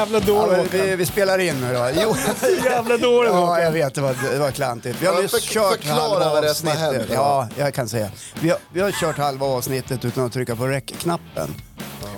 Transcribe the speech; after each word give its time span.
jävla 0.00 0.18
Ja, 0.18 0.24
dålig 0.26 0.50
men 0.50 0.60
Håkan. 0.60 0.80
vi, 0.80 0.96
vi 0.96 1.06
spelar 1.06 1.38
in 1.38 1.60
nu 1.60 1.74
då. 1.74 1.88
Jo. 2.02 2.14
Så 2.40 2.46
jävla 2.64 2.96
dålig 2.96 3.30
Ja, 3.30 3.60
jag 3.60 3.72
vet. 3.72 3.94
Det 3.94 4.00
var, 4.00 4.16
det 4.32 4.38
var 4.38 4.50
klantigt. 4.50 4.96
Vi 5.02 5.06
har 5.06 5.14
Ja, 5.14 5.20
nyss 5.20 5.30
för- 5.30 5.40
kört 5.40 5.84
halva 5.86 6.30
avsnittet. 6.48 6.78
hänt, 6.78 7.02
Ja, 7.12 7.48
jag 7.58 7.74
kan 7.74 7.88
säga. 7.88 8.10
Vi 8.40 8.48
har, 8.50 8.58
vi 8.72 8.80
har 8.80 8.90
kört 8.90 9.18
halva 9.18 9.46
avsnittet 9.46 10.04
utan 10.04 10.24
att 10.26 10.32
trycka 10.32 10.56
på 10.56 10.66
räckknappen. 10.66 11.54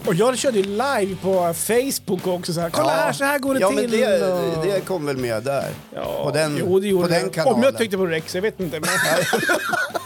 Och 0.07 0.15
jag 0.15 0.39
körde 0.39 0.59
ju 0.59 0.65
live 0.65 1.17
på 1.23 1.55
Facebook 1.55 2.27
också 2.27 2.53
så 2.53 2.61
här. 2.61 2.71
Kolla 2.71 2.91
här, 2.93 3.13
så 3.13 3.25
här 3.25 3.39
går 3.39 3.55
det 3.55 3.61
ja, 3.61 3.69
till. 3.69 3.77
men 3.77 3.91
det, 3.91 4.23
och- 4.33 4.65
det 4.67 4.81
kom 4.87 5.07
väl 5.07 5.17
med 5.17 5.43
där. 5.43 5.69
Ja, 5.95 6.21
på 6.25 6.31
den, 6.31 6.57
jo, 6.61 6.81
det 6.81 6.87
gjorde 6.89 7.05
på 7.09 7.15
den 7.15 7.31
kanalen. 7.31 7.55
Om 7.57 7.63
jag 7.63 7.77
tryckte 7.77 7.97
på 7.97 8.07
Rex, 8.07 8.35
jag 8.35 8.43
vet 8.43 8.61
inte. 8.61 8.81
Men... 8.81 8.89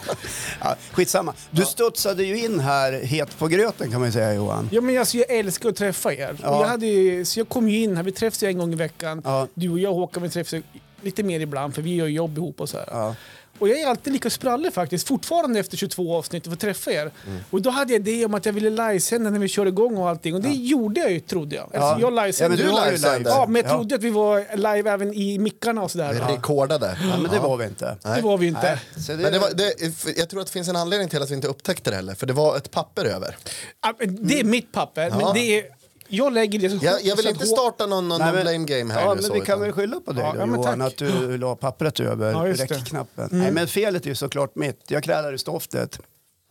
Ja, 0.61 0.77
skitsamma. 0.93 1.34
Du 1.50 1.64
studsade 1.64 2.25
ju 2.25 2.39
in 2.45 2.61
här 2.61 2.93
het 2.93 3.39
på 3.39 3.48
gröten 3.48 3.91
kan 3.91 4.00
man 4.00 4.09
ju 4.09 4.12
säga 4.12 4.34
Johan. 4.34 4.68
Ja, 4.72 4.80
men 4.80 4.98
alltså, 4.98 5.16
jag 5.16 5.30
älskar 5.30 5.68
att 5.68 5.76
träffa 5.76 6.14
er. 6.14 6.36
Ja. 6.43 6.50
Och 6.50 6.62
jag, 6.62 6.68
hade, 6.68 6.86
ju- 6.86 7.25
så 7.25 7.40
jag 7.40 7.48
kom 7.48 7.68
ju 7.68 7.79
in 7.82 7.96
här, 7.96 8.03
vi 8.03 8.12
träffas 8.12 8.43
ju 8.43 8.46
en 8.48 8.58
gång 8.58 8.72
i 8.72 8.76
veckan. 8.76 9.22
Ja. 9.25 9.46
Du 9.54 9.71
och 9.71 9.79
jag 9.79 9.93
Håkan, 9.95 10.22
vi 10.22 10.29
träffas 10.31 10.61
lite 11.03 11.22
mer 11.22 11.40
ibland 11.40 11.75
för 11.75 11.82
vi 11.82 11.95
gör 11.95 12.07
jobb 12.07 12.39
ihop 12.39 12.61
och 12.61 12.68
så 12.68 12.79
här. 12.79 13.14
Ja. 13.59 13.65
Och 13.65 13.69
jag 13.69 13.81
är 13.81 13.87
alltid 13.87 14.13
lika 14.13 14.31
sprallig 14.31 14.73
faktiskt, 14.73 15.09
fortfarande 15.09 15.61
efter 15.61 15.77
22 15.77 16.17
avsnitt, 16.17 16.46
att 16.46 16.53
få 16.53 16.57
träffa 16.57 16.91
er. 16.93 17.11
Mm. 17.27 17.39
Och 17.51 17.63
då 17.63 17.71
hade 17.71 17.93
jag 17.93 18.03
det 18.03 18.25
om 18.25 18.35
att 18.35 18.46
jag 18.46 18.53
ville 18.53 18.71
livesända 18.71 19.31
när 19.31 19.39
vi 19.39 19.49
kör 19.49 19.67
igång 19.67 19.96
och 19.96 20.09
allting. 20.09 20.35
Och 20.35 20.41
det 20.41 20.49
gjorde 20.53 21.01
jag 21.01 21.11
ju, 21.13 21.21
trodde 21.21 21.57
jag. 21.57 21.63
Alltså, 21.65 21.79
Ja. 21.81 21.99
jag 22.01 22.13
Ja, 22.17 22.23
livesände. 22.25 22.57
men 22.57 22.67
du 22.67 22.73
Du 22.73 22.79
har 22.79 22.85
ju 22.87 22.91
livesänder. 22.93 23.19
live. 23.19 23.31
Ja, 23.31 23.46
men 23.46 23.63
jag 23.63 23.71
Ja. 23.71 23.77
trodde 23.77 23.95
att 23.95 24.03
vi 24.03 24.11
var 24.11 24.57
live 24.57 24.91
även 24.91 25.15
i 25.15 25.39
mickarna 25.39 25.82
och 25.82 25.91
sådär. 25.91 26.17
Ja. 26.29 26.35
Rekordade. 26.37 26.99
Ja, 27.11 27.17
men 27.23 27.31
det 27.31 27.39
var 27.39 27.57
vi 27.57 27.65
inte. 27.65 27.96
Det 28.03 28.21
var 28.23 28.39
vi 28.39 28.46
inte. 28.46 28.61
Nej, 28.96 29.17
det, 29.17 29.17
Men 29.17 29.32
det 29.32 29.39
var, 29.39 29.51
det, 29.55 30.18
jag 30.18 30.29
tror 30.29 30.41
att 30.41 30.46
det 30.46 30.53
finns 30.53 30.68
en 30.68 30.77
anledning 30.77 31.09
till 31.09 31.23
att 31.23 31.31
vi 31.31 31.35
inte 31.35 31.49
upptäckte 31.49 31.91
det 31.91 31.96
heller, 31.96 32.15
för 32.15 32.27
det 32.27 32.33
var 32.33 32.57
ett 32.57 32.70
papper 32.70 33.05
över. 33.05 33.37
Ja, 33.83 33.95
Det 34.09 34.41
är 34.41 34.45
mitt 34.45 34.73
papper, 34.73 35.09
Ja. 35.09 35.17
men 35.17 35.34
det 35.34 35.59
är... 35.59 35.65
Jag 36.09 36.33
lägger 36.33 36.59
det 36.59 36.70
så 36.70 36.78
Jag, 36.84 37.03
jag 37.05 37.17
vill 37.17 37.27
inte 37.28 37.47
starta 37.47 37.87
någon, 37.87 38.09
någon 38.09 38.19
Nej, 38.21 38.33
men- 38.33 38.43
blame 38.43 38.65
game 38.65 38.95
här 38.95 39.01
Ja, 39.01 39.15
men 39.15 39.25
så, 39.25 39.33
vi 39.33 39.39
kan 39.41 39.45
utan- 39.45 39.61
väl 39.61 39.73
skylla 39.73 40.01
på 40.01 40.13
dig 40.13 40.23
Ja, 40.25 40.33
då, 40.33 40.41
ja, 40.41 40.47
Johan, 40.57 40.83
att 40.83 40.97
du 40.97 41.39
la 41.39 41.57
pappret 41.57 42.01
över 42.01 42.33
Ja, 42.33 42.39
det. 42.39 42.45
Mm. 42.45 42.57
räckknappen. 42.57 43.29
Nej, 43.33 43.53
men 43.53 43.69
felet 43.69 44.05
är 44.05 44.09
ju 44.09 44.15
såklart 44.15 44.55
mitt. 44.55 44.81
Jag 44.89 45.03
krälar 45.05 45.33
i 45.33 45.39
stoftet. 45.39 46.01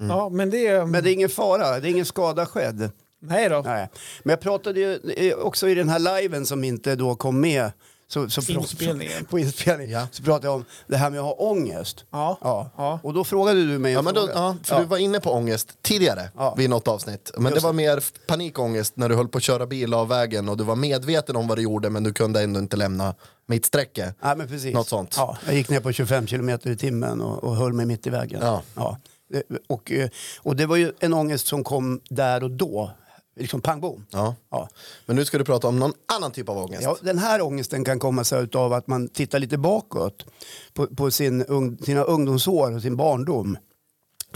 Ja, 0.09 0.29
men 0.29 0.49
det 0.49 0.67
är... 0.67 0.85
Men 0.85 1.03
det 1.03 1.09
är 1.09 1.13
ingen 1.13 1.29
fara, 1.29 1.79
det 1.79 1.87
är 1.87 1.91
ingen 1.91 2.05
skada 2.05 2.45
skedd. 2.45 2.89
Nej 3.19 3.49
då. 3.49 3.61
Nej. 3.65 3.89
Men 4.23 4.29
jag 4.29 4.39
pratade 4.39 4.79
ju 4.79 4.99
eh, 5.17 5.35
också 5.37 5.69
i 5.69 5.75
den 5.75 5.89
här 5.89 5.99
liven 6.21 6.45
som 6.45 6.63
inte 6.63 6.95
då 6.95 7.15
kom 7.15 7.39
med. 7.41 7.71
Så, 8.07 8.29
så 8.29 8.51
Inspelningen. 8.51 9.25
På 9.29 9.39
inspelningen. 9.39 9.99
Ja. 9.99 10.07
Så 10.11 10.23
pratade 10.23 10.47
jag 10.47 10.55
om 10.55 10.65
det 10.87 10.97
här 10.97 11.09
med 11.09 11.19
att 11.19 11.25
ha 11.25 11.31
ångest. 11.33 12.05
Ja. 12.11 12.37
Ja. 12.41 12.69
Ja. 12.77 12.99
Och 13.03 13.13
då 13.13 13.23
frågade 13.23 13.65
du 13.65 13.79
mig 13.79 13.93
Ja, 13.93 14.01
men 14.01 14.13
då, 14.13 14.29
ja, 14.33 14.55
för 14.63 14.75
Ja. 14.75 14.79
du 14.81 14.85
var 14.85 14.97
inne 14.97 15.19
på 15.19 15.31
ångest 15.31 15.77
tidigare 15.81 16.29
Ja. 16.37 16.55
vid 16.57 16.69
något 16.69 16.87
avsnitt. 16.87 17.31
Men 17.37 17.43
Just 17.43 17.55
det 17.55 17.63
var 17.67 17.73
mer 17.73 18.03
panikångest 18.27 18.97
när 18.97 19.09
du 19.09 19.15
höll 19.15 19.27
på 19.27 19.37
att 19.37 19.43
köra 19.43 19.65
bil 19.65 19.93
av 19.93 20.07
vägen 20.07 20.49
och 20.49 20.57
du 20.57 20.63
var 20.63 20.75
medveten 20.75 21.35
om 21.35 21.47
vad 21.47 21.57
du 21.57 21.61
gjorde 21.61 21.89
men 21.89 22.03
du 22.03 22.13
kunde 22.13 22.41
ändå 22.41 22.59
inte 22.59 22.77
lämna 22.77 23.15
mittsträcke. 23.47 24.13
Ja, 24.21 24.35
men 24.35 24.47
precis. 24.47 24.73
Något 24.73 24.87
sånt. 24.89 25.13
Ja, 25.17 25.37
jag 25.45 25.55
gick 25.55 25.69
ner 25.69 25.79
på 25.79 25.91
25 25.91 26.27
kilometer 26.27 26.69
i 26.69 26.77
timmen 26.77 27.21
och, 27.21 27.43
och 27.43 27.55
höll 27.55 27.73
mig 27.73 27.85
mitt 27.85 28.07
i 28.07 28.09
vägen. 28.09 28.39
Ja. 28.75 28.97
Det- 29.29 29.43
Och, 29.67 29.91
eh, 29.91 30.09
och 30.41 30.55
det 30.55 30.65
var 30.65 30.75
ju 30.75 30.91
en 30.99 31.13
ångest 31.13 31.47
som 31.47 31.63
kom 31.63 32.01
där 32.09 32.43
och 32.43 32.51
då. 32.51 32.91
Liksom 33.35 33.61
pang 33.61 33.81
bom. 33.81 34.05
Ja. 34.09 34.35
Ja. 34.51 34.69
Men 35.05 35.15
nu 35.15 35.25
ska 35.25 35.37
du 35.37 35.43
prata 35.43 35.67
om 35.67 35.79
någon 35.79 35.93
annan 36.17 36.31
typ 36.31 36.49
av 36.49 36.57
ångest. 36.57 36.81
Ja, 36.83 36.97
den 37.01 37.17
här 37.19 37.41
ångesten 37.41 37.85
kan 37.85 37.99
komma 37.99 38.23
sig 38.23 38.47
av 38.53 38.73
att 38.73 38.87
man 38.87 39.07
tittar 39.07 39.39
lite 39.39 39.57
bakåt 39.57 40.25
på, 40.73 40.87
på 40.87 41.11
sin, 41.11 41.77
sina 41.85 42.03
ungdomsår 42.03 42.75
och 42.75 42.81
sin 42.81 42.95
barndom. 42.97 43.57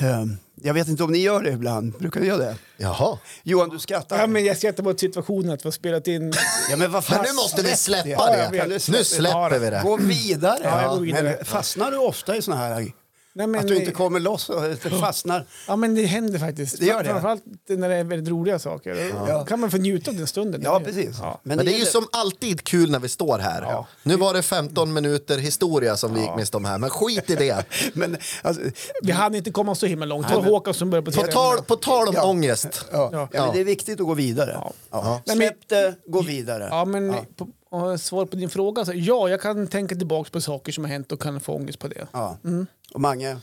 Eh, 0.02 0.26
Jag 0.56 0.74
vet 0.74 0.88
inte 0.88 1.04
om 1.04 1.12
ni 1.12 1.18
gör 1.18 1.42
det 1.44 1.50
ibland. 1.52 1.94
Brukar 2.00 2.20
ni 2.22 2.28
göra 2.28 2.38
det? 2.38 2.56
Jaha. 2.78 3.18
Johan, 3.44 3.70
du 3.70 3.80
skrattar. 3.80 4.20
Ja, 4.20 4.28
men 4.28 4.46
jag 4.46 4.58
skrattar 4.58 4.88
åt 4.88 5.00
situationen 5.00 5.52
att 5.54 5.62
vi 5.66 5.68
har 5.68 5.72
spelat 5.72 6.08
in... 6.08 6.34
Ja, 6.70 6.78
men 6.78 6.92
vad 6.92 7.04
Men 7.10 7.22
nu 7.22 7.34
måste 7.34 7.62
vi 7.62 7.76
släpp 7.76 8.04
släppa 8.04 8.10
Ja, 8.38 8.50
det. 8.52 8.58
Kan 8.58 8.70
du 8.70 8.74
Nu 8.74 9.04
släpper 9.04 9.60
vi 9.60 9.70
det. 9.70 9.82
Gå 9.84 9.98
vidare. 9.98 10.60
Ja, 10.64 10.96
vidare. 10.96 11.24
Men 11.38 11.46
fastnar 11.46 11.92
du 11.92 11.98
ofta 11.98 12.36
i 12.36 12.42
såna 12.42 12.58
här... 12.58 12.92
Nej, 13.34 13.48
men, 13.48 13.60
att 13.62 13.68
du 13.68 13.76
inte 13.76 13.92
kommer 13.92 14.20
loss 14.20 14.50
och 14.50 14.64
fastnar? 15.00 15.46
Ja, 15.68 15.76
men 15.76 15.96
det 15.96 16.06
händer 16.06 16.40
faktiskt. 16.40 16.80
Det 16.80 16.86
gör 16.86 17.04
det. 17.04 17.10
Framförallt 17.10 17.44
när 17.68 17.90
det 17.90 17.96
är 17.96 18.04
väldigt 18.04 18.30
roliga 18.30 18.60
saker. 18.60 19.14
Då 19.40 19.46
kan 19.46 19.60
man 19.60 19.72
få 19.72 19.78
njuta 19.78 20.12
av 20.12 20.18
den 20.18 20.28
stunden. 20.28 20.62
Ja, 20.64 20.82
precis. 20.86 21.18
Ja. 21.22 21.40
Men 21.44 21.58
det 21.58 21.74
är 21.74 21.80
ju 21.80 21.86
som 21.86 22.08
alltid 22.12 22.64
kul 22.64 22.92
när 22.92 23.00
vi 23.00 23.10
står 23.10 23.40
här. 23.40 23.62
Ja. 23.62 23.88
Nu 24.04 24.16
var 24.16 24.34
det 24.34 24.42
15 24.42 24.94
minuter 24.94 25.38
historia 25.38 25.98
som 25.98 26.14
vi 26.14 26.22
gick 26.22 26.36
miste 26.38 26.58
om 26.58 26.66
här, 26.66 26.78
men 26.78 26.90
skit 26.90 27.30
i 27.30 27.36
det. 27.36 27.66
Men, 27.94 28.18
alltså, 28.42 28.62
Vi 29.02 29.12
hann 29.12 29.36
inte 29.36 29.52
komma 29.52 29.76
så 29.76 29.86
himla 29.86 30.06
långt. 30.06 30.28
Det 30.30 30.36
var 30.36 30.44
Håkan 30.44 30.74
som 30.74 30.90
började 30.90 31.12
på 31.12 31.22
På 31.22 31.28
tal, 31.28 31.58
på 31.64 31.76
tal 31.76 32.08
om 32.08 32.14
Ja. 32.16 32.26
ångest. 32.26 32.86
ja. 32.92 33.10
Ja. 33.12 33.28
Ja. 33.32 33.46
men 33.46 33.54
det 33.56 33.60
är 33.60 33.66
viktigt 33.66 34.00
att 34.00 34.06
gå 34.06 34.14
vidare. 34.14 34.52
Ja. 34.54 34.74
Ja. 34.92 35.22
Men- 35.26 35.36
Släpp 35.38 35.68
det, 35.68 35.96
gå 36.08 36.22
vidare. 36.22 36.68
Ja, 36.72 36.86
men 36.86 37.16
På, 37.38 37.48
och 37.70 38.00
svar 38.00 38.26
på 38.26 38.36
din 38.36 38.50
fråga. 38.50 38.86
Så, 38.86 38.92
ja, 38.96 39.30
jag 39.30 39.42
kan 39.42 39.68
tänka 39.68 39.96
tillbaka 39.96 40.30
på 40.34 40.42
saker 40.42 40.72
som 40.72 40.84
har 40.84 40.92
hänt 40.92 41.12
och 41.12 41.22
kan 41.22 41.40
få 41.40 41.54
ångest 41.54 41.80
på 41.80 41.88
det. 41.88 42.08
Ja. 42.12 42.38
Mm. 42.44 42.68
Och 42.94 43.02
Mange, 43.02 43.38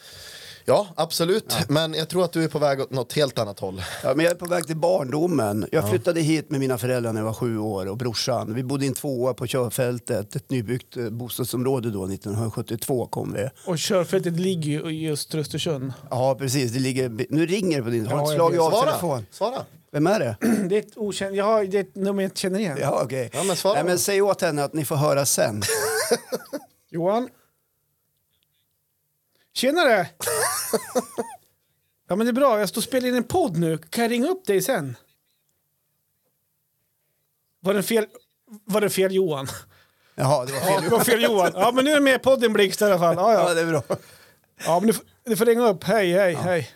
Ja, 0.68 0.86
absolut. 0.96 1.56
Men 1.68 1.94
jag 1.94 2.08
tror 2.08 2.24
att 2.24 2.32
du 2.32 2.44
är 2.44 2.48
på 2.48 2.58
väg 2.58 2.80
åt 2.80 2.90
något 2.90 3.12
helt 3.12 3.38
annat 3.38 3.60
håll. 3.60 3.82
ja, 4.02 4.12
men 4.14 4.24
jag 4.24 4.32
är 4.34 4.38
på 4.38 4.46
väg 4.46 4.66
till 4.66 4.76
barndomen. 4.76 5.66
Jag 5.72 5.90
flyttade 5.90 6.20
hit 6.20 6.50
med 6.50 6.60
mina 6.60 6.78
föräldrar 6.78 7.12
när 7.12 7.20
jag 7.20 7.26
var 7.26 7.32
sju 7.32 7.58
år 7.58 7.86
och 7.88 7.96
brorsan. 7.96 8.54
Vi 8.54 8.62
bodde 8.64 8.84
i 8.84 8.88
en 8.88 8.94
tvåa 8.94 9.34
på 9.34 9.46
körfältet, 9.46 10.36
ett 10.36 10.50
nybyggt 10.50 10.96
eh, 10.96 11.10
bostadsområde 11.10 11.90
då, 11.90 12.04
1972 12.04 13.06
kom 13.06 13.32
vi. 13.32 13.48
Och 13.66 13.78
körfältet 13.78 14.32
ligger 14.40 14.70
ju 14.70 14.90
i 14.90 15.04
just 15.06 15.34
Östersund. 15.34 15.92
Ja, 16.10 16.34
precis. 16.38 16.72
Det 16.72 16.78
ligger, 16.78 17.26
nu 17.30 17.46
ringer 17.46 17.76
det 17.78 17.82
på 17.84 17.90
din... 17.90 18.06
Har 18.06 18.12
Ja, 18.12 18.24
du 18.24 18.30
jag 18.32 18.36
slagit 18.36 18.60
av 18.60 18.70
Svara. 18.70 18.84
telefon? 18.90 19.26
Svara. 19.30 19.58
Vem 19.96 20.06
är 20.06 20.18
det? 20.20 20.36
Det 20.68 20.74
är 20.76 20.78
ett 20.78 20.96
okänt... 20.96 21.36
Ja, 21.36 21.64
det 21.64 21.76
är 21.78 21.80
ett 21.80 21.94
nummer 21.94 22.22
jag 22.22 22.26
inte 22.26 22.40
känner 22.40 22.58
igen. 22.58 22.78
Ja, 22.80 23.00
okej. 23.04 23.30
Ja, 23.32 23.42
men 23.44 23.56
svara 23.56 23.74
Nej, 23.74 23.82
då. 23.82 23.88
men 23.88 23.98
säg 23.98 24.22
åt 24.22 24.40
henne 24.42 24.64
att 24.64 24.72
ni 24.74 24.84
får 24.84 24.96
höra 24.96 25.26
sen. 25.26 25.62
Johan? 26.90 27.28
Tjenare! 29.52 30.08
ja 32.08 32.16
men 32.16 32.26
det 32.26 32.30
är 32.30 32.32
bra, 32.32 32.58
jag 32.60 32.68
står 32.68 32.80
och 32.80 32.84
spelar 32.84 33.08
in 33.08 33.14
en 33.14 33.24
podd 33.24 33.56
nu. 33.56 33.78
Kan 33.78 34.02
jag 34.04 34.10
ringa 34.10 34.28
upp 34.28 34.44
dig 34.46 34.62
sen? 34.62 34.96
Var 37.60 37.74
det 37.74 37.82
fel, 37.82 38.06
var 38.64 38.80
det 38.80 38.90
fel 38.90 39.14
Johan? 39.14 39.46
Jaha, 40.14 40.44
det 40.44 40.52
var 40.52 40.58
Ja, 40.60 40.66
fel. 40.66 40.82
det 40.82 40.88
var 40.88 41.00
fel 41.00 41.22
Johan. 41.22 41.52
Ja 41.54 41.72
men 41.74 41.84
nu 41.84 41.90
är 41.90 41.94
det 41.94 42.00
med 42.00 42.14
i 42.14 42.18
podden 42.18 42.52
Blixt 42.52 42.80
i 42.80 42.84
alla 42.84 42.98
fall. 42.98 43.14
Ja, 43.16 43.32
Ja, 43.32 43.48
ja. 43.48 43.54
det 43.54 43.60
är 43.60 43.66
bra. 43.66 43.82
ja 44.66 44.80
men 44.80 44.86
du, 44.86 44.92
får- 44.92 45.04
du 45.24 45.36
får 45.36 45.44
ringa 45.46 45.68
upp. 45.68 45.84
Hej, 45.84 46.12
hej, 46.12 46.34
hej. 46.34 46.70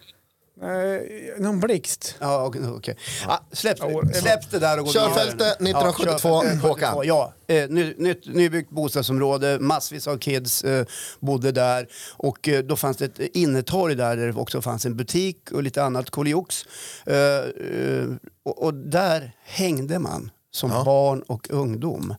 Eh, 0.63 1.43
någon 1.43 1.61
Blixt? 1.61 2.15
Ja, 2.19 2.45
okej. 2.47 2.63
okej. 2.69 2.97
Ja, 3.27 3.41
släpp, 3.53 3.79
det. 3.81 4.15
släpp 4.15 4.51
det 4.51 4.59
där 4.59 4.79
och 4.79 4.85
gå 4.87 4.93
Körfältet 4.93 5.35
vidare. 5.35 5.51
1972, 5.51 6.29
Ja, 6.29 6.41
körfältet 6.43 6.63
Håkan. 6.63 7.07
Ja, 7.07 7.33
eh, 7.47 7.69
ny, 7.71 7.95
nytt, 7.99 8.27
nybyggt 8.35 8.71
bostadsområde, 8.71 9.59
massvis 9.61 10.07
av 10.09 10.19
kids 10.19 10.65
eh, 10.65 10.87
bodde 11.21 11.53
där. 11.53 11.87
Och 12.17 12.49
eh, 12.49 12.63
då 12.65 12.77
fanns 12.77 12.97
det 12.97 13.05
ett 13.05 13.19
innetorg 13.37 13.95
där, 13.95 14.17
där 14.17 14.27
det 14.27 14.33
också 14.41 14.63
fanns 14.63 14.87
en 14.87 14.97
butik 14.97 15.51
och 15.53 15.63
lite 15.63 15.83
annat 15.83 16.11
koliox. 16.11 16.65
Eh, 17.07 17.17
eh, 17.17 18.07
och, 18.45 18.63
och 18.65 18.75
där 18.75 19.33
hängde 19.45 19.99
man 19.99 20.31
som 20.51 20.71
Ja. 20.71 20.85
barn 20.85 21.23
och 21.23 21.47
ungdom. 21.51 22.15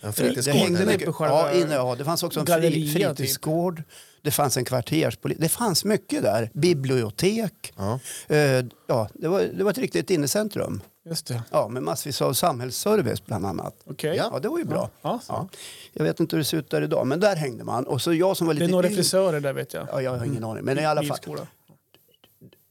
En 0.00 0.10
Det 0.10 0.12
fritidsgård. 0.12 0.54
hängde 0.56 0.86
mycket. 0.86 1.08
Ja, 1.18 1.52
inne, 1.52 1.74
ja, 1.74 1.94
det 1.98 2.04
fanns 2.04 2.22
också 2.22 2.40
en 2.40 2.46
fri, 2.46 2.52
galleriet, 2.52 3.16
typ. 3.16 3.30
Det 4.24 4.30
fanns 4.30 4.56
en 4.56 4.64
kvarterspolis. 4.64 5.38
Det 5.40 5.48
fanns 5.48 5.84
mycket 5.84 6.22
där. 6.22 6.50
Bibliotek. 6.54 7.72
Ja. 7.76 8.00
Eh, 8.28 8.64
ja, 8.86 9.08
det, 9.14 9.28
var, 9.28 9.40
det 9.42 9.64
var 9.64 9.70
ett 9.70 9.78
riktigt 9.78 10.10
innecentrum. 10.10 10.80
Just 11.06 11.26
det. 11.26 11.42
Ja, 11.50 11.68
med 11.68 11.82
massvis 11.82 12.22
av 12.22 12.32
samhällsservice 12.32 13.24
bland 13.26 13.46
annat. 13.46 13.74
Okej. 13.86 14.16
Ja, 14.16 14.38
det 14.38 14.48
var 14.48 14.58
ju 14.58 14.64
bra. 14.64 14.90
Ja. 15.02 15.20
Ja. 15.28 15.48
Jag 15.92 16.04
vet 16.04 16.20
inte 16.20 16.36
hur 16.36 16.38
det 16.38 16.44
ser 16.44 16.56
ut 16.58 16.70
där 16.70 16.82
idag, 16.82 17.06
men 17.06 17.20
där 17.20 17.36
hängde 17.36 17.64
man. 17.64 17.86
Och 17.86 18.02
så 18.02 18.12
jag 18.14 18.36
som 18.36 18.46
var 18.46 18.54
Det 18.54 18.60
lite 18.60 18.70
är 18.70 18.72
några 18.72 18.88
yng- 18.88 18.94
frisörer 18.94 19.40
där 19.40 19.52
vet 19.52 19.74
jag. 19.74 19.88
Ja, 19.92 20.02
jag 20.02 20.16
har 20.18 20.24
ingen 20.24 20.44
aning. 20.44 20.64
Men 20.64 20.78
i 20.78 20.84
alla 20.86 21.02
fall, 21.02 21.18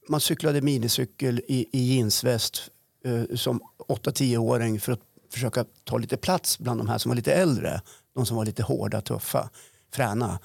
man 0.10 0.20
cyklade 0.20 0.62
minicykel 0.62 1.42
i, 1.48 1.66
i 1.72 1.96
jeansväst 1.96 2.62
eh, 3.06 3.36
som 3.36 3.62
8-10-åring 3.88 4.80
för 4.80 4.92
att 4.92 5.00
försöka 5.34 5.66
ta 5.84 5.98
lite 5.98 6.18
plats 6.18 6.60
bland 6.60 6.80
de 6.80 6.90
här 6.90 6.98
som 6.98 7.10
var 7.10 7.16
lite 7.16 7.34
äldre. 7.34 7.82
De 8.16 8.26
som 8.26 8.38
var 8.38 8.46
lite 8.46 8.64
hårda, 8.64 9.02
tuffa, 9.02 9.50
fräna. 9.94 10.40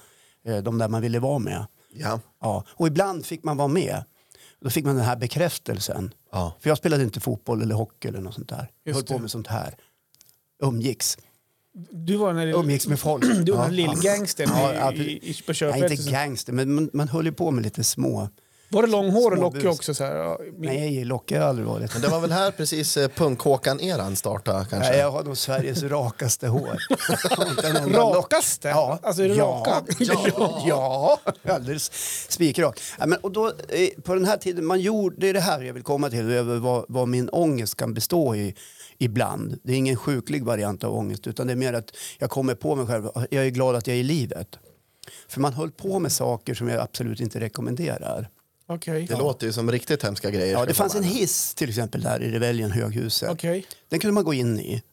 Eh, 0.45 0.57
de 0.57 0.77
där 0.77 0.87
man 0.87 1.01
ville 1.01 1.19
vara 1.19 1.39
med. 1.39 1.65
Ja. 1.93 2.19
Ja. 2.41 2.63
Och 2.69 2.87
ibland 2.87 3.25
fick 3.25 3.43
man 3.43 3.57
vara 3.57 3.67
med. 3.67 4.03
Då 4.61 4.69
fick 4.69 4.85
man 4.85 4.95
den 4.95 5.05
här 5.05 5.15
bekräftelsen. 5.15 6.13
Ja. 6.31 6.55
För 6.59 6.69
jag 6.69 6.77
spelade 6.77 7.03
inte 7.03 7.19
fotboll 7.19 7.61
eller 7.61 7.75
hockey 7.75 8.07
eller 8.07 8.21
något 8.21 8.33
sånt 8.33 8.49
där. 8.49 8.71
Jag 8.83 8.93
höll 8.93 9.03
på 9.03 9.17
med 9.17 9.31
sånt 9.31 9.47
här. 9.47 9.75
Umgicks. 10.63 11.17
Du 11.91 12.15
var 12.17 12.33
den 12.33 12.47
där 12.47 12.59
Umgicks 12.59 12.87
med 12.87 12.99
folk. 12.99 13.45
Du 13.45 13.51
var 13.51 13.63
Ja, 13.65 13.67
lillgangstern 13.71 14.49
Ja, 14.53 14.93
i, 14.93 14.97
i, 15.01 15.29
i, 15.29 15.33
på 15.33 15.43
Nej, 15.47 15.55
körfältet. 15.55 15.99
inte 15.99 16.11
gangster, 16.11 16.53
men 16.53 16.73
man, 16.73 16.89
man 16.93 17.07
höll 17.07 17.25
ju 17.25 17.31
på 17.31 17.51
med 17.51 17.63
lite 17.63 17.83
små 17.83 18.29
Var 18.71 18.81
det 18.81 18.87
långhår 18.89 19.31
och 19.31 19.37
lockig 19.37 19.69
också? 19.69 19.93
Så 19.93 20.03
här, 20.03 20.15
ja, 20.15 20.39
min- 20.57 20.69
Nej, 20.69 21.03
lockig 21.05 21.35
har 21.35 21.41
jag 21.41 21.49
aldrig 21.49 21.67
varit. 21.67 21.93
Men 21.93 22.01
det 22.01 22.07
var 22.07 22.19
väl 22.19 22.31
här 22.31 22.51
precis 22.51 22.97
eh, 22.97 23.07
punk-Håkan-eran 23.09 24.15
startade 24.15 24.65
kanske? 24.69 24.89
Nej, 24.89 24.99
jag 24.99 25.11
har 25.11 25.23
nog 25.23 25.37
Sveriges 25.37 25.83
rakaste 25.83 26.47
hår. 26.47 26.77
Rakaste? 27.93 28.67
Ja. 28.67 28.99
Alltså 29.03 29.23
är 29.23 29.29
det 29.29 29.35
ja. 29.35 29.63
raka? 29.67 29.83
Ja, 30.67 31.19
ja. 31.43 31.53
alldeles 31.53 31.91
spikrak. 32.29 32.81
Ja, 32.99 33.05
men, 33.05 33.17
och 33.19 33.31
då, 33.31 33.47
eh, 33.47 33.89
på 34.03 34.13
den 34.13 34.25
här 34.25 34.37
tiden, 34.37 34.65
man 34.65 34.79
gjorde, 34.79 35.15
det 35.19 35.29
är 35.29 35.33
det 35.33 35.39
här 35.39 35.61
jag 35.61 35.73
vill 35.73 35.83
komma 35.83 36.09
till, 36.09 36.31
över 36.31 36.57
vad, 36.57 36.85
vad 36.87 37.07
min 37.07 37.29
ångest 37.29 37.75
kan 37.75 37.93
bestå 37.93 38.35
i 38.35 38.55
ibland. 38.97 39.59
Det 39.63 39.71
är 39.71 39.77
ingen 39.77 39.95
sjuklig 39.95 40.43
variant 40.45 40.83
av 40.83 40.95
ångest, 40.97 41.27
utan 41.27 41.47
det 41.47 41.53
är 41.53 41.57
mer 41.57 41.73
att 41.73 41.91
jag 42.17 42.29
kommer 42.29 42.55
på 42.55 42.75
mig 42.75 42.85
själv, 42.87 43.09
jag 43.29 43.45
är 43.45 43.49
glad 43.49 43.75
att 43.75 43.87
jag 43.87 43.95
är 43.95 43.99
i 43.99 44.03
livet. 44.03 44.47
För 45.27 45.41
man 45.41 45.53
höll 45.53 45.71
på 45.71 45.99
med 45.99 46.11
saker 46.11 46.53
som 46.53 46.67
jag 46.69 46.79
absolut 46.81 47.19
inte 47.19 47.39
rekommenderar. 47.39 48.29
Okej. 48.69 49.05
Det 49.05 49.17
låter 49.17 49.47
ju 49.47 49.53
som 49.53 49.71
riktigt 49.71 50.03
hemska 50.03 50.31
grejer. 50.31 50.53
Ja, 50.53 50.65
det 50.65 50.73
fanns 50.73 50.95
en 50.95 51.03
hiss 51.03 51.53
till 51.53 51.69
exempel 51.69 52.01
där 52.01 52.21
i 52.23 52.31
Reveljen 52.31 52.71
höghuset. 52.71 53.29
Okej. 53.31 53.65
Den 53.89 53.99
kunde 53.99 54.13
man 54.13 54.23
gå 54.23 54.33
in 54.33 54.59
i. 54.59 54.83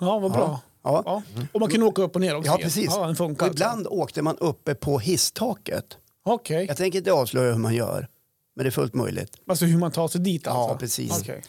Ja, 0.00 0.18
vad 0.18 0.32
bra. 0.32 0.60
Ja. 0.82 1.02
Ja. 1.04 1.22
Och 1.52 1.60
man 1.60 1.70
kunde 1.70 1.86
åka 1.86 2.02
upp 2.02 2.14
och 2.14 2.20
ner 2.20 2.36
också? 2.36 2.50
Ja, 2.50 2.58
precis. 2.62 2.86
Ja, 2.90 3.06
den 3.06 3.16
funkar 3.16 3.46
och 3.46 3.48
alltså. 3.48 3.64
ibland 3.64 3.86
åkte 3.86 4.22
man 4.22 4.36
uppe 4.38 4.74
på 4.74 4.98
hisstaket. 4.98 5.98
Okej. 6.24 6.66
Jag 6.66 6.76
tänker 6.76 6.98
inte 6.98 7.12
avslöja 7.12 7.52
hur 7.52 7.58
man 7.58 7.74
gör, 7.74 8.08
men 8.56 8.64
det 8.64 8.68
är 8.68 8.70
fullt 8.70 8.94
möjligt. 8.94 9.36
Alltså 9.46 9.64
hur 9.64 9.78
man 9.78 9.90
tar 9.90 10.08
sig 10.08 10.20
dit 10.20 10.46
alltså? 10.46 10.72
Ja, 10.74 10.78
precis. 10.78 11.20
Okej. 11.20 11.42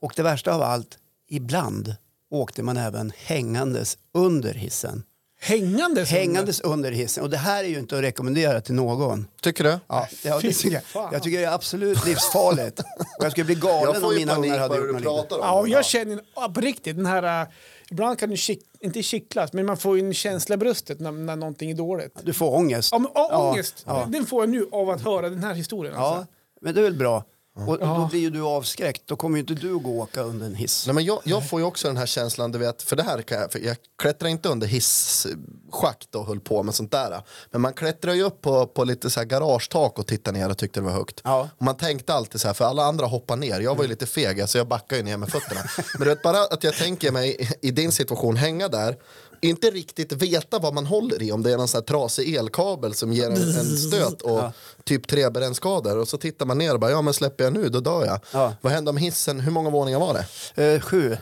Och 0.00 0.12
det 0.16 0.22
värsta 0.22 0.54
av 0.54 0.62
allt, 0.62 0.98
ibland 1.28 1.94
åkte 2.30 2.62
man 2.62 2.76
även 2.76 3.12
hängandes 3.16 3.98
under 4.14 4.54
hissen. 4.54 5.02
Hängandes? 5.40 6.10
Hängandes 6.10 6.60
under 6.60 6.92
hissen. 6.92 7.24
Och 7.24 7.30
det 7.30 7.36
här 7.36 7.64
är 7.64 7.68
ju 7.68 7.78
inte 7.78 7.96
att 7.96 8.02
rekommendera 8.02 8.60
till 8.60 8.74
någon. 8.74 9.26
Tycker 9.42 9.64
du? 9.64 9.78
Ja, 9.88 10.08
det, 10.22 10.40
Fy 10.40 10.48
det 10.48 10.54
tycker 10.54 10.82
jag, 10.94 11.08
jag 11.12 11.22
tycker 11.22 11.38
det 11.38 11.44
är 11.44 11.52
absolut 11.52 12.06
livsfarligt. 12.06 12.80
Och 13.18 13.24
jag 13.24 13.32
skulle 13.32 13.44
bli 13.44 13.54
galen 13.54 14.04
om 14.04 14.14
mina 14.14 14.36
ungar 14.36 14.58
hade 14.58 14.76
gjort 14.76 14.86
du 14.86 14.92
något 14.92 15.00
liknande. 15.00 15.44
Ja, 15.46 15.58
och 15.60 15.68
jag 15.68 15.84
känner 15.84 16.20
ja, 16.36 16.48
på 16.54 16.60
riktigt 16.60 16.96
den 16.96 17.06
här... 17.06 17.42
äh, 17.42 17.48
ibland 17.90 18.18
kan 18.18 18.30
du 18.30 18.36
kick, 18.36 18.60
inte 18.80 19.02
kittlas, 19.02 19.52
men 19.52 19.66
man 19.66 19.76
får 19.76 19.98
ju 19.98 20.06
en 20.06 20.14
känsla 20.14 20.54
i 20.54 20.58
bröstet 20.58 21.00
när, 21.00 21.12
när 21.12 21.36
någonting 21.36 21.70
är 21.70 21.74
dåligt. 21.74 22.20
Du 22.22 22.32
får 22.32 22.54
ångest. 22.54 22.88
Ja, 22.92 22.98
men, 22.98 23.10
ja, 23.14 23.50
ångest. 23.50 23.82
Ja. 23.86 24.06
Den 24.08 24.26
får 24.26 24.42
jag 24.42 24.48
nu 24.50 24.66
av 24.72 24.90
att 24.90 25.00
höra 25.04 25.30
den 25.30 25.44
här 25.44 25.54
historien. 25.54 25.94
Ja, 25.96 26.00
Alltså. 26.16 26.32
men 26.60 26.74
det 26.74 26.80
är 26.80 26.84
väl 26.84 26.96
bra. 26.98 27.24
Och, 27.56 27.68
och 27.68 27.78
då 27.78 28.08
blir 28.10 28.20
ju 28.20 28.30
du 28.30 28.42
avskräckt. 28.42 29.02
Då 29.06 29.16
kommer 29.16 29.36
ju 29.36 29.40
inte 29.40 29.54
du 29.54 29.78
gå 29.78 29.90
och 29.90 30.02
åka 30.02 30.22
under 30.22 30.46
en 30.46 30.54
hiss. 30.54 30.86
Nej, 30.86 30.94
men 30.94 31.04
jag, 31.04 31.20
jag 31.24 31.48
får 31.48 31.60
ju 31.60 31.66
också 31.66 31.88
den 31.88 31.96
här 31.96 32.06
känslan, 32.06 32.52
du 32.52 32.58
vet, 32.58 32.82
för 32.82 32.96
det 32.96 33.02
här 33.02 33.22
kan 33.22 33.40
jag, 33.40 33.52
för 33.52 33.58
jag 33.58 33.76
klättrar 33.98 34.28
inte 34.28 34.48
under 34.48 34.66
hisschakt 34.66 36.14
och 36.14 36.26
höll 36.26 36.40
på 36.40 36.62
med 36.62 36.74
sånt 36.74 36.92
där. 36.92 37.22
Men 37.50 37.60
man 37.60 37.72
klättrar 37.72 38.14
ju 38.14 38.22
upp 38.22 38.40
på, 38.40 38.66
på 38.66 38.84
lite 38.84 39.10
så 39.10 39.20
här 39.20 39.24
garagetak 39.24 39.98
och 39.98 40.06
tittade 40.06 40.38
ner 40.38 40.50
och 40.50 40.58
tyckte 40.58 40.80
det 40.80 40.84
var 40.84 40.92
högt. 40.92 41.20
Ja. 41.24 41.48
Och 41.58 41.64
man 41.64 41.76
tänkte 41.76 42.14
alltid 42.14 42.40
så 42.40 42.46
här, 42.46 42.54
för 42.54 42.64
alla 42.64 42.84
andra 42.84 43.06
hoppar 43.06 43.36
ner. 43.36 43.60
Jag 43.60 43.74
var 43.74 43.84
ju 43.84 43.88
lite 43.88 44.06
feg, 44.06 44.48
så 44.48 44.58
jag 44.58 44.68
backade 44.68 44.96
ju 44.96 45.02
ner 45.02 45.16
med 45.16 45.28
fötterna. 45.28 45.60
Men 45.76 46.08
du 46.08 46.14
vet, 46.14 46.22
bara 46.22 46.40
att 46.40 46.64
jag 46.64 46.74
tänker 46.74 47.12
mig 47.12 47.50
i 47.62 47.70
din 47.70 47.92
situation 47.92 48.36
hänga 48.36 48.68
där, 48.68 48.96
inte 49.40 49.70
riktigt 49.70 50.12
veta 50.12 50.58
vad 50.58 50.74
man 50.74 50.86
håller 50.86 51.22
i, 51.22 51.32
om 51.32 51.42
det 51.42 51.52
är 51.52 51.56
någon 51.56 51.68
sån 51.68 51.78
här 51.78 51.82
trasig 51.86 52.34
elkabel 52.34 52.94
som 52.94 53.12
ger 53.12 53.26
en, 53.26 53.32
en 53.36 53.76
stöt 53.76 54.22
och 54.22 54.42
typ 54.84 55.06
trebrännskador. 55.08 55.96
Och 55.98 56.08
så 56.08 56.18
tittar 56.18 56.46
man 56.46 56.58
ner 56.58 56.74
och 56.74 56.80
bara, 56.80 56.90
ja 56.90 57.02
men 57.02 57.14
släpper 57.14 57.44
jag 57.44 57.52
nu, 57.52 57.68
då 57.68 57.80
dör 57.80 58.06
jag. 58.06 58.20
Ja. 58.32 58.52
Vad 58.60 58.72
hände 58.72 58.90
om 58.90 58.96
hissen? 58.96 59.40
Hur 59.40 59.50
många 59.52 59.70
våningar 59.70 59.98
var 60.00 60.14
det? 60.54 60.64
Eh, 60.74 60.80
sju. 60.80 61.16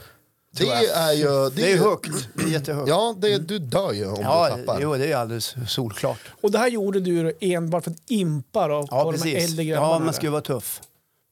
Det 0.56 0.68
är 0.68 1.12
ju... 1.12 1.50
Det 1.50 1.72
är 1.72 1.76
högt. 1.76 2.28
Det 2.34 2.42
är 2.42 2.48
jättehögt. 2.48 2.88
Ja, 2.88 3.14
det, 3.18 3.38
du 3.38 3.58
dör 3.58 3.92
ju 3.92 4.06
om 4.06 4.18
Ja, 4.22 4.50
du 4.56 4.60
tappar. 4.66 4.80
jo, 4.82 4.94
det 4.96 5.12
är 5.12 5.16
alldeles 5.16 5.54
solklart. 5.68 6.18
Och 6.40 6.50
det 6.50 6.58
här 6.58 6.68
gjorde 6.68 7.00
du 7.00 7.32
enbart 7.40 7.84
för 7.84 7.90
att 7.90 7.96
impa 8.10 8.68
då, 8.68 8.86
Ja, 8.90 9.04
på 9.04 9.12
de 9.12 9.18
här 9.18 9.24
precis. 9.24 9.50
äldre 9.50 9.64
grabbarna? 9.64 9.92
Ja, 9.94 9.98
man 9.98 10.14
ska 10.14 10.22
ju 10.26 10.30
vara 10.30 10.42
tuff. 10.42 10.80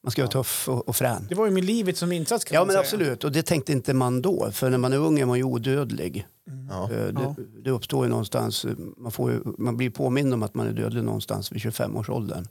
Man 0.04 0.10
ska 0.10 0.22
vara 0.22 0.30
tuff 0.32 0.68
och, 0.68 0.88
och 0.88 0.96
frän. 0.96 1.26
Det 1.28 1.34
var 1.34 1.44
ju 1.46 1.50
med 1.52 1.64
livet 1.64 1.96
som 1.96 2.12
insats 2.12 2.44
kan 2.44 2.54
Ja, 2.54 2.60
man 2.60 2.66
men 2.66 2.74
säga. 2.74 2.80
absolut. 2.80 3.24
Och 3.24 3.32
det 3.32 3.42
tänkte 3.42 3.72
inte 3.72 3.94
man 3.94 4.22
då. 4.22 4.50
För 4.52 4.70
när 4.70 4.78
man 4.78 4.92
är 4.92 4.96
ung 4.98 5.18
är 5.20 5.26
man 5.26 5.36
ju 5.38 5.44
odödlig. 5.44 6.26
Ja. 6.68 6.90
Eh, 6.92 7.06
Det, 7.06 7.34
det 7.64 7.70
uppstår 7.70 8.04
ju 8.04 8.10
någonstans, 8.10 8.64
eh, 8.64 8.72
man, 8.96 9.12
får 9.12 9.30
ju, 9.30 9.40
man 9.58 9.76
blir 9.76 9.90
påmind 9.90 10.34
om 10.34 10.42
att 10.42 10.54
man 10.54 10.66
är 10.66 10.72
dödlig 10.72 11.04
någonstans 11.04 11.52
vid 11.52 11.62
25-årsåldern. 11.62 12.46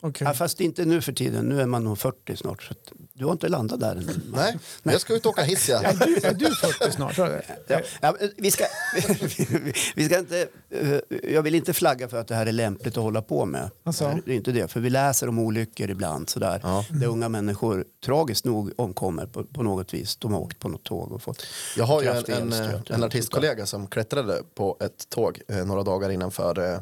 Okej. 0.00 0.26
Ja, 0.26 0.34
fast 0.34 0.60
inte 0.60 0.84
nu 0.84 1.00
för 1.00 1.12
tiden, 1.12 1.44
nu 1.44 1.60
är 1.60 1.66
man 1.66 1.84
nog 1.84 1.98
40 1.98 2.36
snart. 2.36 2.62
Så 2.62 2.74
du 3.14 3.24
har 3.24 3.32
inte 3.32 3.48
landat 3.48 3.80
där 3.80 3.96
än. 3.96 4.10
Nej, 4.34 4.58
men 4.82 4.92
jag 4.92 5.00
ska 5.00 5.14
ut 5.14 5.26
och 5.26 5.30
åka 5.30 5.42
hiss 5.42 5.68
ja. 5.68 5.82
Är, 5.82 5.94
du, 6.06 6.16
är 6.16 6.34
du 6.34 6.54
40 6.54 6.92
snart? 6.92 7.18
Ja, 7.18 7.80
ja, 8.00 8.16
vi, 8.36 8.50
ska, 8.50 8.64
vi 9.96 10.04
ska 10.04 10.18
inte, 10.18 10.48
eh, 10.70 10.98
jag 11.32 11.42
vill 11.42 11.54
inte 11.54 11.72
flagga 11.72 12.08
för 12.08 12.16
att 12.16 12.28
det 12.28 12.34
här 12.34 12.46
är 12.46 12.52
lämpligt 12.52 12.96
att 12.96 13.02
hålla 13.02 13.22
på 13.22 13.44
med. 13.44 13.70
Alltså? 13.84 14.18
Det 14.24 14.32
är 14.32 14.36
inte 14.36 14.52
det, 14.52 14.68
för 14.68 14.80
vi 14.80 14.90
läser 14.90 15.28
om 15.28 15.38
olyckor 15.38 15.90
ibland 15.90 16.30
sådär. 16.30 16.60
Ja. 16.62 16.84
Där 16.90 17.06
unga 17.06 17.28
människor 17.28 17.84
tragiskt 18.04 18.44
nog 18.44 18.72
omkommer 18.76 19.26
på, 19.26 19.44
på 19.44 19.62
något 19.62 19.94
vis. 19.94 20.16
De 20.16 20.32
har 20.32 20.40
åkt 20.40 20.58
på 20.58 20.68
något 20.68 20.84
tåg 20.84 21.12
och 21.12 21.22
fått 21.22 21.42
Jag 21.76 21.84
har 21.84 22.02
ju 22.02 22.08
en, 22.08 22.14
kraftig 22.14 22.32
en, 22.32 22.52
elstöt. 22.52 22.90
Artistkollega 23.36 23.66
som 23.66 23.86
klättrade 23.86 24.42
på 24.54 24.76
ett 24.80 25.08
tåg 25.08 25.40
eh, 25.48 25.64
några 25.64 25.82
dagar 25.82 26.10
innanför 26.10 26.72
eh, 26.72 26.80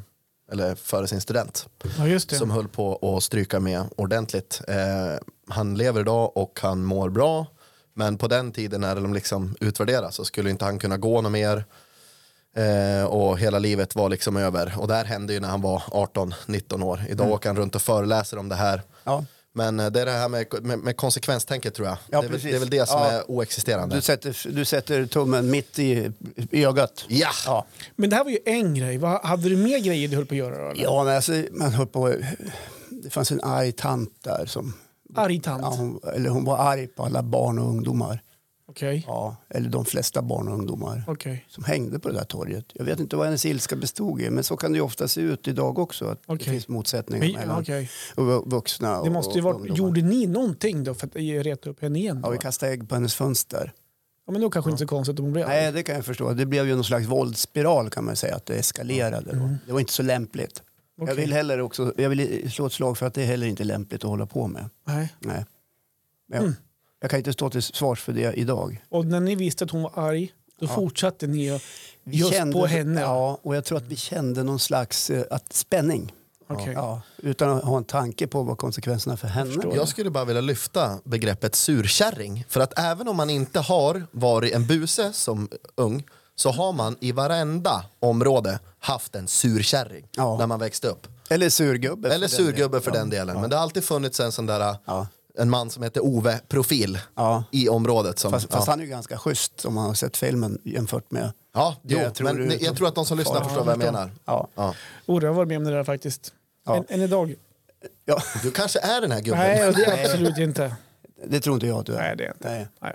eller 0.53 0.75
före 0.75 1.07
sin 1.07 1.21
student. 1.21 1.69
Ja, 1.99 2.07
just 2.07 2.29
det. 2.31 2.37
Som 2.37 2.51
höll 2.51 2.69
på 2.69 3.17
att 3.17 3.23
stryka 3.25 3.61
med 3.61 3.85
ordentligt. 3.97 4.61
Eh, 4.69 5.19
han 5.49 5.75
lever 5.75 6.01
idag 6.01 6.37
och 6.37 6.59
han 6.63 6.85
mår 6.85 7.09
bra. 7.09 7.47
Men 7.95 8.19
på 8.19 8.29
den 8.29 8.53
tiden 8.53 8.81
när 8.81 8.95
de 8.95 9.15
liksom 9.15 9.57
utvärderas 9.61 10.15
så 10.15 10.25
skulle 10.25 10.51
inte 10.51 10.65
han 10.65 10.79
kunna 10.79 10.97
gå 10.97 11.21
något 11.21 11.33
mer. 11.33 11.65
Eh, 12.57 13.05
och 13.05 13.39
hela 13.39 13.59
livet 13.59 13.95
var 13.95 14.09
liksom 14.09 14.37
över. 14.37 14.75
Och 14.79 14.89
det 14.89 14.95
här 14.95 15.05
hände 15.05 15.33
ju 15.33 15.41
när 15.41 15.49
han 15.49 15.63
var 15.63 15.79
18-19 15.79 16.83
år. 16.85 17.01
Idag 17.09 17.31
åker 17.31 17.49
han 17.49 17.57
runt 17.57 17.75
och 17.75 17.83
föreläser 17.83 18.39
om 18.39 18.49
det 18.49 18.55
här. 18.55 18.83
Ja. 19.05 19.25
Men 19.57 19.81
eh, 19.81 19.91
det 19.91 20.01
är 20.01 20.07
det 20.07 20.13
här 20.13 20.29
med, 20.29 20.47
med, 20.63 20.79
med 20.79 20.97
konsekvenstänket 20.97 21.75
tror 21.75 21.89
jag. 21.89 21.97
Ja, 22.11 22.21
det, 22.23 22.27
är 22.27 22.39
det 22.51 22.57
är 22.57 22.59
väl 22.59 22.71
det 22.71 22.89
som 22.89 23.01
Ja. 23.01 23.11
är 23.11 23.31
oexisterande. 23.31 23.97
Du, 23.97 24.03
sätter, 24.03 24.49
du 24.53 24.65
sätter 24.65 25.07
tummen 25.07 25.51
mitt 25.51 25.79
i, 25.79 26.11
i 26.51 26.65
ögat. 26.65 27.05
Ja! 27.09 27.31
Ja. 27.47 27.67
Men 27.97 28.11
det 28.11 28.17
här 28.17 28.25
var 28.25 28.31
ju 28.31 28.39
en 28.45 28.75
grej. 28.75 28.99
Vad, 28.99 29.21
hade 29.21 29.49
du 29.49 29.57
mer 29.57 29.79
grejer 29.79 30.09
du 30.09 30.17
höll 30.17 30.27
på 30.27 30.35
att 30.35 30.39
göra? 30.39 30.71
Eller? 30.71 30.83
Ja, 30.83 31.05
men 31.05 31.17
alltså, 31.17 31.33
man 31.53 31.73
höll 31.73 31.87
på... 31.87 32.15
Det 32.91 33.11
fanns 33.11 33.31
en 33.31 33.41
arg 33.41 33.73
tant 33.73 34.11
där 34.25 34.47
som... 34.47 34.73
Arg 35.17 35.41
tant? 35.41 35.63
Ja, 35.63 35.69
hon, 35.69 36.01
eller 36.17 36.31
hon 36.31 36.45
var 36.45 36.59
arg 36.59 36.87
på 36.87 37.05
alla 37.05 37.23
barn 37.23 37.59
och 37.59 37.69
ungdomar. 37.69 38.23
Okej. 38.77 39.05
Ja, 39.07 39.37
eller 39.49 39.69
de 39.69 39.85
flesta 39.85 40.23
barn 40.23 40.49
och 40.49 40.55
ungdomar. 40.55 41.05
Okej. 41.07 41.45
Som 41.49 41.65
hängde 41.65 41.99
på 41.99 42.09
det 42.09 42.15
där 42.15 42.25
torget. 42.25 42.65
Jag 42.75 42.85
vet 42.85 43.01
inte 43.01 43.17
vad 43.17 43.27
hennes 43.27 43.47
ilska 43.47 43.77
bestod 43.77 44.21
i, 44.21 44.31
men 44.31 44.45
så 44.45 44.57
kan 44.57 44.73
det 44.73 44.81
ofta 44.81 45.09
se 45.09 45.21
ut 45.21 45.49
idag 45.49 45.79
också. 45.79 46.05
Att 46.07 46.21
Okej. 46.27 46.39
Det 46.45 46.51
finns 46.51 46.69
motsättningar 46.69 47.25
Men- 47.27 47.33
mellan 47.35 47.65
vu- 48.17 48.43
vuxna 48.51 48.99
och 48.99 49.05
Det 49.05 49.11
måste 49.13 49.39
ju 49.39 49.45
och 49.45 49.61
varit, 49.61 49.79
gjorde 49.79 50.03
ni 50.03 50.27
någonting 50.27 50.85
då 50.85 50.95
för 50.95 51.07
att 51.07 51.17
reta 51.17 51.71
upp 51.71 51.83
henne 51.83 51.99
igen? 51.99 52.21
Ja, 52.23 52.27
Då? 52.29 52.33
vi 52.33 52.39
kastade 52.39 52.73
ägg 52.73 52.89
på 52.89 52.95
hennes 52.95 53.15
fönster. 53.15 53.73
Ja, 54.27 54.33
men 54.33 54.41
då 54.43 54.51
kanske 54.51 54.71
inte 54.71 54.81
så 54.81 54.87
konstigt 54.87 55.19
om 55.19 55.25
hon 55.25 55.33
blev 55.33 55.49
Nej, 55.49 55.73
det 55.73 55.83
kan 55.83 55.95
jag 55.95 56.05
förstå. 56.05 56.33
Det 56.33 56.47
blev 56.47 56.67
ju 56.69 56.75
någon 56.75 56.85
slags 56.85 57.07
våldsspiral 57.07 57.91
kan 57.91 58.05
man 58.05 58.17
säga, 58.17 58.37
att 58.37 58.47
det 58.47 58.55
eskalerade. 58.55 59.33
Då. 59.37 59.51
Det 59.67 59.73
var 59.73 59.81
inte 59.81 59.93
så 59.93 60.03
lämpligt. 60.03 60.63
Jag 60.97 61.15
vill 61.15 61.33
heller 61.33 61.61
också, 61.61 61.93
jag 61.97 62.09
vill 62.11 62.51
slå 62.53 62.67
ett 62.67 62.73
slag 62.73 62.99
för 62.99 63.07
att 63.07 63.15
det 63.15 63.23
är 63.23 63.27
heller 63.27 63.47
inte 63.47 63.65
lämpligt 63.65 64.05
att 64.05 64.11
hålla 64.11 64.27
på 64.27 64.47
med. 64.47 64.71
Nej. 64.87 65.15
Nej. 65.21 65.45
Men 66.29 66.43
jag, 66.45 66.53
jag 67.05 67.11
kan 67.11 67.19
inte 67.19 67.33
stå 67.33 67.51
till 67.51 67.63
svars 67.63 68.01
för 68.03 68.13
det 68.13 68.33
idag. 68.35 68.85
Och 68.89 69.07
när 69.07 69.21
ni 69.21 69.35
visste 69.35 69.65
att 69.65 69.71
hon 69.71 69.83
var 69.83 69.93
arg, 69.95 70.33
då 70.61 70.67
fortsatte 70.67 71.27
ni 71.27 71.51
att 71.51 71.63
Vi 72.05 72.17
just 72.17 72.33
kände, 72.33 72.53
på 72.53 72.67
henne? 72.67 73.01
Ja, 73.01 73.39
och 73.43 73.57
jag 73.57 73.65
tror 73.65 73.79
att 73.79 73.85
vi 73.85 73.97
kände 73.97 74.43
någon 74.43 74.59
slags 74.59 75.11
eh, 75.11 75.25
att, 75.31 75.53
spänning. 75.53 76.13
Okej. 76.49 76.73
Ja, 76.73 77.01
utan 77.17 77.51
att 77.51 77.65
ha 77.65 77.77
en 77.77 77.85
tanke 77.85 78.27
på 78.27 78.43
vad 78.43 78.59
konsekvenserna 78.59 79.17
för 79.17 79.29
henne 79.29 79.57
var. 79.57 79.77
Jag 79.77 79.89
skulle 79.89 80.11
bara 80.11 80.25
vilja 80.25 80.41
lyfta 80.41 80.99
begreppet 81.05 81.55
surkärring. 81.55 82.45
För 82.49 82.61
att 82.61 82.79
även 82.79 83.09
om 83.09 83.17
man 83.17 83.31
inte 83.31 83.61
har 83.61 84.07
varit 84.11 84.55
en 84.55 84.67
buse 84.67 85.13
som 85.13 85.49
ung 85.75 86.05
så 86.37 86.51
har 86.51 86.73
man 86.73 86.97
i 87.01 87.13
varenda 87.13 87.85
område 88.01 88.59
haft 88.79 89.15
en 89.15 89.29
surkärring 89.29 90.09
Ja. 90.17 90.39
när 90.39 90.47
man 90.47 90.61
växte 90.61 90.89
upp. 90.89 91.07
Eller 91.29 91.49
surgubbe. 91.49 92.09
Eller 92.09 92.29
för 92.29 92.37
den 92.37 92.47
surgubbe 92.47 92.69
delen. 92.69 92.83
för 92.83 92.91
den 92.91 93.11
delen. 93.11 93.41
Men 93.41 93.51
det 93.51 93.57
har 93.57 93.63
alltid 93.63 93.85
funnits 93.85 94.21
en 94.21 94.33
sån 94.33 94.47
där 94.47 94.77
Ja. 94.85 95.07
En 95.39 95.51
man 95.51 95.71
som 95.71 95.83
heter 95.83 96.05
Ove 96.05 96.41
Profil 96.49 96.99
Ja. 97.15 97.45
i 97.51 97.69
området. 97.69 98.19
Som, 98.19 98.31
Fast, 98.31 98.53
fast 98.53 98.67
ja. 98.67 98.73
han 98.73 98.81
är 98.81 98.85
ju 98.85 98.91
ganska 98.91 99.19
schysst 99.19 99.65
om 99.65 99.75
man 99.75 99.85
har 99.87 99.95
sett 99.95 100.17
filmen 100.17 100.59
jämfört 100.65 101.11
med... 101.11 101.33
Ja, 101.55 101.77
jo, 101.83 101.99
jag 101.99 102.15
tror 102.15 102.33
men 102.33 102.53
jag 102.61 102.77
tror 102.77 102.89
att 102.89 102.95
de 102.95 103.07
som 103.07 103.19
lyssnar 103.19 103.37
Ja, 103.37 103.45
förstår 103.45 103.65
vad 103.65 103.73
jag 103.73 103.79
menar. 103.79 104.11
Ja. 104.25 104.49
Ja. 104.55 104.75
Jag 105.07 105.15
har 105.23 105.33
varit 105.33 105.49
med 105.49 105.57
om 105.57 105.65
det 105.65 105.71
där 105.71 105.85
faktiskt. 105.85 106.33
Ja. 106.67 106.77
Än, 106.77 106.85
än 106.89 107.01
idag. 107.01 107.35
Ja, 108.05 108.23
Du 108.43 108.51
kanske 108.51 108.79
är 108.81 109.01
den 109.01 109.11
här 109.11 109.21
gubben. 109.21 109.39
Nej, 109.41 109.73
det 109.77 109.85
är 109.85 110.05
absolut 110.05 110.39
inte. 110.39 110.77
det 111.27 111.41
tror 111.41 111.55
inte 111.55 111.67
jag 111.67 111.79
att 111.79 111.87
du 111.87 111.95
är. 111.95 111.99
Nej, 111.99 112.17
det 112.17 112.25
är 112.25 112.29
inte. 112.33 112.49
Nej. 112.49 112.67
Nej. 112.81 112.95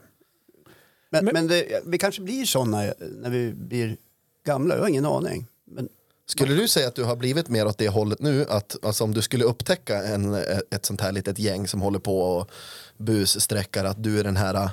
Men, 1.12 1.26
Men- 1.26 1.34
men 1.34 1.48
det, 1.48 1.82
vi 1.86 1.98
kanske 1.98 2.22
blir 2.22 2.46
såna 2.46 2.94
när 3.00 3.30
vi 3.30 3.54
blir 3.54 3.98
gamla. 4.46 4.76
Jag 4.76 4.82
har 4.82 4.90
ingen 4.90 5.06
aning. 5.06 5.48
Men, 5.68 5.90
Skulle 6.30 6.54
du 6.54 6.68
säga 6.68 6.88
att 6.88 6.96
du 6.96 7.04
har 7.04 7.16
blivit 7.16 7.50
mer 7.50 7.68
åt 7.68 7.78
det 7.78 7.88
hållet 7.90 8.20
nu? 8.20 8.46
Att 8.50 8.76
alltså, 8.86 9.04
om 9.04 9.14
du 9.14 9.22
skulle 9.22 9.44
upptäcka 9.44 10.04
en, 10.04 10.34
ett 10.72 10.86
sånt 10.86 11.02
här 11.02 11.12
litet 11.12 11.40
gäng 11.40 11.68
som 11.68 11.82
håller 11.82 12.00
på 12.00 12.22
och 12.22 12.50
bussträckar 12.98 13.86
att 13.86 14.04
du 14.04 14.20
är 14.20 14.24
den 14.24 14.38
här 14.38 14.54
äh, 14.56 14.70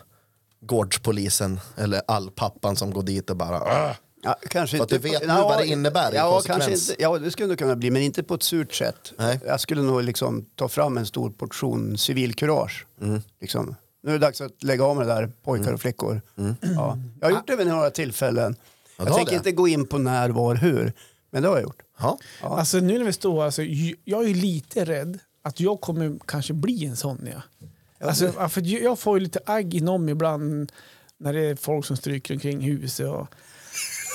gårdspolisen 0.60 1.60
eller 1.76 2.02
allpappan 2.08 2.76
som 2.76 2.90
går 2.90 3.02
dit 3.02 3.30
och 3.30 3.36
bara 3.36 3.60
"Ah." 3.60 3.94
Ja, 4.22 4.36
kanske 4.50 4.76
För 4.76 4.84
att 4.84 4.92
inte 4.92 5.08
du 5.08 5.12
vet 5.12 5.22
nu 5.22 5.34
vad 5.34 5.58
det 5.58 5.66
innebär 5.66 6.12
i 6.12 6.16
ja, 6.16 6.30
konsekvens. 6.32 6.64
kanske 6.66 6.92
inte, 6.92 7.02
ja, 7.02 7.18
det 7.18 7.30
skulle 7.30 7.48
det 7.48 7.56
kunna 7.56 7.76
bli, 7.76 7.90
men 7.90 8.02
inte 8.02 8.22
på 8.22 8.34
ett 8.34 8.42
surt 8.42 8.74
sätt. 8.74 9.12
Nej. 9.18 9.40
Jag 9.46 9.60
skulle 9.60 9.82
nog 9.82 10.02
liksom 10.02 10.44
ta 10.54 10.68
fram 10.68 10.98
en 10.98 11.06
stor 11.06 11.30
portion 11.30 11.98
civilkurage. 11.98 12.86
Mm. 13.00 13.22
Liksom. 13.40 13.74
Nu 14.02 14.10
är 14.10 14.12
det 14.12 14.26
dags 14.26 14.40
att 14.40 14.62
lägga 14.62 14.84
av 14.84 14.96
med 14.96 15.06
det 15.06 15.14
där, 15.14 15.32
pojkar 15.44 15.72
och 15.72 15.80
flickor. 15.80 16.20
Ja. 16.60 16.98
Jag 17.20 17.28
har 17.28 17.32
gjort 17.32 17.46
det 17.46 17.56
vid 17.56 17.66
några 17.66 17.90
tillfällen. 17.90 18.44
Mm. 18.44 18.56
Ja, 18.96 19.04
jag 19.04 19.10
har 19.10 19.16
tänker 19.16 19.32
det. 19.32 19.36
inte 19.36 19.52
gå 19.52 19.68
in 19.68 19.86
på 19.86 19.98
när, 19.98 20.28
var, 20.28 20.54
hur. 20.54 20.92
Men 21.30 21.42
det 21.42 21.48
har 21.48 21.56
jag 21.56 21.62
gjort. 21.62 21.82
Ja. 21.98 22.18
Alltså 22.40 22.78
nu 22.78 22.98
när 22.98 23.04
vi 23.04 23.12
står 23.12 23.44
alltså, 23.44 23.62
jag 24.04 24.24
är 24.24 24.28
ju 24.28 24.34
lite 24.34 24.84
rädd 24.84 25.18
att 25.42 25.60
jag 25.60 25.80
kommer 25.80 26.18
kanske 26.26 26.52
bli 26.52 26.84
en 26.84 26.96
sån. 26.96 27.28
Ja. 27.34 27.42
Alltså, 28.06 28.32
ja, 28.38 28.48
för 28.48 28.82
jag- 28.82 28.98
får 28.98 29.18
ju 29.18 29.24
lite 29.24 29.40
agg 29.46 29.74
inom 29.74 30.04
mig 30.04 30.12
ibland 30.12 30.72
när 31.18 31.32
det 31.32 31.40
är 31.40 31.56
folk 31.56 31.86
som 31.86 31.96
stryker 31.96 32.34
omkring 32.34 32.60
huset. 32.60 33.06
Och... 33.08 33.28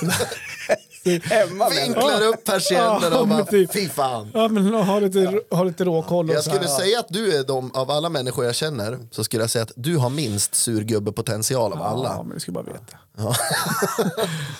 Hemma. 1.04 1.68
Vinklar 1.68 2.26
upp 2.26 2.44
persiennerna 2.44 3.08
Ja, 3.10 3.18
och 3.20 3.28
bara, 3.28 3.44
typ. 3.44 3.72
fy 3.72 3.88
fan. 3.88 4.30
Ja, 4.34 4.48
men 4.48 4.74
ha 4.74 4.98
lite, 5.00 5.40
ha 5.50 5.64
lite 5.64 5.84
råkoll. 5.84 6.30
och 6.30 6.36
Jag 6.36 6.44
så 6.44 6.50
skulle 6.50 6.68
här. 6.68 6.76
säga 6.78 6.98
att 7.00 7.08
du 7.08 7.36
är 7.38 7.44
de, 7.44 7.70
av 7.74 7.90
alla 7.90 8.08
människor 8.08 8.44
jag 8.44 8.54
känner, 8.54 8.98
så 9.10 9.24
skulle 9.24 9.42
jag 9.42 9.50
säga 9.50 9.62
att 9.62 9.72
du 9.76 9.96
har 9.96 10.10
minst 10.10 10.54
surgubbepotential 10.54 11.72
av 11.72 11.78
Ja, 11.78 11.84
alla. 11.84 12.22
men 12.22 12.34
det 12.34 12.40
ska 12.40 12.52
bara 12.52 12.64
veta. 12.64 12.96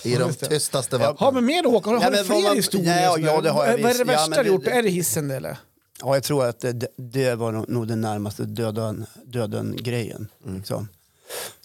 I 0.05 0.15
de 0.17 0.33
tystaste 0.35 0.97
vattnen. 0.99 1.17
Ja, 1.21 1.31
men 1.31 1.45
mer 1.45 1.65
Håkan, 1.71 2.03
har 2.03 2.11
du 2.11 2.25
fler 2.25 2.43
man- 2.43 2.57
historier? 2.57 2.87
Nej, 2.95 3.03
ja, 3.05 3.19
ja, 3.19 3.41
det 3.41 3.51
har 3.51 3.67
jag 3.67 3.79
Vad 3.79 3.91
är 3.91 3.95
det. 3.95 3.99
Ja, 3.99 4.05
värsta 4.05 4.29
men 4.31 4.37
du 4.39 4.43
det- 4.43 4.49
gjort? 4.49 4.67
Är 4.67 4.83
det 4.83 4.89
hissen 4.89 5.31
eller? 5.31 5.57
Ja, 6.01 6.15
jag 6.15 6.23
tror 6.23 6.47
att 6.47 6.61
det, 6.61 6.87
det, 6.99 7.35
var 7.35 7.53
nog- 7.53 7.89
den 7.89 8.01
närmaste 8.01 8.43
döden, 8.45 9.07
döden 9.25 9.77
grejen. 9.81 10.29
Liksom. 10.47 10.89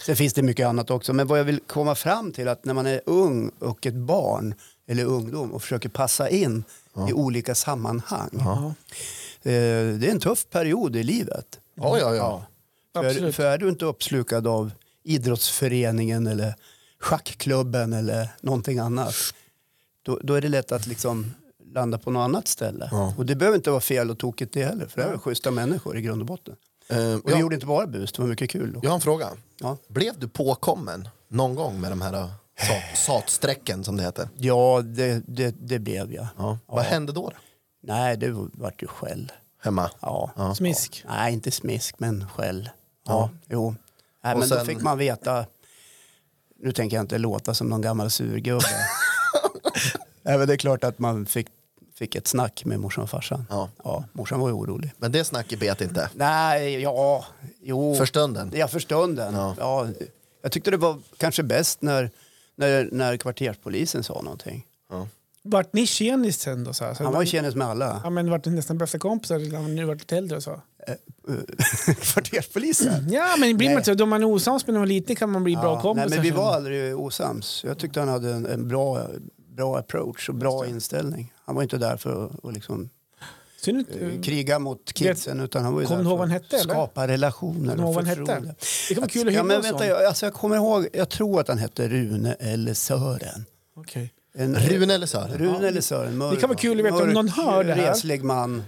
Sen 0.06 0.16
finns 0.16 0.34
det 0.34 0.42
mycket 0.42 0.68
annat 0.68 0.90
också. 0.90 1.14
Men 1.14 1.28
vad 1.28 1.40
jag 1.40 1.44
vill 1.44 1.60
komma 1.68 1.96
fram 1.96 2.32
till 2.32 2.48
att 2.48 2.66
när 2.66 2.74
man 2.74 2.86
är 2.86 3.02
ung 3.06 3.52
och 3.60 3.86
ett 3.86 3.94
barn 3.94 4.54
eller 4.88 5.06
ungdom 5.06 5.52
och 5.52 5.62
försöker 5.62 5.90
passa 5.90 6.30
in 6.30 6.64
i 7.10 7.14
olika 7.14 7.56
sammanhang. 7.56 8.30
Eh, 9.44 9.52
det 10.00 10.08
är 10.08 10.12
en 10.12 10.20
tuff 10.20 10.50
period 10.50 10.96
i 10.96 11.04
livet. 11.04 11.60
Ja, 11.76 12.00
ja, 12.00 12.16
ja. 12.16 12.46
För, 12.94 13.32
för 13.32 13.46
är 13.46 13.58
du 13.58 13.70
inte 13.70 13.86
uppslukad 13.86 14.48
av 14.48 14.72
idrottsföreningen 15.04 16.28
eller 16.28 16.56
schackklubben 17.00 17.94
eller 17.94 18.30
någonting 18.42 18.80
annat 18.80 19.16
då, 20.04 20.20
då 20.24 20.34
är 20.34 20.42
det 20.42 20.50
lätt 20.50 20.72
att 20.72 20.88
liksom 20.88 21.34
landa 21.74 21.98
på 21.98 22.12
något 22.12 22.22
annat 22.22 22.48
ställe. 22.48 22.90
Ja. 22.92 23.14
Och 23.18 23.26
det 23.26 23.36
behöver 23.36 23.56
inte 23.56 23.70
vara 23.70 23.82
fel 23.82 24.10
och 24.10 24.18
tokigt 24.18 24.54
det 24.54 24.64
heller 24.64 24.86
för 24.86 25.02
det 25.02 25.08
är 25.08 25.18
schyssta 25.18 25.52
människor 25.52 25.98
i 25.98 26.02
grund 26.02 26.22
och 26.22 26.28
botten. 26.28 26.56
Eh, 26.90 27.14
Och 27.14 27.22
vi 27.26 27.32
jag, 27.32 27.40
gjorde 27.40 27.56
inte 27.56 27.68
bara 27.68 27.88
bus, 27.88 28.12
det 28.12 28.22
var 28.22 28.30
mycket 28.30 28.50
kul. 28.50 28.80
jag 28.84 28.90
har 28.90 28.96
en 28.96 29.02
fråga. 29.02 29.30
Ja. 29.60 29.78
Blev 29.88 30.20
du 30.20 30.28
påkommen 30.28 31.10
någon 31.28 31.56
gång 31.56 31.82
med 31.82 31.92
de 31.92 32.02
här 32.02 32.14
uh, 32.16 32.30
sat, 32.58 32.98
satsträcken 32.98 33.84
som 33.84 33.98
det 33.98 34.04
heter? 34.04 34.30
Ja, 34.38 34.82
det, 34.86 35.24
det, 35.28 35.56
det 35.60 35.80
blev 35.80 36.14
jag. 36.14 36.28
Ja. 36.38 36.58
Vad 36.66 36.84
hände 36.86 37.12
då? 37.14 37.22
då? 37.30 37.36
Nej, 37.84 38.18
det 38.18 38.30
vart 38.54 38.84
ju 38.84 38.88
skäll. 38.88 39.32
Hemma? 39.62 39.92
Ja. 40.00 40.32
Ja. 40.36 40.56
Smisk. 40.56 41.04
Nej, 41.08 41.34
inte 41.34 41.52
smisk, 41.52 41.96
men 42.00 42.28
skäll. 42.30 42.70
Ja, 43.08 43.12
Ja. 43.14 43.30
jo. 43.50 43.76
Nej, 44.24 44.34
Och 44.34 44.40
men 44.40 44.48
sen- 44.50 44.58
då 44.60 44.66
fick 44.66 44.82
man 44.82 44.98
veta, 44.98 45.46
nu 46.60 46.72
tänker 46.72 46.98
jag 46.98 47.04
inte 47.04 47.18
låta 47.18 47.54
som 47.54 47.68
någon 47.70 47.82
gammal 47.82 48.12
surgubbe. 48.12 48.66
Nej, 50.22 50.38
men 50.38 50.48
det 50.48 50.54
är 50.54 50.58
klart 50.58 50.84
att 50.84 51.00
man 51.00 51.26
fick, 51.26 51.48
fick 51.98 52.16
ett 52.16 52.28
snack 52.28 52.66
med 52.66 52.80
morsan 52.80 53.04
och 53.04 53.10
farsan. 53.10 53.46
Ja. 53.50 53.70
Ja, 53.84 54.04
morsan 54.14 54.40
var 54.40 54.48
ju 54.48 54.54
orolig. 54.54 54.92
Men 54.98 55.12
det 55.12 55.24
snacket 55.24 55.60
bet 55.60 55.82
inte. 55.82 56.10
Nej, 56.14 56.82
ja, 56.82 57.26
jo. 57.62 57.96
För 57.96 58.06
stunden? 58.06 58.52
Ja, 58.56 58.68
för 58.68 58.80
stunden. 58.80 59.34
Ja. 59.34 59.56
Ja. 59.60 59.88
jag 60.42 60.52
tyckte 60.52 60.72
det 60.72 60.78
var 60.78 60.98
kanske 61.18 61.44
bäst 61.44 61.82
när, 61.82 62.12
när, 62.56 62.90
när 62.92 63.18
kvarterspolisen 63.18 64.04
sa 64.04 64.22
någonting. 64.22 64.66
Ja. 64.90 65.08
Vart 65.44 65.74
ni 65.74 65.88
tjenis 65.88 66.40
sen 66.40 66.64
då? 66.64 66.74
Så 66.74 66.86
här? 66.86 66.94
Så 66.94 67.04
Han 67.04 67.14
var 67.14 67.22
ju 67.22 67.28
tjenis 67.28 67.56
med 67.56 67.68
alla. 67.68 68.02
Ja, 68.04 68.10
men 68.10 68.30
vart 68.30 68.46
ni 68.46 68.52
nästan 68.52 68.78
bästa 68.78 69.00
kompisar 69.00 69.40
när 69.40 69.62
ni 69.62 69.84
varit 69.84 70.00
lite 70.02 70.18
äldre 70.18 70.38
och 70.38 70.44
så? 70.44 70.62
Kvarterspolisen? 72.02 73.10
Ja, 73.10 73.36
men 73.40 73.58
blir 73.58 73.70
man 73.70 73.78
inte 73.78 73.92
så, 73.92 73.94
då 73.94 74.06
man 74.06 74.22
är 74.22 74.26
osams 74.26 74.68
med 74.68 74.74
när 74.74 74.80
man 74.80 74.88
liten 74.88 75.16
kan 75.16 75.32
man 75.32 75.44
bli 75.44 75.56
bra 75.56 75.76
Ja, 75.76 75.82
kompisar. 75.82 76.10
Nej, 76.10 76.18
men 76.18 76.24
vi 76.24 76.32
var 76.32 76.54
aldrig 76.54 77.00
osams. 77.00 77.64
Jag 77.68 77.78
tyckte 77.78 78.00
han 78.00 78.10
hade 78.10 78.34
en, 78.34 78.46
en 78.46 78.68
bra, 78.68 79.08
bra 79.58 79.78
approach 79.78 80.30
och 80.30 80.36
bra 80.36 80.66
inställning. 80.68 81.34
Han 81.46 81.56
var 81.56 81.64
inte 81.64 81.78
där 81.78 81.98
för 81.98 82.26
att, 82.26 82.46
att 82.46 82.54
liksom, 82.54 82.90
Synd 83.62 83.86
eh, 84.02 84.14
inte- 84.16 84.24
kriga 84.30 84.60
mot 84.60 84.94
kidsen 84.94 85.40
utan 85.40 85.64
han 85.64 85.74
var 85.74 85.82
ju 85.82 85.88
där 85.88 86.04
för 86.04 86.24
att 86.24 86.30
hette, 86.32 86.58
eller? 86.58 86.74
skapa 86.74 87.08
relationer 87.08 87.54
Kommer 87.54 87.76
du 87.76 87.82
ihåg 87.82 87.90
och 87.90 87.96
vad 87.96 88.04
han 88.04 88.06
hette? 88.06 88.20
förtroende. 88.22 88.56
Det 88.90 88.94
kan 88.96 89.02
vara 89.02 89.10
kul 89.10 89.28
att 89.28 89.34
ja, 89.34 89.42
hylla 89.42 89.44
men 89.44 89.56
en 89.58 89.62
vänta, 89.62 89.88
jag, 89.88 90.04
alltså, 90.06 90.26
jag 90.26 90.34
kommer 90.34 90.56
ihåg, 90.56 90.88
jag 90.94 91.10
tror 91.10 91.40
att 91.40 91.48
han 91.48 91.58
hette 91.58 91.88
Rune 91.88 92.34
eller 92.34 92.74
Sören. 92.74 93.46
Okej. 93.76 94.14
En, 94.36 94.56
Rune 94.56 94.94
eller 94.94 95.08
Sören? 95.08 95.38
Rune 95.38 95.68
eller 95.68 95.82
Sören. 95.82 96.18
Mörk, 96.18 96.34
Det 96.36 96.40
kan 96.40 96.50
vara 96.50 96.60
kul 96.60 96.80
att 96.80 96.86
veta 96.86 97.04
om 97.04 97.10
någon 97.10 97.30
hör 97.30 97.64
det 97.64 97.74
här. 97.74 97.90
Reslig 97.90 98.24
man. 98.24 98.64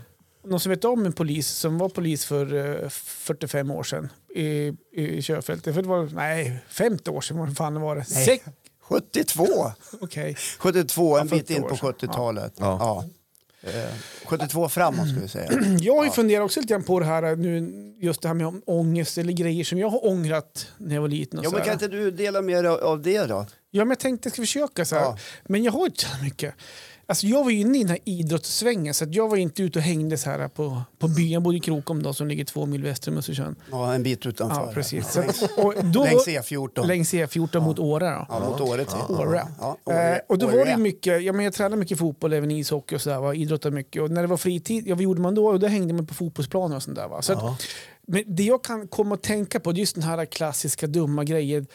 Någon 0.46 0.60
som 0.60 0.70
vet 0.70 0.86
om 0.86 1.06
en 1.06 1.14
polis 1.14 1.48
som 1.48 1.78
var 1.78 1.90
polis 1.90 2.26
för 2.26 2.82
eh, 2.84 2.90
45 2.90 3.72
år 3.72 3.84
sedan 3.84 4.10
i, 4.36 4.74
i 4.94 5.22
körfältet. 5.22 5.76
För 5.76 5.82
det 5.82 5.88
var, 5.88 6.10
nej, 6.14 6.60
50 6.70 7.10
år 7.12 7.22
sedan 7.22 7.38
vad 7.38 7.58
fan 7.58 7.82
var 7.82 7.96
det. 7.96 8.06
Nej. 8.14 8.44
Sex, 8.90 9.34
72. 9.34 9.72
okej. 10.02 10.36
72, 10.60 11.18
en 11.18 11.28
Ja, 11.28 11.36
bit 11.36 11.48
40 11.48 11.54
in 11.54 11.64
på 11.64 11.76
sedan. 11.76 11.94
70-talet. 11.94 12.54
Ja. 12.60 12.78
Ja. 12.80 13.70
Eh, 13.70 13.90
72 14.26 14.70
framåt 14.70 15.10
ska 15.10 15.20
vi 15.20 15.28
säga. 15.28 15.52
Jag 15.80 15.96
har 15.96 16.06
ju 16.06 16.12
funderat 16.12 16.46
också 16.46 16.60
lite 16.60 16.74
grann 16.74 16.84
på 16.84 17.00
det 17.00 17.06
här 17.06 17.36
nu, 17.36 17.74
just 18.00 18.22
det 18.22 18.28
här 18.28 18.36
med 18.36 18.62
ångest 18.66 19.18
eller 19.18 19.34
grejer 19.34 19.64
som 19.64 19.80
jag 19.80 19.90
har 19.90 20.08
ångrat 20.08 20.68
när 20.78 20.96
jag 20.96 21.02
var 21.02 21.08
liten. 21.10 21.40
Och 21.40 21.46
Ja, 21.46 21.50
så 21.50 21.56
men 21.56 21.66
kan 21.66 21.74
inte 21.74 21.88
du 21.88 22.12
dela 22.12 22.42
med 22.42 22.64
dig 22.64 22.72
av 22.72 23.02
det 23.02 23.26
då? 23.26 23.46
Ja, 23.72 23.86
men 23.86 23.90
jag 23.90 24.00
tänkte 24.00 24.28
jag 24.28 24.34
ska 24.34 24.42
försöka 24.42 24.86
så 24.86 24.96
här. 24.96 25.02
Ja. 25.04 25.18
Men 25.44 25.64
jag 25.64 25.72
har 25.72 25.86
inte 25.86 26.02
så 26.06 26.24
mycket. 26.24 26.54
Alltså, 27.10 27.28
jag 27.28 27.44
var 27.44 27.52
ju 27.52 27.60
inne 27.60 27.78
i 27.78 27.82
den 27.82 27.90
här 27.90 28.00
idrottssvängen 28.06 28.94
så 28.94 29.06
jag 29.10 29.30
var 29.30 29.38
inte 29.38 29.64
ute 29.64 29.80
och 29.80 29.84
hängde 29.84 30.18
så 30.18 30.30
här 30.30 30.48
på, 30.48 30.82
på 31.00 31.08
byn. 31.08 31.32
Jag 31.32 31.42
bodde 31.42 31.58
i 31.58 31.60
Krokom 31.60 32.04
då, 32.04 32.14
som 32.14 32.28
ligger 32.28 32.46
två 32.46 32.66
mil 32.66 32.84
väster 32.84 33.12
om 33.12 33.18
Östersund. 33.18 33.56
Ja, 33.72 33.94
en 33.94 34.04
bit 34.04 34.26
utanför. 34.26 34.62
Ja, 34.68 34.72
precis. 34.74 35.18
Och 35.58 35.74
då, 35.86 36.04
Längs 36.04 36.28
E14. 36.28 36.86
Längs 36.86 37.14
E14 37.14 37.60
mot 37.60 37.80
Åre. 37.80 38.06
Då. 38.06 38.26
Ja, 38.30 38.50
mot 38.50 38.62
Åre 38.62 38.86
till. 38.86 39.16
Åre. 39.16 39.48
Ja, 39.60 39.78
Åre. 39.86 40.16
Eh, 40.16 40.20
och 40.30 40.38
då 40.38 40.48
Åre. 40.48 40.58
var 40.58 40.66
det 40.66 40.78
mycket, 40.78 41.24
ja, 41.24 41.34
men 41.34 41.46
jag 41.46 41.54
tränade 41.54 41.76
mycket 41.78 41.98
fotboll, 41.98 42.34
även 42.34 42.52
ishockey 42.52 42.96
och 42.96 43.02
sådär, 43.02 43.34
idrottade 43.34 43.76
mycket. 43.76 44.02
Och 44.02 44.12
när 44.12 44.22
det 44.22 44.28
var 44.28 44.38
fritid, 44.38 44.88
ja, 44.88 44.96
vad 44.96 45.04
gjorde 45.04 45.22
man 45.22 45.36
då? 45.36 45.48
Och 45.48 45.60
då 45.60 45.68
hängde 45.68 45.94
man 45.94 46.08
på 46.08 46.14
fotbollsplaner 46.14 46.76
och 46.76 46.84
sånt 46.84 46.96
där. 46.96 47.08
Va? 47.08 47.22
Så 47.22 47.34
att, 47.34 47.64
men 48.08 48.24
det 48.28 48.44
jag 48.44 48.64
kan 48.64 48.88
komma 48.88 49.16
att 49.16 49.24
tänka 49.24 49.60
på, 49.60 49.72
det 49.72 49.78
är 49.78 49.80
just 49.80 49.96
den 49.96 50.04
här 50.04 50.26
klassiska 50.26 50.88
dumma 50.88 51.24
grejen, 51.24 51.68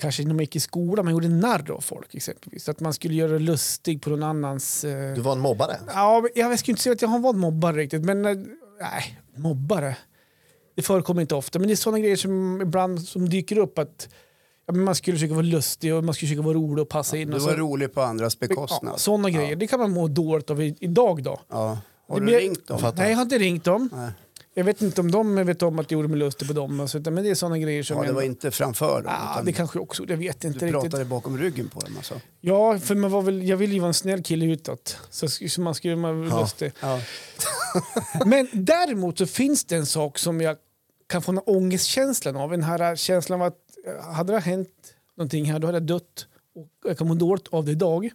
kanske 0.00 0.22
när 0.22 0.34
man 0.34 0.40
gick 0.40 0.56
i 0.56 0.60
skolan, 0.60 1.04
man 1.04 1.12
gjorde 1.14 1.28
narr 1.28 1.70
av 1.70 1.80
folk 1.80 2.14
exempelvis. 2.14 2.68
Att 2.68 2.80
man 2.80 2.94
skulle 2.94 3.14
göra 3.14 3.32
det 3.32 3.38
lustig 3.38 4.02
på 4.02 4.10
någon 4.10 4.22
annans... 4.22 4.84
Eh, 4.84 5.14
Du 5.14 5.20
var 5.20 5.32
en 5.32 5.40
mobbare? 5.40 5.76
Ja, 5.94 6.20
men 6.34 6.50
jag 6.50 6.58
skulle 6.58 6.72
inte 6.72 6.82
säga 6.82 6.92
att 6.92 7.02
jag 7.02 7.08
har 7.08 7.18
varit 7.18 7.36
mobbare 7.36 7.76
riktigt, 7.76 8.04
men 8.04 8.26
eh, 8.26 8.34
nej, 8.80 9.20
mobbare. 9.36 9.96
Det 10.76 10.82
förekommer 10.82 11.20
inte 11.20 11.34
ofta, 11.34 11.58
men 11.58 11.68
det 11.68 11.74
är 11.74 11.76
sådana 11.76 11.98
grejer 11.98 12.16
som 12.16 12.60
ibland 12.62 13.00
som 13.02 13.28
dyker 13.28 13.58
upp 13.58 13.78
att 13.78 14.08
ja, 14.66 14.72
men 14.72 14.84
man 14.84 14.94
skulle 14.94 15.16
försöka 15.16 15.34
vara 15.34 15.42
lustig 15.46 15.94
och 15.94 16.04
man 16.04 16.14
skulle 16.14 16.28
försöka 16.28 16.42
vara 16.46 16.54
rolig 16.56 16.82
och 16.82 16.88
passa 16.88 17.16
in. 17.16 17.28
Du 17.30 17.36
och 17.36 17.42
var 17.42 17.50
så, 17.50 17.56
rolig 17.56 17.94
på 17.94 18.02
andras 18.02 18.36
ja, 18.40 18.46
bekostnad. 18.48 19.00
sådana 19.00 19.30
grejer, 19.30 19.56
det 19.56 19.66
kan 19.66 19.80
man 19.80 19.90
må 19.90 20.08
dåligt 20.08 20.50
av 20.50 20.62
idag 20.62 21.22
då. 21.22 21.40
Ja. 21.48 21.78
Har 22.08 22.14
Det 22.14 22.20
du 22.20 22.24
blir- 22.26 22.38
ringt 22.38 22.66
dem? 22.66 22.92
Nej, 22.96 23.10
jag 23.10 23.16
har 23.16 23.22
inte 23.22 23.38
ringt 23.38 23.64
dem. 23.64 23.88
Nej. 23.92 24.10
Jag 24.56 24.64
vet 24.64 24.82
inte 24.82 25.00
om 25.00 25.10
de 25.10 25.34
vet 25.46 25.62
om 25.62 25.78
att 25.78 25.90
jag 25.90 25.98
gjorde 25.98 26.08
mig 26.08 26.18
lustig 26.18 26.48
på 26.48 26.54
dem, 26.54 26.80
alltså, 26.80 26.98
men 26.98 27.14
det 27.24 27.30
är 27.30 27.34
sådana 27.34 27.58
grejer 27.58 27.82
som... 27.82 27.96
Ja, 27.96 28.02
det 28.02 28.08
ändå- 28.08 28.20
var 28.20 28.22
inte 28.26 28.50
framför 28.50 29.02
dem. 29.02 29.12
Utan 29.32 29.44
det 29.44 29.52
kanske 29.52 29.78
också, 29.78 30.04
jag 30.08 30.16
vet 30.16 30.44
inte 30.44 30.58
du 30.58 30.66
riktigt. 30.66 30.80
pratade 30.82 31.04
bakom 31.04 31.38
ryggen 31.38 31.68
på 31.68 31.80
dem 31.80 31.96
alltså. 31.96 32.20
Ja, 32.40 32.78
för 32.78 32.94
man 32.94 33.10
var 33.10 33.22
väl, 33.22 33.48
jag 33.48 33.56
ville 33.56 33.74
ju 33.74 33.80
vara 33.80 33.88
en 33.88 33.94
snäll 33.94 34.22
kille 34.22 34.46
utåt. 34.46 34.96
Så, 35.10 35.28
så 35.28 35.60
man 35.60 35.74
skulle 35.74 35.94
vara 35.94 36.26
Ja. 36.28 36.40
lustig. 36.40 36.72
Ja. 36.80 37.00
Men 38.26 38.48
däremot 38.52 39.18
så 39.18 39.26
finns 39.26 39.64
det 39.64 39.76
en 39.76 39.86
sak 39.86 40.18
som 40.18 40.40
jag 40.40 40.56
kan 41.06 41.22
få 41.22 41.32
en 41.32 41.38
ångestkänslan 41.38 42.36
av. 42.36 42.50
Den 42.50 42.62
här 42.62 42.96
känslan 42.96 43.40
av 43.40 43.46
att 43.46 43.58
eh, 43.86 44.12
hade 44.14 44.32
det 44.32 44.40
hänt 44.40 44.68
någonting 45.16 45.44
här 45.52 45.58
då 45.58 45.66
hade 45.66 45.76
jag 45.78 45.86
dött 45.86 46.26
och 46.54 46.68
jag 46.88 46.98
kan 46.98 47.06
må 47.08 47.14
dåligt 47.14 47.48
av 47.50 47.64
det 47.64 47.72
idag. 47.72 48.10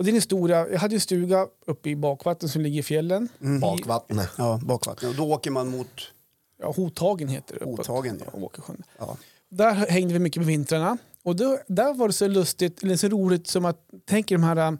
Och 0.00 0.04
det 0.04 0.08
är 0.08 0.12
en 0.12 0.16
historia. 0.16 0.68
Jag 0.68 0.78
hade 0.78 0.94
en 0.96 1.00
stuga 1.00 1.46
uppe 1.66 1.90
i 1.90 1.96
bakvatten 1.96 2.48
som 2.48 2.62
ligger 2.62 2.80
i 2.80 2.82
fjällen. 2.82 3.28
I, 3.40 3.58
Bakvattnet. 3.60 4.30
ja, 4.38 4.60
bakvattnet. 4.62 5.10
Och 5.10 5.16
då 5.16 5.32
åker 5.34 5.50
man 5.50 5.68
mot... 5.68 6.12
ja, 6.60 6.72
Hothagen 6.76 7.28
heter 7.28 7.58
det. 7.58 7.64
Hothagen, 7.64 8.20
ja. 8.20 8.26
Ja, 8.32 8.38
Åkersjön. 8.44 8.82
Ja. 8.98 9.16
Där 9.48 9.72
hängde 9.74 10.12
vi 10.12 10.18
mycket 10.18 10.42
på 10.42 10.46
vintrarna. 10.46 10.98
Och 11.22 11.36
då, 11.36 11.58
där 11.66 11.94
var 11.94 12.06
det 12.06 12.12
så 12.12 12.28
lustigt, 12.28 12.82
eller 12.82 12.96
så 12.96 13.08
roligt 13.08 13.46
som 13.46 13.64
att, 13.64 13.76
tänk 14.04 14.28
de 14.28 14.42
här, 14.42 14.56
äh, 14.56 14.78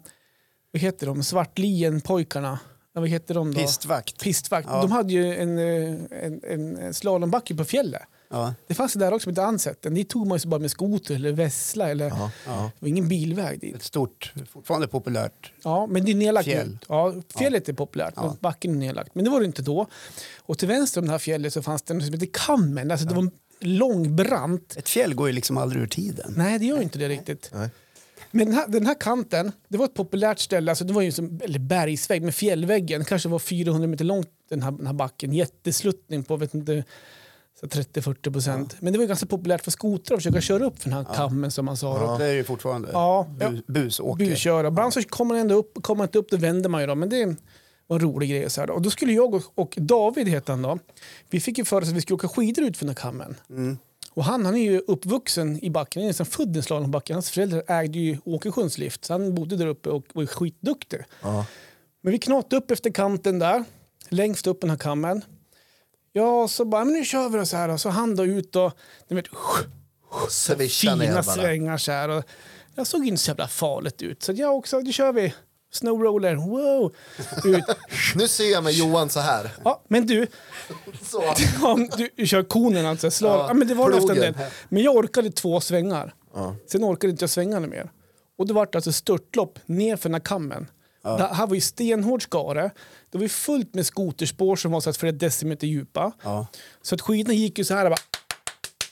vad 0.71 0.81
heter 0.81 1.07
de, 1.07 1.23
svartlien-pojkarna. 1.23 2.59
Ja, 2.93 3.01
vad 3.01 3.09
heter 3.09 3.33
de 3.33 3.53
då? 3.53 3.59
Pistvakt. 3.59 4.19
Pistvakt. 4.23 4.67
Ja. 4.71 4.81
De 4.81 4.91
hade 4.91 5.13
ju 5.13 5.35
en, 5.35 5.59
en, 5.59 6.43
en, 6.43 6.77
en 6.77 6.93
slalombacke 6.93 7.55
på 7.55 7.63
fjället. 7.63 8.01
Ja. 8.31 8.53
Det 8.67 8.73
fanns 8.73 8.93
det 8.93 8.99
där 8.99 9.13
också, 9.13 9.29
men 9.29 9.31
inte 9.31 9.43
ansett 9.43 9.81
den. 9.81 9.93
Dit 9.93 10.09
tog 10.09 10.27
man 10.27 10.37
ju 10.37 10.49
bara 10.49 10.59
med 10.59 10.71
skoter 10.71 11.15
eller 11.15 11.31
vessla. 11.31 11.89
Eller, 11.89 12.07
Ja. 12.09 12.31
Ja. 12.45 12.71
Det 12.79 12.85
var 12.85 12.87
ingen 12.89 13.07
bilväg 13.07 13.59
dit. 13.59 13.75
Ett 13.75 13.83
stort, 13.83 14.33
fortfarande 14.51 14.87
populärt. 14.87 15.51
Ja, 15.63 15.87
men 15.87 16.05
det 16.05 16.11
är 16.11 16.15
nedlagt 16.15 16.45
Fjäll. 16.45 16.77
Ja, 16.87 17.13
fjället 17.37 17.69
är 17.69 17.73
populärt, 17.73 18.13
Ja. 18.15 18.35
backen 18.39 18.71
är 18.71 18.75
nedlagt. 18.79 19.15
Men 19.15 19.23
det 19.25 19.31
var 19.31 19.39
det 19.39 19.45
inte 19.45 19.61
då. 19.61 19.87
Och 20.39 20.57
till 20.57 20.67
vänster 20.67 21.01
om 21.01 21.05
det 21.05 21.11
här 21.11 21.19
fjället 21.19 21.53
så 21.53 21.61
fanns 21.61 21.81
det 21.81 21.93
något 21.93 22.03
som 22.03 22.13
heter 22.13 22.29
Kammen. 22.33 22.91
Alltså 22.91 23.05
det 23.07 23.13
var 23.13 23.21
en 23.23 23.31
lång 23.59 24.15
brant. 24.15 24.75
Ett 24.77 24.89
fjäll 24.89 25.13
går 25.13 25.27
ju 25.27 25.33
liksom 25.33 25.57
aldrig 25.57 25.81
ur 25.83 25.87
tiden. 25.87 26.33
Nej, 26.37 26.59
det 26.59 26.65
gör 26.65 26.81
inte 26.81 26.99
det 26.99 27.09
riktigt. 27.09 27.49
Nej. 27.53 27.69
Men 28.31 28.45
den 28.47 28.55
här, 28.55 28.67
den 28.67 28.85
här 28.85 28.99
kanten, 28.99 29.51
det 29.67 29.77
var 29.77 29.85
ett 29.85 29.93
populärt 29.93 30.39
ställe, 30.39 30.71
alltså 30.71 30.85
det 30.85 30.93
var 30.93 31.01
ju 31.01 31.11
som 31.11 31.39
eller 31.43 31.59
bergsvägg 31.59 32.21
med 32.21 32.35
fjällväggen, 32.35 33.05
kanske 33.05 33.29
var 33.29 33.39
400 33.39 33.87
meter 33.87 34.05
långt 34.05 34.29
den 34.49 34.61
här, 34.61 34.71
den 34.71 34.87
här 34.87 34.93
backen, 34.93 35.33
jättesluttning 35.33 36.23
på 36.23 36.37
vet 36.37 36.53
inte, 36.53 36.83
30-40 37.61 38.31
procent. 38.33 38.75
Men 38.79 38.93
det 38.93 38.99
var 38.99 39.03
ju 39.03 39.07
ganska 39.07 39.25
populärt 39.25 39.63
för 39.63 39.71
skotrar 39.71 40.17
att 40.17 40.23
försöka 40.23 40.41
köra 40.41 40.65
upp 40.65 40.79
för 40.81 40.89
den 40.89 40.97
här 41.05 41.13
kammen 41.15 41.51
som 41.51 41.65
man 41.65 41.77
sa. 41.77 41.99
då. 42.07 42.17
Det 42.17 42.25
är 42.25 42.33
ju 42.33 42.43
fortfarande 42.43 42.89
Ja, 42.93 43.27
ja. 43.39 43.49
bu, 43.49 43.61
busåker. 43.67 44.25
Busköra. 44.25 44.67
Ibland 44.67 44.93
så 44.93 45.01
kommer 45.03 45.33
man 45.35 45.41
ändå 45.41 45.55
upp, 45.55 45.83
kommer 45.83 46.03
inte 46.03 46.19
upp, 46.19 46.29
då 46.29 46.37
vänder 46.37 46.69
man 46.69 46.81
ju 46.81 46.87
då. 46.87 46.95
Men 46.95 47.09
det 47.09 47.35
var 47.87 47.95
en 47.95 48.01
rolig 48.01 48.29
grej. 48.29 48.49
Så 48.49 48.61
här 48.61 48.67
då. 48.67 48.73
Och 48.73 48.81
då 48.81 48.89
skulle 48.89 49.13
jag 49.13 49.33
och, 49.35 49.43
och 49.55 49.73
David 49.77 50.27
heter 50.27 50.53
han 50.53 50.61
då. 50.61 50.79
Vi 51.29 51.39
fick 51.39 51.57
ju 51.57 51.65
för 51.65 51.81
oss 51.81 51.87
att 51.89 51.95
vi 51.95 52.01
skulle 52.01 52.15
åka 52.15 52.27
skidor 52.27 52.65
ut 52.65 52.77
för 52.77 52.85
den 52.85 52.95
här 52.95 53.01
kammen. 53.01 53.35
Och 54.13 54.23
han, 54.23 54.45
han 54.45 54.55
är 54.55 54.71
ju 54.71 54.79
uppvuxen 54.79 55.63
i 55.65 55.69
backen, 55.69 55.99
han 56.01 56.05
är 56.05 56.09
nästan 56.09 56.25
född 56.25 56.57
i 56.57 56.61
slalombacken. 56.61 57.13
Hans 57.13 57.29
föräldrar 57.31 57.63
ägde 57.67 57.99
ju 57.99 58.17
Åkersjöns 58.25 58.77
lift, 58.77 59.05
så 59.05 59.13
han 59.13 59.35
bodde 59.35 59.55
där 59.55 59.67
uppe 59.67 59.89
och 59.89 60.03
var 60.13 60.25
skitduktig. 60.25 60.99
Men 62.01 62.11
vi 62.11 62.17
knatade 62.19 62.55
upp 62.55 62.71
efter 62.71 62.89
kanten 62.89 63.39
där, 63.39 63.63
längst 64.09 64.47
upp 64.47 64.61
den 64.61 64.69
här 64.69 64.77
kammen. 64.77 65.21
Ja, 66.13 66.47
så 66.47 66.65
bara, 66.65 66.85
men 66.85 66.93
nu 66.93 67.05
kör 67.05 67.29
vi 67.29 67.37
då 67.37 67.45
så 67.45 67.57
här. 67.57 67.69
Och 67.69 67.81
så 67.81 67.89
han 67.89 68.15
då 68.15 68.25
ut 68.25 68.55
och, 68.55 68.71
ni 69.07 69.15
vet, 69.15 69.25
Swisha 70.29 70.97
fina 70.97 71.23
svängar 71.23 71.77
så 71.77 71.91
här. 71.91 72.09
Och 72.09 72.23
jag 72.75 72.87
såg 72.87 73.07
inte 73.07 73.21
så 73.21 73.29
jävla 73.29 73.47
farligt 73.47 74.01
ut. 74.01 74.23
Så 74.23 74.31
jag 74.31 74.55
också, 74.57 74.79
nu 74.79 74.93
kör 74.93 75.13
vi. 75.13 75.33
Snowroller, 75.73 76.35
wow! 76.35 76.95
Ut. 77.45 77.63
Nu 78.15 78.27
ser 78.27 78.51
jag 78.51 78.63
med 78.63 78.73
Johan 78.73 79.09
så 79.09 79.19
här. 79.19 79.51
Ja, 79.63 79.83
men 79.87 80.05
du, 80.07 80.27
Så. 81.01 81.23
om 81.67 81.89
du 82.17 82.27
kör 82.27 82.43
konen 82.43 82.85
alltså. 82.85 83.11
Slag. 83.11 83.39
Ja, 83.39 83.47
Ja, 83.47 83.53
men 83.53 83.67
det 83.67 83.73
var 83.73 83.91
plogen. 83.91 84.15
det. 84.17 84.51
Men 84.69 84.83
jag 84.83 84.95
orkade 84.95 85.31
två 85.31 85.61
svängar. 85.61 86.13
Sen 86.67 86.83
orkade 86.83 87.11
inte 87.11 87.23
jag 87.23 87.29
svänga 87.29 87.59
mer. 87.59 87.91
Och 88.37 88.47
det 88.47 88.53
var 88.53 88.67
alltså 88.75 88.91
störtlopp 88.91 89.59
ner 89.65 89.95
för 89.95 90.09
den 90.09 90.13
här 90.13 90.19
kammen. 90.19 90.67
Det 91.01 91.29
här 91.33 91.47
var 91.47 91.55
ju 91.55 91.61
stenhård 91.61 92.23
skare. 92.23 92.71
Det 93.09 93.17
var 93.17 93.23
ju 93.23 93.29
fullt 93.29 93.73
med 93.73 93.85
skoterspår 93.85 94.55
som 94.55 94.71
var 94.71 94.81
så 94.81 94.89
att 94.89 94.97
flera 94.97 95.11
decimeter 95.11 95.67
djupa. 95.67 96.11
Ja. 96.23 96.47
Så 96.81 96.95
att 96.95 97.01
skidorna 97.01 97.33
gick 97.33 97.57
ju 97.57 97.63
så 97.63 97.73
här 97.73 97.89
bara, 97.89 97.99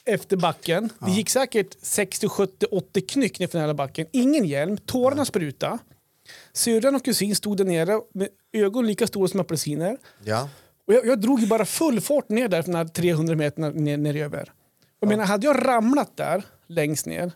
efter 0.04 0.36
backen. 0.36 0.92
Det 0.98 1.10
gick 1.10 1.30
säkert 1.30 1.76
60, 1.82 2.28
70, 2.28 2.66
80 2.70 3.00
knyck 3.00 3.38
ner 3.38 3.46
för 3.46 3.58
den 3.58 3.68
här 3.68 3.74
backen. 3.74 4.06
Ingen 4.12 4.46
hjälm, 4.46 4.76
tårarna 4.76 5.24
spruta. 5.24 5.78
Syrran 6.52 6.94
och 6.94 7.04
kusin 7.04 7.36
stod 7.36 7.56
där 7.56 7.64
nere 7.64 8.00
med 8.14 8.28
ögon 8.52 8.86
lika 8.86 9.06
stora 9.06 9.28
som 9.28 9.40
apelsiner. 9.40 9.96
Ja. 10.24 10.48
Och 10.86 10.94
jag, 10.94 11.06
jag 11.06 11.20
drog 11.20 11.40
ju 11.40 11.46
bara 11.46 11.64
full 11.64 12.00
fart 12.00 12.28
ner 12.28 12.48
där 12.48 12.72
här 12.72 12.84
300 12.84 13.36
meterna 13.36 13.70
ner, 13.70 13.96
ner 13.96 14.16
över. 14.16 14.52
Jag 15.00 15.08
menar, 15.08 15.24
hade 15.24 15.46
jag 15.46 15.66
ramlat 15.66 16.16
där 16.16 16.42
längst 16.66 17.06
ner 17.06 17.32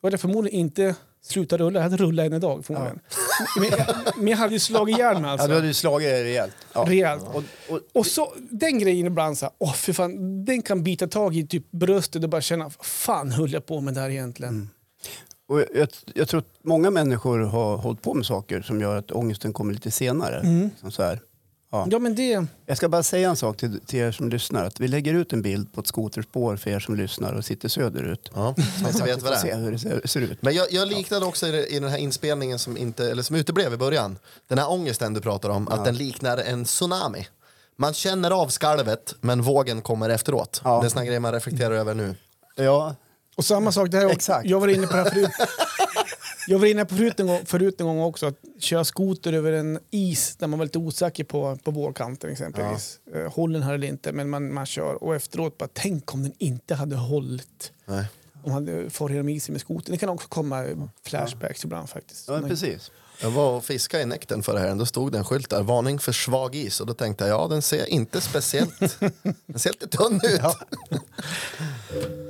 då 0.00 0.06
hade 0.06 0.14
jag 0.14 0.20
förmodligen 0.20 0.60
inte 0.60 0.94
slutat 1.28 1.60
rulla. 1.60 1.78
Jag 1.78 1.82
hade 1.90 1.96
rullat 1.96 2.26
än 2.26 2.32
idag 2.32 2.64
förmodligen. 2.64 2.98
Men, 3.60 3.68
jag, 3.70 3.86
men 4.18 4.28
jag 4.28 4.36
hade 4.36 4.52
ju 4.52 4.58
slagit 4.60 4.96
ihjäl 4.96 5.14
mig 5.14 5.22
Ja, 5.24 5.30
alltså. 5.32 5.48
du 5.48 5.54
hade 5.54 5.66
ju 5.66 5.74
slagit 5.74 6.08
dig 6.08 6.24
rejält. 6.24 6.52
Ja. 6.72 6.84
Rejält. 6.88 7.22
Och, 7.32 7.42
och, 7.68 7.80
Och 7.92 8.06
så 8.06 8.32
den 8.50 8.78
grejen 8.78 9.06
ibland, 9.06 9.38
så 9.38 9.44
här, 9.46 9.54
åh 9.58 9.72
för 9.74 9.92
fan, 9.92 10.44
den 10.44 10.62
kan 10.62 10.82
bita 10.82 11.06
tag 11.06 11.36
i 11.36 11.46
typ 11.46 11.70
bröstet 11.70 12.22
och 12.24 12.30
bara 12.30 12.40
känna, 12.40 12.70
fan 12.80 13.30
höll 13.30 13.52
jag 13.52 13.66
på 13.66 13.80
med 13.80 13.94
där 13.94 14.10
egentligen? 14.10 14.70
och 15.48 15.60
jag, 15.60 15.88
jag 16.14 16.28
tror 16.28 16.40
att 16.40 16.54
många 16.64 16.90
människor 16.90 17.38
har 17.38 17.76
hållit 17.76 18.02
på 18.02 18.14
med 18.14 18.26
saker 18.26 18.62
som 18.62 18.80
gör 18.80 18.96
att 18.96 19.10
ångesten 19.10 19.52
kommer 19.52 19.72
lite 19.72 19.90
senare. 19.90 20.70
Som 20.80 20.90
så 20.90 21.02
här. 21.02 21.20
Ja. 21.70 21.86
Ja 21.90 21.98
men 21.98 22.14
det, 22.14 22.46
Jag 22.66 22.76
ska 22.76 22.88
bara 22.88 23.02
säga 23.02 23.28
en 23.30 23.36
sak 23.36 23.56
till, 23.56 23.80
till 23.80 23.98
er 23.98 24.12
som 24.12 24.28
lyssnar. 24.28 24.64
Att 24.64 24.80
vi 24.80 24.88
lägger 24.88 25.14
ut 25.14 25.32
en 25.32 25.42
bild 25.42 25.72
på 25.72 25.80
ett 25.80 25.86
skoterspår 25.86 26.56
för 26.56 26.70
er 26.70 26.80
som 26.80 26.94
lyssnar 26.96 27.32
och 27.32 27.44
sitter 27.44 27.68
söderut. 27.68 28.30
Ja, 28.34 28.54
så 28.80 28.86
att 28.86 28.96
Så 28.96 29.04
ni 29.04 29.10
att 29.12 29.16
vet 29.16 29.16
ni 29.16 29.22
vad 29.22 29.22
får 29.22 29.30
det 29.30 29.38
se 29.40 29.50
är. 29.50 29.56
hur 29.58 29.72
det 29.72 29.78
ser, 29.78 30.00
ser 30.04 30.20
ut. 30.20 30.42
Men 30.42 30.54
jag, 30.54 30.66
jag 30.72 30.88
liknade 30.88 31.26
också 31.26 31.46
i, 31.46 31.76
i 31.76 31.78
den 31.80 31.88
här 31.90 31.98
inspelningen 31.98 32.58
som, 32.58 32.76
inte, 32.76 33.10
eller 33.10 33.22
som 33.22 33.36
uteblev 33.36 33.72
i 33.72 33.76
början. 33.76 34.18
Den 34.48 34.58
här 34.58 34.70
ångesten 34.70 35.14
du 35.14 35.20
pratar 35.20 35.48
om, 35.48 35.68
att 35.68 35.84
den 35.84 35.96
liknar 35.96 36.38
en 36.38 36.64
tsunami. 36.64 37.26
Man 37.76 37.94
känner 37.94 38.30
av 38.30 38.48
skalvet, 38.48 39.14
men 39.20 39.42
vågen 39.42 39.82
kommer 39.82 40.10
efteråt. 40.10 40.60
Ja. 40.64 40.80
Det 40.80 40.86
är 40.86 40.90
såna 40.90 41.04
grejer 41.04 41.20
man 41.20 41.32
reflekterar 41.32 41.74
över 41.74 41.94
nu. 41.94 42.14
Ja, 42.56 42.94
och 43.36 43.44
samma 43.44 43.72
sak, 43.72 43.90
det 43.90 43.96
här, 43.98 44.08
Exakt. 44.10 44.46
jag 44.48 44.60
var 44.60 44.68
inne 44.68 44.86
på 44.86 44.96
det 44.96 45.02
här 45.02 45.10
förut. 45.10 45.30
Jag 46.48 46.58
var 46.58 46.66
inne 46.66 46.84
på 46.84 46.94
förut 46.94 47.20
en, 47.20 47.26
gång, 47.26 47.46
förut 47.46 47.80
en 47.80 47.86
gång 47.86 48.00
också, 48.00 48.26
att 48.26 48.34
köra 48.58 48.84
skoter 48.84 49.32
över 49.32 49.52
en 49.52 49.78
is 49.90 50.36
där 50.36 50.46
man 50.46 50.58
var 50.58 50.66
lite 50.66 50.78
osäker 50.78 51.24
på, 51.24 51.58
på 51.64 51.70
vårkanten 51.70 52.30
exempelvis. 52.30 53.00
Ja. 53.14 53.28
Håller 53.28 53.54
den 53.54 53.62
här 53.62 53.74
eller 53.74 53.86
inte, 53.86 54.12
men 54.12 54.30
man, 54.30 54.54
man 54.54 54.66
kör. 54.66 55.02
Och 55.04 55.14
efteråt 55.14 55.58
bara, 55.58 55.68
tänk 55.72 56.14
om 56.14 56.22
den 56.22 56.32
inte 56.38 56.74
hade 56.74 56.96
hållit. 56.96 57.72
Nej. 57.84 58.04
Om 58.42 58.52
man 58.52 58.52
hade 58.52 58.90
farit 58.90 59.12
genom 59.12 59.28
isen 59.28 59.52
med 59.52 59.60
skotern. 59.60 59.92
Det 59.92 59.98
kan 59.98 60.08
också 60.08 60.28
komma 60.28 60.64
flashbacks 61.02 61.64
ibland 61.64 61.88
faktiskt. 61.88 62.28
ja 62.28 62.40
men 62.40 62.48
precis. 62.48 62.90
Jag 63.22 63.30
var 63.30 63.56
och 63.56 63.64
fiskade 63.64 64.02
i 64.02 64.06
Näkten 64.06 64.42
förra 64.42 64.58
helgen, 64.58 64.78
då 64.78 64.86
stod 64.86 65.12
det 65.12 65.18
en 65.18 65.24
skylt 65.24 65.50
där, 65.50 65.62
varning 65.62 65.98
för 65.98 66.12
svag 66.12 66.54
is. 66.54 66.80
Och 66.80 66.86
då 66.86 66.94
tänkte 66.94 67.26
jag, 67.26 67.40
ja 67.40 67.48
den 67.48 67.62
ser 67.62 67.86
inte 67.86 68.20
speciellt, 68.20 68.78
den 69.46 69.58
ser 69.58 69.70
lite 69.70 69.88
tunn 69.88 70.20
ut. 70.24 70.40
Ja. 70.42 70.54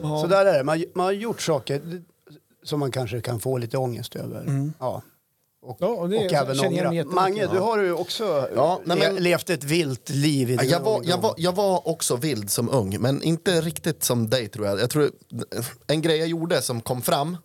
Så 0.23 0.27
där 0.27 0.47
är 0.47 0.59
det. 0.59 0.65
Man, 0.65 0.85
man 0.95 1.05
har 1.05 1.13
gjort 1.13 1.41
saker 1.41 2.03
som 2.65 2.81
man 2.81 2.91
kanske 2.91 3.21
kan 3.21 3.41
få 3.41 3.59
lite 3.59 3.79
ångest 3.79 4.17
över. 4.17 4.71
Ja. 4.79 5.03
Och, 5.63 5.77
Ja, 5.81 5.87
och 5.87 6.09
det- 6.09 6.27
och 6.27 6.33
även 6.33 6.61
ångra. 6.61 7.05
Mange, 7.05 7.47
du 7.47 7.59
har 7.59 7.79
ju 7.79 7.93
också 7.93 8.49
Ja, 8.57 8.81
nej, 8.85 8.99
men- 8.99 9.17
levt 9.17 9.51
ett 9.51 9.65
vilt 9.65 10.09
liv 10.09 10.51
i 10.51 10.57
din 10.57 10.69
Jag 10.71 10.81
var, 10.81 11.01
jag, 11.05 11.19
var, 11.19 11.35
jag 11.37 11.53
var 11.55 11.89
också 11.89 12.17
vild 12.17 12.51
som 12.51 12.71
ung, 12.71 12.97
men 13.01 13.23
inte 13.23 13.61
riktigt 13.61 14.05
som 14.05 14.31
dig 14.31 14.49
tror 14.49 14.67
jag. 14.67 14.81
jag 14.81 14.91
tror, 14.91 15.11
en 15.87 16.03
grej 16.03 16.19
jag 16.19 16.29
gjorde 16.29 16.63
som 16.63 16.81
kom 16.81 17.03
fram 17.03 17.37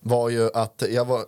var 0.00 0.28
ju 0.28 0.50
att 0.54 0.82
jag 0.90 1.04
var... 1.04 1.24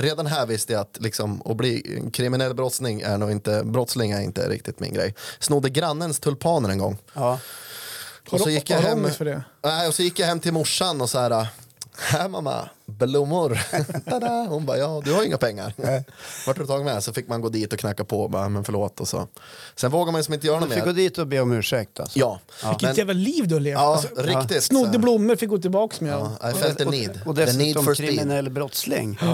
Redan 0.00 0.26
här 0.26 0.46
visste 0.46 0.72
jag 0.72 0.80
att 0.80 0.98
liksom, 1.00 1.42
att 1.44 1.56
bli 1.56 2.02
kriminell 2.12 2.54
brottsling 2.54 3.00
är 3.00 3.18
nog 3.18 3.30
inte, 3.30 3.62
brottsling 3.64 4.10
är 4.12 4.20
inte 4.20 4.48
riktigt 4.48 4.80
min 4.80 4.94
grej. 4.94 5.14
Snodde 5.38 5.70
grannens 5.70 6.20
tulpaner 6.20 6.68
en 6.68 6.78
gång. 6.78 6.98
Ja. 7.14 7.38
Och 8.30 8.40
så 8.40 8.50
gick 8.50 8.70
jag 8.70 8.78
hem, 8.78 8.98
ångest 8.98 9.16
för 9.16 9.24
det? 9.24 9.44
Nej, 9.64 9.88
och 9.88 9.94
så 9.94 10.02
gick 10.02 10.18
jag 10.18 10.26
hem 10.26 10.40
till 10.40 10.52
morsan 10.52 11.00
och 11.00 11.10
så 11.10 11.18
här, 11.18 11.46
här 11.98 12.28
mamma, 12.28 12.68
blommor. 12.86 13.58
Tada! 14.10 14.46
Hon 14.48 14.66
bara, 14.66 14.78
ja 14.78 15.02
du 15.04 15.12
har 15.12 15.22
inga 15.24 15.38
pengar. 15.38 15.72
Vart 16.46 16.56
har 16.56 16.64
du 16.64 16.66
tagit 16.66 16.84
med? 16.84 17.04
Så 17.04 17.12
fick 17.12 17.28
man 17.28 17.40
gå 17.40 17.48
dit 17.48 17.72
och 17.72 17.78
knacka 17.78 18.04
på 18.04 18.20
och 18.22 18.30
bara, 18.30 18.48
men 18.48 18.64
förlåt. 18.64 19.00
Och 19.00 19.08
så. 19.08 19.28
Sen 19.76 19.90
vågar 19.90 20.12
man 20.12 20.18
liksom 20.18 20.34
inte 20.34 20.46
göra 20.46 20.60
något 20.60 20.68
fick 20.72 20.80
gå 20.80 20.86
mer. 20.86 20.92
dit 20.94 21.18
och 21.18 21.26
be 21.26 21.40
om 21.40 21.52
ursäkt 21.52 22.00
alltså. 22.00 22.18
Ja, 22.18 22.40
Vilket 22.68 22.82
men, 22.82 22.94
jävla 22.96 23.12
liv 23.12 23.48
du 23.48 23.54
har 23.54 23.60
levt. 23.60 23.74
ja 23.78 23.92
Alltså, 23.96 24.08
riktigt. 24.22 24.62
snodde 24.62 24.98
blommor, 24.98 25.36
fick 25.36 25.50
gå 25.50 25.58
tillbaka 25.58 25.96
med. 26.04 26.12
Ja, 26.12 26.50
I 26.50 26.52
felt 26.54 26.78
the 26.78 26.84
need. 26.84 27.20
Och 27.26 27.36
the 27.36 27.44
need 27.44 27.56
dessutom 27.58 27.94
speed. 27.94 28.08
kriminell 28.10 28.50
brottsling. 28.50 29.18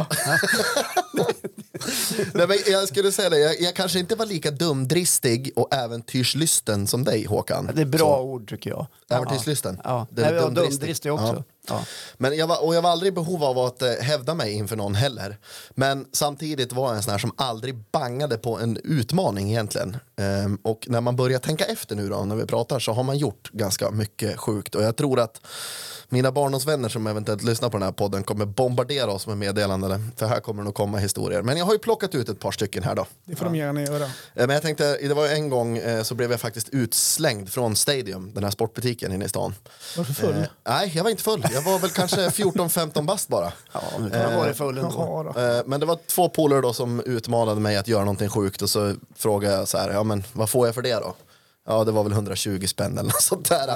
Nej, 2.34 2.46
men 2.46 2.56
jag 2.66 2.88
skulle 2.88 3.12
säga 3.12 3.30
det, 3.30 3.38
jag, 3.38 3.60
jag 3.60 3.74
kanske 3.74 3.98
inte 3.98 4.14
var 4.14 4.26
lika 4.26 4.50
dumdristig 4.50 5.52
och 5.56 5.74
äventyrslysten 5.74 6.86
som 6.86 7.04
dig 7.04 7.24
Håkan. 7.26 7.70
Det 7.74 7.80
är 7.82 7.86
bra 7.86 7.98
Så, 7.98 8.20
ord 8.22 8.48
tycker 8.50 8.70
jag. 8.70 8.86
Äventyrslysten. 9.10 9.80
Ja. 9.84 10.06
Det 10.10 10.22
är 10.22 10.30
Nej, 10.32 10.40
och 10.40 10.52
dumdristig. 10.52 10.80
dumdristig 10.80 11.12
också. 11.12 11.26
Ja. 11.36 11.42
Ja. 11.68 11.84
Men 12.18 12.36
jag 12.36 12.46
var, 12.46 12.64
och 12.64 12.74
jag 12.74 12.82
var 12.82 12.90
aldrig 12.90 13.12
i 13.12 13.14
behov 13.14 13.41
av 13.44 13.58
att 13.58 13.82
eh, 13.82 13.90
hävda 14.00 14.34
mig 14.34 14.52
inför 14.52 14.76
någon 14.76 14.94
heller. 14.94 15.38
Men 15.74 16.06
samtidigt 16.12 16.72
var 16.72 16.88
jag 16.88 16.96
en 16.96 17.02
sån 17.02 17.10
här 17.10 17.18
som 17.18 17.32
aldrig 17.36 17.74
bangade 17.92 18.38
på 18.38 18.58
en 18.58 18.76
utmaning 18.84 19.50
egentligen. 19.50 19.96
Ehm, 20.20 20.58
och 20.62 20.86
när 20.88 21.00
man 21.00 21.16
börjar 21.16 21.38
tänka 21.38 21.64
efter 21.64 21.96
nu 21.96 22.08
då, 22.08 22.24
när 22.24 22.36
vi 22.36 22.46
pratar, 22.46 22.78
så 22.78 22.92
har 22.92 23.02
man 23.02 23.18
gjort 23.18 23.50
ganska 23.52 23.90
mycket 23.90 24.38
sjukt. 24.38 24.74
Och 24.74 24.82
jag 24.82 24.96
tror 24.96 25.20
att 25.20 25.40
mina 26.08 26.32
barndomsvänner 26.32 26.88
som 26.88 27.06
eventuellt 27.06 27.42
lyssnar 27.42 27.68
på 27.68 27.76
den 27.78 27.84
här 27.84 27.92
podden 27.92 28.22
kommer 28.24 28.46
bombardera 28.46 29.10
oss 29.12 29.26
med 29.26 29.36
meddelanden. 29.38 30.12
För 30.16 30.26
här 30.26 30.40
kommer 30.40 30.62
det 30.62 30.64
nog 30.64 30.74
komma 30.74 30.98
historier. 30.98 31.42
Men 31.42 31.56
jag 31.56 31.64
har 31.64 31.72
ju 31.72 31.78
plockat 31.78 32.14
ut 32.14 32.28
ett 32.28 32.40
par 32.40 32.52
stycken 32.52 32.82
här 32.82 32.94
då. 32.94 33.06
Det 33.24 33.36
får 33.36 33.44
de 33.44 33.56
gärna 33.56 33.82
göra. 33.82 34.04
Eh, 34.04 34.10
Men 34.34 34.50
jag 34.50 34.62
tänkte, 34.62 34.98
det 35.02 35.14
var 35.14 35.28
en 35.28 35.48
gång 35.48 35.78
eh, 35.78 36.02
så 36.02 36.14
blev 36.14 36.30
jag 36.30 36.40
faktiskt 36.40 36.68
utslängd 36.68 37.48
från 37.52 37.76
Stadium, 37.76 38.30
den 38.34 38.44
här 38.44 38.50
sportbutiken 38.50 39.12
inne 39.12 39.24
i 39.24 39.28
stan. 39.28 39.54
Varför 39.96 40.12
full? 40.12 40.34
Eh, 40.36 40.44
nej, 40.68 40.92
jag 40.94 41.04
var 41.04 41.10
inte 41.10 41.22
full. 41.22 41.46
Jag 41.52 41.62
var 41.62 41.78
väl 41.78 41.90
kanske 41.90 42.16
14-15 42.28 43.04
bast 43.04 43.28
bara. 43.32 43.52
Ja, 43.72 43.80
du 43.98 44.10
kan 44.10 44.32
ha 44.32 44.38
varit 44.38 44.56
full 44.56 44.78
ändå. 44.78 45.32
Men 45.66 45.80
det 45.80 45.86
var 45.86 45.98
två 46.06 46.28
polare 46.28 46.60
då 46.60 46.72
som 46.72 47.00
utmanade 47.00 47.60
mig 47.60 47.76
att 47.76 47.88
göra 47.88 48.04
någonting 48.04 48.28
sjukt 48.28 48.62
och 48.62 48.70
så 48.70 48.94
frågade 49.16 49.54
jag 49.54 49.68
så 49.68 49.78
här, 49.78 49.90
ja 49.90 50.02
men 50.02 50.24
vad 50.32 50.50
får 50.50 50.66
jag 50.66 50.74
för 50.74 50.82
det 50.82 50.94
då? 50.94 51.14
Ja, 51.66 51.84
det 51.84 51.92
var 51.92 52.02
väl 52.02 52.12
120 52.12 52.66
spänn 52.66 52.92
eller 52.98 53.02
något 53.08 53.22
sånt 53.22 53.48
där. 53.48 53.66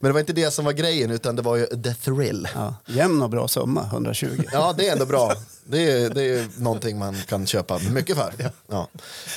Men 0.00 0.08
det 0.08 0.12
var 0.12 0.20
inte 0.20 0.32
det 0.32 0.50
som 0.50 0.64
var 0.64 0.72
grejen 0.72 1.10
utan 1.10 1.36
det 1.36 1.42
var 1.42 1.56
ju 1.56 1.66
the 1.66 1.94
thrill. 1.94 2.48
Ja. 2.54 2.74
Jämn 2.86 3.22
och 3.22 3.30
bra 3.30 3.48
summa, 3.48 3.82
120. 3.84 4.26
Ja, 4.52 4.74
det 4.78 4.88
är 4.88 4.92
ändå 4.92 5.06
bra. 5.06 5.32
Det 5.64 5.90
är, 5.90 6.10
det 6.10 6.22
är 6.22 6.48
någonting 6.62 6.98
man 6.98 7.14
kan 7.28 7.46
köpa 7.46 7.78
mycket 7.78 8.16
för. 8.16 8.32
Ja. 8.66 8.88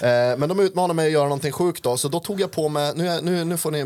Eh, 0.08 0.38
men 0.38 0.50
de 0.50 0.60
utmanade 0.60 0.94
mig 0.94 1.06
att 1.08 1.12
göra 1.14 1.24
någonting 1.24 1.52
sjukt 1.52 1.84
då, 1.84 1.98
så 1.98 2.08
då 2.08 2.20
tog 2.20 2.42
jag 2.42 2.52
på 2.52 2.70
mig, 2.70 2.94
nu, 2.96 3.20
nu, 3.22 3.44
nu 3.44 3.58
får 3.58 3.72
ni 3.72 3.86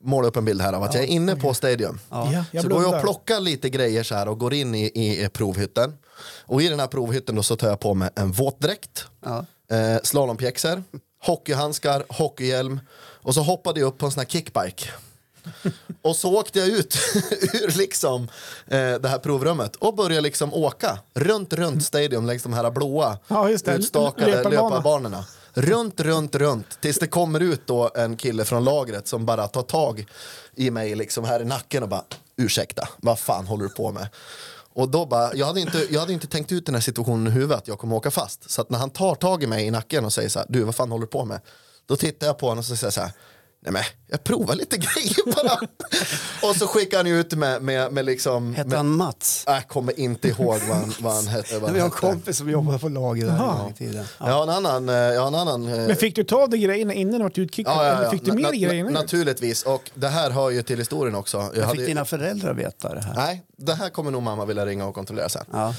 måla 0.00 0.28
upp 0.28 0.36
en 0.36 0.44
bild 0.44 0.60
här 0.62 0.72
av 0.72 0.82
att 0.82 0.94
jag 0.94 1.02
är 1.02 1.08
inne 1.08 1.36
på 1.36 1.54
Stadium. 1.54 2.00
Ja, 2.10 2.44
så 2.62 2.68
går 2.68 2.82
jag 2.82 2.94
och 2.94 3.00
plockar 3.02 3.40
lite 3.40 3.70
grejer 3.70 4.02
så 4.02 4.14
här 4.14 4.28
och 4.28 4.38
går 4.38 4.54
in 4.54 4.74
i, 4.74 4.84
i, 4.84 5.24
i 5.24 5.28
provhytten. 5.28 5.94
Och 6.46 6.62
i 6.62 6.68
den 6.68 6.80
här 6.80 6.86
provhytten 6.86 7.34
då 7.34 7.42
så 7.42 7.56
tar 7.56 7.68
jag 7.68 7.80
på 7.80 7.94
mig 7.94 8.10
en 8.14 8.32
våtdräkt, 8.32 9.04
Ja. 9.24 9.44
eh, 9.76 10.00
slalompjäxor, 10.02 10.82
hockeyhandskar, 11.24 12.04
hockeyhjälm 12.08 12.80
och 13.22 13.34
så 13.34 13.40
hoppade 13.42 13.80
jag 13.80 13.86
upp 13.86 13.98
på 13.98 14.06
en 14.06 14.12
sån 14.12 14.20
här 14.20 14.26
kickbike. 14.28 14.90
Och 16.02 16.16
så 16.16 16.38
åkte 16.38 16.58
jag 16.58 16.68
ut 16.68 16.94
ur 17.54 17.78
liksom, 17.78 18.22
eh, 18.66 18.94
det 18.94 19.08
här 19.08 19.18
provrummet 19.18 19.76
och 19.76 19.94
började 19.94 20.20
liksom 20.20 20.54
åka 20.54 20.98
runt, 21.14 21.52
runt 21.52 21.84
stadion 21.84 22.26
längs 22.26 22.42
de 22.42 22.52
här 22.52 22.70
blåa 22.70 23.18
Ja, 23.28 23.48
utstakade 23.48 24.26
Löparbana. 24.30 24.68
löparbanorna. 24.68 25.24
Runt, 25.54 26.00
runt, 26.00 26.34
runt 26.34 26.80
tills 26.80 26.98
det 26.98 27.06
kommer 27.06 27.40
ut 27.40 27.66
då 27.66 27.90
en 27.94 28.16
kille 28.16 28.44
från 28.44 28.64
lagret 28.64 29.08
som 29.08 29.26
bara 29.26 29.48
tar 29.48 29.62
tag 29.62 30.06
i 30.54 30.70
mig 30.70 30.94
liksom 30.94 31.24
här 31.24 31.40
i 31.40 31.44
nacken 31.44 31.82
och 31.82 31.88
bara 31.88 32.04
ursäkta, 32.36 32.88
vad 32.96 33.18
fan 33.18 33.46
håller 33.46 33.62
du 33.64 33.70
på 33.70 33.92
med? 33.92 34.08
Och 34.74 34.88
då 34.88 35.06
bara, 35.06 35.34
jag 35.34 35.46
hade, 35.46 35.60
inte, 35.60 35.86
jag 35.90 36.00
hade 36.00 36.12
inte 36.12 36.26
tänkt 36.26 36.52
ut 36.52 36.66
den 36.66 36.74
här 36.74 36.82
situationen 36.82 37.26
i 37.26 37.30
huvudet 37.30 37.58
att 37.58 37.68
jag 37.68 37.78
kommer 37.78 37.96
åka 37.96 38.10
fast. 38.10 38.50
Så 38.50 38.60
att 38.60 38.70
när 38.70 38.78
han 38.78 38.90
tar 38.90 39.14
tag 39.14 39.42
i 39.42 39.46
mig 39.46 39.66
i 39.66 39.70
nacken 39.70 40.04
och 40.04 40.12
säger 40.12 40.28
så 40.28 40.38
här, 40.38 40.46
du 40.48 40.62
vad 40.62 40.74
fan 40.74 40.90
håller 40.90 41.06
du 41.06 41.10
på 41.10 41.24
med? 41.24 41.40
Då 41.92 41.96
tittar 41.96 42.26
jag 42.26 42.38
på 42.38 42.46
honom 42.46 42.58
och 42.58 42.64
så 42.64 42.76
säger 42.76 42.86
jag 42.86 42.92
så 42.92 43.00
här, 43.00 43.10
nej 43.62 43.72
men 43.72 43.82
jag 44.06 44.24
provar 44.24 44.54
lite 44.54 44.76
grejer 44.94 45.34
bara. 45.34 45.58
och 46.50 46.56
så 46.56 46.66
skickar 46.66 46.96
han 46.96 47.06
ut 47.06 47.32
med, 47.32 47.62
med, 47.62 47.92
med 47.92 48.04
liksom... 48.04 48.54
Hette 48.54 48.68
med, 48.68 48.76
han 48.78 48.88
Mats? 48.88 49.44
jag 49.46 49.68
kommer 49.68 50.00
inte 50.00 50.28
ihåg 50.28 50.60
vad 50.68 50.76
han, 50.76 50.94
vad 51.00 51.14
han 51.14 51.26
hette. 51.26 51.54
Vad 51.58 51.62
han 51.62 51.74
Vi 51.74 51.80
har 51.80 51.86
en 51.86 51.90
kompis 51.90 52.36
som 52.38 52.50
jobbade 52.50 52.78
på 52.78 52.88
lager 52.88 53.26
där 53.26 53.32
en 53.32 53.38
gång 53.58 53.70
i 53.70 53.74
tiden. 53.74 54.04
Jag 54.18 54.26
har 54.26 54.42
en 54.42 54.48
annan... 54.48 54.88
eh, 54.88 54.94
Jag 54.94 55.20
har 55.20 55.28
en 55.28 55.34
annan 55.34 55.68
eh, 55.68 55.86
Men 55.86 55.96
fick 55.96 56.16
du 56.16 56.24
ta 56.24 56.42
av 56.42 56.50
dig 56.50 56.60
grejerna 56.60 56.94
innan 56.94 57.12
du 57.12 57.18
var 57.22 57.38
utkickad? 57.40 57.72
ja, 57.76 57.86
ja, 57.86 57.92
Eller 57.92 58.04
ja. 58.04 58.10
fick 58.10 58.24
du 58.24 58.30
Na- 58.30 58.34
mer 58.34 58.42
na- 58.44 58.50
grejer 58.50 58.74
innan? 58.74 58.92
Naturligtvis, 58.92 59.62
och 59.62 59.90
det 59.94 60.08
här 60.08 60.30
hör 60.30 60.50
ju 60.50 60.62
till 60.62 60.78
historien 60.78 61.14
också. 61.14 61.36
Jag 61.38 61.56
Jag 61.56 61.62
hade, 61.66 61.78
fick 61.78 61.86
dina 61.86 62.04
föräldrar 62.04 62.54
veta 62.54 62.94
det 62.94 63.00
här? 63.00 63.14
Nej, 63.14 63.42
det 63.56 63.74
här 63.74 63.88
kommer 63.90 64.10
nog 64.10 64.22
mamma 64.22 64.44
vilja 64.44 64.66
ringa 64.66 64.86
och 64.86 64.94
kontrollera 64.94 65.28
sen. 65.28 65.44
Ja. 65.52 65.74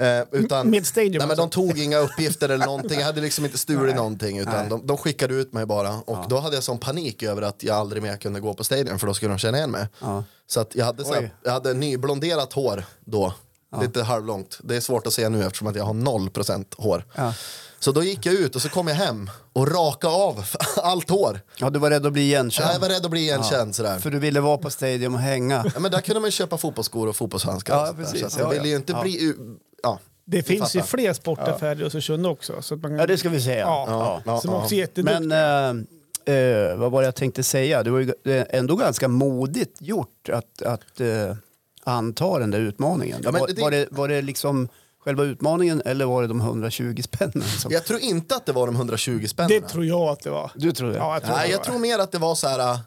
Eh, 0.00 0.22
utan, 0.32 0.70
Med 0.70 0.86
Stadium 0.86 1.10
nej, 1.12 1.18
men 1.20 1.30
alltså? 1.30 1.42
De 1.42 1.50
tog 1.50 1.78
inga 1.78 1.98
uppgifter 1.98 2.48
eller 2.48 2.66
någonting, 2.66 2.98
jag 2.98 3.06
hade 3.06 3.20
liksom 3.20 3.44
inte 3.44 3.58
stulit 3.58 3.96
någonting 3.96 4.38
utan 4.38 4.68
de, 4.68 4.86
de 4.86 4.96
skickade 4.96 5.34
ut 5.34 5.52
mig 5.52 5.66
bara 5.66 5.94
och 5.94 6.28
då 6.28 6.38
hade 6.38 6.54
jag 6.56 6.64
sån 6.64 6.78
panik 6.78 7.22
över 7.22 7.42
att 7.42 7.62
jag 7.62 7.76
aldrig 7.76 8.02
mer 8.02 8.16
kunde 8.16 8.40
gå 8.40 8.54
på 8.54 8.64
Stadium 8.64 8.98
för 8.98 9.06
då 9.06 9.14
skulle 9.14 9.32
de 9.32 9.38
känna 9.38 9.56
igen 9.58 9.70
mig. 9.70 9.86
Ja. 10.00 10.24
Så 10.46 10.60
att 10.60 10.74
jag 10.74 10.84
hade, 10.84 11.04
så 11.04 11.14
här, 11.14 11.20
Oj. 11.20 11.34
jag 11.44 11.52
hade 11.52 11.74
nyblonderat 11.74 12.52
hår 12.52 12.84
då, 13.04 13.34
lite 13.80 14.02
halvlångt. 14.02 14.58
Det 14.62 14.76
är 14.76 14.80
svårt 14.80 15.06
att 15.06 15.12
se 15.12 15.28
nu 15.28 15.44
eftersom 15.44 15.66
att 15.68 15.76
jag 15.76 15.84
har 15.84 15.94
0% 15.94 16.64
hår. 16.76 17.04
Ja. 17.14 17.34
Så 17.78 17.92
då 17.92 18.02
gick 18.02 18.26
jag 18.26 18.34
ut 18.34 18.56
och 18.56 18.62
så 18.62 18.68
kom 18.68 18.88
jag 18.88 18.94
hem 18.94 19.30
och 19.52 19.68
rakade 19.72 20.14
av 20.14 20.44
allt 20.76 21.10
hår. 21.10 21.40
ja, 21.58 21.70
du 21.70 21.78
var 21.78 21.90
rädd 21.90 22.06
att 22.06 22.12
bli 22.12 22.22
igenkänd? 22.22 22.70
Jag 22.74 22.80
var 22.80 22.88
rädd 22.88 23.04
att 23.04 23.10
bli 23.10 23.20
igenkänd 23.20 23.74
sådär. 23.74 23.98
För 23.98 24.10
du 24.10 24.18
ville 24.18 24.40
vara 24.40 24.58
på 24.58 24.70
Stadium 24.70 25.14
och 25.14 25.20
hänga? 25.20 25.64
Ja, 25.74 25.80
men 25.80 25.90
där 25.90 26.00
kunde 26.00 26.20
man 26.20 26.28
ju 26.28 26.32
köpa 26.32 26.58
fotbollsskor 26.58 27.08
och 27.08 27.16
fotbollshandskar. 27.16 27.86
Ja, 27.86 27.92
precis. 27.96 28.32
Så 28.32 28.40
jag 28.40 28.46
Ja, 28.46 28.50
ville 28.50 28.64
ju 28.64 28.70
ja. 28.72 28.76
inte 28.78 28.92
Ja. 28.92 29.02
bli... 29.02 29.34
Ja, 29.82 29.98
Det 30.24 30.42
finns 30.42 30.76
ju 30.76 30.82
fler 30.82 31.12
sportaffärer 31.12 31.80
i 31.82 31.84
Östersund 31.84 32.26
också. 32.26 32.62
Så 32.62 32.74
att 32.74 32.80
man, 32.82 32.92
Ja, 32.98 33.06
det 33.06 33.18
ska 33.18 33.28
vi 33.28 33.40
säga. 33.40 33.58
Ja, 33.60 33.84
Ja, 33.88 34.22
ja, 34.26 34.40
som 34.40 34.52
ja. 34.52 34.62
också 34.62 34.74
är. 34.74 35.02
Men 35.02 35.32
eh, 35.32 36.34
eh, 36.36 36.76
vad 36.76 36.90
var 36.90 37.00
det 37.02 37.06
jag 37.06 37.14
tänkte 37.14 37.42
säga? 37.42 37.82
Det 37.82 37.90
var 37.90 37.98
ju 37.98 38.12
det 38.24 38.32
är 38.36 38.46
ändå 38.58 38.76
ganska 38.76 39.08
modigt 39.08 39.76
gjort 39.80 40.28
att, 40.32 40.62
att 40.62 41.00
eh, 41.00 41.36
anta 41.84 42.38
den 42.38 42.50
där 42.50 42.60
utmaningen. 42.60 43.20
Ja, 43.24 43.30
men 43.32 43.40
var, 43.40 43.48
det- 43.48 43.60
var, 43.62 43.70
det, 43.70 43.86
var 43.90 44.08
det 44.08 44.22
liksom 44.22 44.68
själva 45.04 45.24
utmaningen 45.24 45.82
eller 45.84 46.04
var 46.04 46.22
det 46.22 46.28
de 46.28 46.40
120 46.40 47.02
spännen? 47.02 47.42
Som... 47.42 47.72
Jag 47.72 47.84
tror 47.84 48.00
inte 48.00 48.36
att 48.36 48.46
det 48.46 48.52
var 48.52 48.66
de 48.66 48.76
120 48.76 49.18
det 49.22 49.28
spännen. 49.28 49.62
tror 49.62 49.84
jag 49.86 50.00
att 50.08 50.20
det 50.20 50.30
var. 50.30 50.50
Du 50.54 50.72
tror 50.72 50.90
det? 50.90 50.96
Ja, 50.96 51.12
jag 51.14 51.22
tror 51.22 51.34
Nej, 51.36 51.46
det 51.48 51.52
jag 51.52 51.64
tror 51.64 51.78
mer 51.78 51.98
att 51.98 52.12
det 52.12 52.18
var 52.18 52.34
så 52.34 52.48
här... 52.48 52.72
äh, 52.72 52.78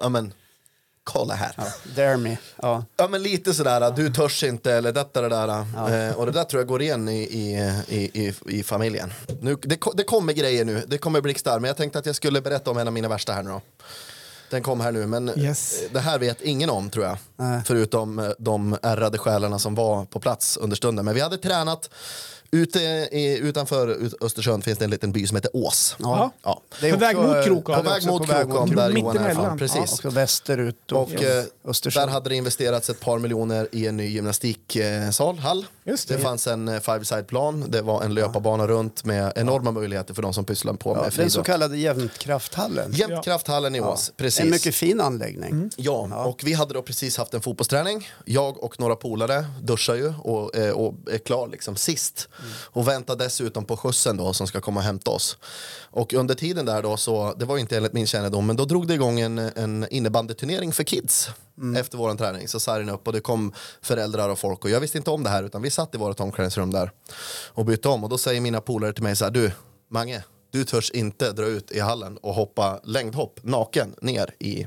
Ja, 0.00 0.08
men, 0.08 0.32
kolla 1.08 1.34
här. 1.34 1.52
Ja. 1.56 1.64
Dare 1.96 2.16
me. 2.16 2.36
Ja. 2.62 2.84
men 3.10 3.22
lite 3.22 3.54
sådär, 3.54 3.90
du 3.96 4.12
törs 4.12 4.44
inte 4.44 4.72
eller 4.72 4.92
detta 4.92 5.20
det 5.20 5.28
där. 5.28 5.48
Eh, 6.08 6.14
och 6.14 6.26
det 6.26 6.32
där 6.32 6.44
tror 6.44 6.60
jag 6.60 6.68
går 6.68 6.82
igen 6.82 7.08
i, 7.08 7.22
i, 7.22 7.96
i, 8.12 8.34
i, 8.46 8.62
familjen. 8.62 9.12
Nu, 9.40 9.56
det, 9.62 9.78
det 9.94 10.04
kommer 10.04 10.32
grejer 10.32 10.64
nu, 10.64 10.84
det 10.86 10.98
kommer 10.98 11.20
blixtar. 11.20 11.58
Men 11.60 11.68
jag 11.68 11.76
tänkte 11.76 11.98
att 11.98 12.06
jag 12.06 12.16
skulle 12.16 12.40
berätta 12.40 12.70
om 12.70 12.78
en 12.78 12.86
av 12.86 12.92
mina 12.92 13.08
värsta 13.08 13.32
här 13.32 13.42
nu 13.42 13.50
då. 13.50 13.60
Den 14.50 14.62
kom 14.62 14.80
här 14.80 14.92
nu, 14.92 15.06
men 15.06 15.38
Yes. 15.38 15.82
eh, 15.82 15.92
det 15.92 16.00
här 16.00 16.18
vet 16.18 16.40
ingen 16.42 16.70
om 16.70 16.90
tror 16.90 17.04
jag. 17.04 17.18
Nej. 17.36 17.60
Förutom 17.64 18.18
eh, 18.18 18.30
de 18.38 18.76
ärrade 18.82 19.18
själarna 19.18 19.58
som 19.58 19.74
var 19.74 20.04
på 20.04 20.20
plats 20.20 20.56
under 20.56 20.76
stunden. 20.76 21.04
Men 21.04 21.14
vi 21.14 21.20
hade 21.20 21.38
tränat. 21.38 21.90
Ute 22.50 22.78
i, 22.80 23.38
utanför 23.42 23.88
ut- 23.88 24.14
Östersund 24.22 24.64
finns 24.64 24.78
det 24.78 24.84
en 24.84 24.90
liten 24.90 25.12
by 25.12 25.26
som 25.26 25.36
heter 25.36 25.50
Ås. 25.54 25.96
Ja. 25.98 26.30
Ja. 26.42 26.62
Det 26.80 26.88
är 26.88 26.92
På 26.92 26.98
väg 26.98 27.16
mot 27.16 27.36
eh, 27.36 27.42
Krokom. 27.42 27.74
ja, 27.74 27.82
På 27.82 27.90
väg 27.90 28.06
mot 28.06 28.26
Krokom 28.28 28.70
där 28.76 28.92
Mitt 28.92 29.02
Johan 29.04 29.16
är 29.16 29.34
från. 29.34 29.44
Ja, 29.44 29.56
Precis. 29.58 29.92
också 29.92 30.10
västerut 30.10 30.92
och, 30.92 31.02
Och 31.02 31.22
eh, 31.22 31.44
Östersund. 31.64 32.06
där 32.06 32.12
hade 32.12 32.28
det 32.28 32.34
investerats 32.36 32.90
ett 32.90 33.00
par 33.00 33.18
miljoner 33.18 33.68
i 33.72 33.86
en 33.86 33.96
ny 33.96 34.06
gymnastiksal, 34.08 35.38
hall. 35.38 35.66
Just 35.84 36.08
Det, 36.08 36.14
det. 36.16 36.20
fanns 36.22 36.46
en 36.46 36.68
eh, 36.68 36.80
five-side-plan, 36.80 37.64
det 37.68 37.82
var 37.82 38.02
en 38.02 38.14
löparbana 38.14 38.66
runt 38.66 39.04
med 39.04 39.32
enorma 39.36 39.70
möjligheter 39.70 40.14
för 40.14 40.22
de 40.22 40.34
som 40.34 40.44
pysslar 40.44 40.74
på 40.74 40.90
ja, 40.90 40.94
med 40.94 41.02
den 41.04 41.10
så 41.12 41.16
friidrott. 41.16 41.46
kallade 41.46 41.76
Jämtkrafthallen. 41.78 42.92
Jämtkrafthallen 42.92 43.74
i 43.74 43.80
Ås, 43.80 44.12
precis. 44.16 44.40
En 44.40 44.50
mycket 44.50 44.74
fin 44.74 45.00
anläggning. 45.00 45.70
Ja, 45.76 46.24
och 46.24 46.40
vi 46.44 46.52
hade 46.52 46.74
då 46.74 46.82
precis 46.82 47.16
haft 47.16 47.34
en 47.34 47.40
fotbollsträning. 47.40 48.08
Jag 48.24 48.64
och 48.64 48.80
några 48.80 48.96
polare 48.96 49.44
duschar 49.62 49.94
ju 49.94 50.14
och, 50.22 50.56
eh, 50.56 50.70
och 50.72 50.94
är 51.12 51.18
klar 51.18 51.48
liksom 51.48 51.76
sist. 51.76 52.28
Och 52.46 52.88
väntar 52.88 53.16
dessutom 53.16 53.64
på 53.64 53.76
skjutsen 53.76 54.16
då 54.16 54.32
som 54.32 54.46
ska 54.46 54.60
komma 54.60 54.80
och 54.80 54.84
hämta 54.84 55.10
oss. 55.10 55.36
Och 55.90 56.14
under 56.14 56.34
tiden 56.34 56.66
där 56.66 56.82
då 56.82 56.96
så, 56.96 57.34
det 57.34 57.44
var 57.44 57.58
inte 57.58 57.76
enligt 57.76 57.92
min 57.92 58.06
kännedom, 58.06 58.46
men 58.46 58.56
då 58.56 58.64
drog 58.64 58.86
det 58.86 58.94
igång 58.94 59.20
en, 59.20 59.38
en 59.38 59.86
innebandyturnering 59.90 60.72
för 60.72 60.84
kids. 60.84 61.30
Efter 61.76 61.98
våran 61.98 62.16
träning 62.16 62.48
så 62.48 62.60
sargade 62.60 62.92
upp 62.92 63.06
och 63.06 63.12
det 63.12 63.20
kom 63.20 63.52
föräldrar 63.82 64.28
och 64.28 64.38
folk 64.38 64.64
och 64.64 64.70
jag 64.70 64.80
visste 64.80 64.98
inte 64.98 65.10
om 65.10 65.24
det 65.24 65.30
här 65.30 65.42
utan 65.42 65.62
vi 65.62 65.70
satt 65.70 65.94
i 65.94 65.98
vårt 65.98 66.20
omklädningsrum 66.20 66.70
där 66.70 66.90
och 67.48 67.64
bytte 67.64 67.88
om 67.88 68.04
och 68.04 68.10
då 68.10 68.18
säger 68.18 68.40
mina 68.40 68.60
polare 68.60 68.92
till 68.92 69.02
mig 69.02 69.16
så 69.16 69.24
här, 69.24 69.30
du 69.30 69.52
Mange, 69.90 70.24
du 70.50 70.64
törs 70.64 70.90
inte 70.90 71.32
dra 71.32 71.46
ut 71.46 71.70
i 71.70 71.80
hallen 71.80 72.16
och 72.16 72.34
hoppa 72.34 72.80
längdhopp 72.84 73.40
naken 73.42 73.94
ner 74.00 74.34
i 74.38 74.66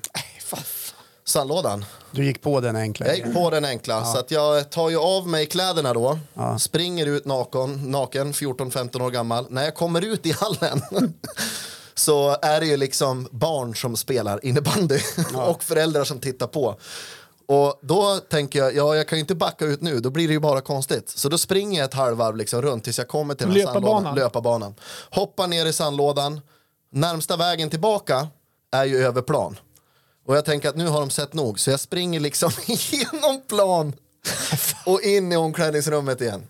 sandlådan. 1.25 1.86
Du 2.12 2.25
gick 2.25 2.41
på 2.41 2.60
den 2.60 2.75
enkla 2.75 3.07
Jag 3.07 3.15
gick 3.15 3.34
på 3.34 3.49
den 3.49 3.65
enkla, 3.65 4.05
så 4.05 4.17
att 4.19 4.31
jag 4.31 4.69
tar 4.69 4.89
ju 4.89 4.97
av 4.97 5.27
mig 5.27 5.45
kläderna 5.45 5.93
då, 5.93 6.19
Ja. 6.34 6.60
springer 6.60 7.05
ut 7.05 7.25
naken, 7.25 7.91
naken 7.91 8.34
14-15 8.34 9.01
år 9.01 9.12
gammal. 9.12 9.45
När 9.49 9.63
jag 9.63 9.75
kommer 9.75 10.01
ut 10.05 10.25
i 10.25 10.31
hallen 10.31 10.81
så 11.93 12.38
är 12.41 12.60
det 12.60 12.65
ju 12.65 12.77
liksom 12.77 13.27
barn 13.31 13.75
som 13.75 13.97
spelar 13.97 14.45
innebandy 14.45 14.99
och 15.47 15.63
föräldrar 15.63 16.03
som 16.03 16.19
tittar 16.19 16.47
på. 16.47 16.75
Och 17.45 17.79
då 17.81 18.17
tänker 18.17 18.60
jag, 18.60 18.75
ja 18.75 18.95
jag 18.95 19.07
kan 19.07 19.17
ju 19.17 19.19
inte 19.19 19.36
backa 19.36 19.65
ut 19.65 19.81
nu, 19.81 19.99
då 19.99 20.10
blir 20.10 20.27
det 20.27 20.34
ju 20.34 20.39
bara 20.39 20.62
konstigt. 20.62 21.10
Så 21.10 21.29
då 21.29 21.38
springer 21.38 21.79
jag 21.79 21.86
ett 21.88 21.93
halvvarv 21.93 22.36
liksom 22.36 22.62
runt 22.62 22.84
tills 22.84 22.97
jag 22.97 23.07
kommer 23.07 23.36
till 23.36 23.47
den 23.47 23.55
här 23.57 23.73
sandlådan, 23.73 24.15
löparbanan. 24.15 24.75
Hoppar 25.10 25.47
ner 25.47 25.65
i 25.65 25.73
sandlådan, 25.73 26.41
närmsta 26.91 27.38
vägen 27.38 27.69
tillbaka 27.69 28.27
är 28.71 28.86
ju 28.86 29.05
över 29.05 29.21
plan. 29.21 29.57
Och 30.25 30.36
jag 30.38 30.45
tänker 30.45 30.69
att 30.69 30.75
nu 30.75 30.88
har 30.88 30.99
de 30.99 31.10
sett 31.10 31.34
nog, 31.34 31.60
så 31.60 31.71
jag 31.71 31.79
springer 31.79 32.19
liksom 32.19 32.51
igenom 32.67 33.41
plan 33.47 33.93
och 34.86 35.01
in 35.01 35.31
i 35.31 35.36
omklädningsrummet 35.36 36.21
igen. 36.21 36.47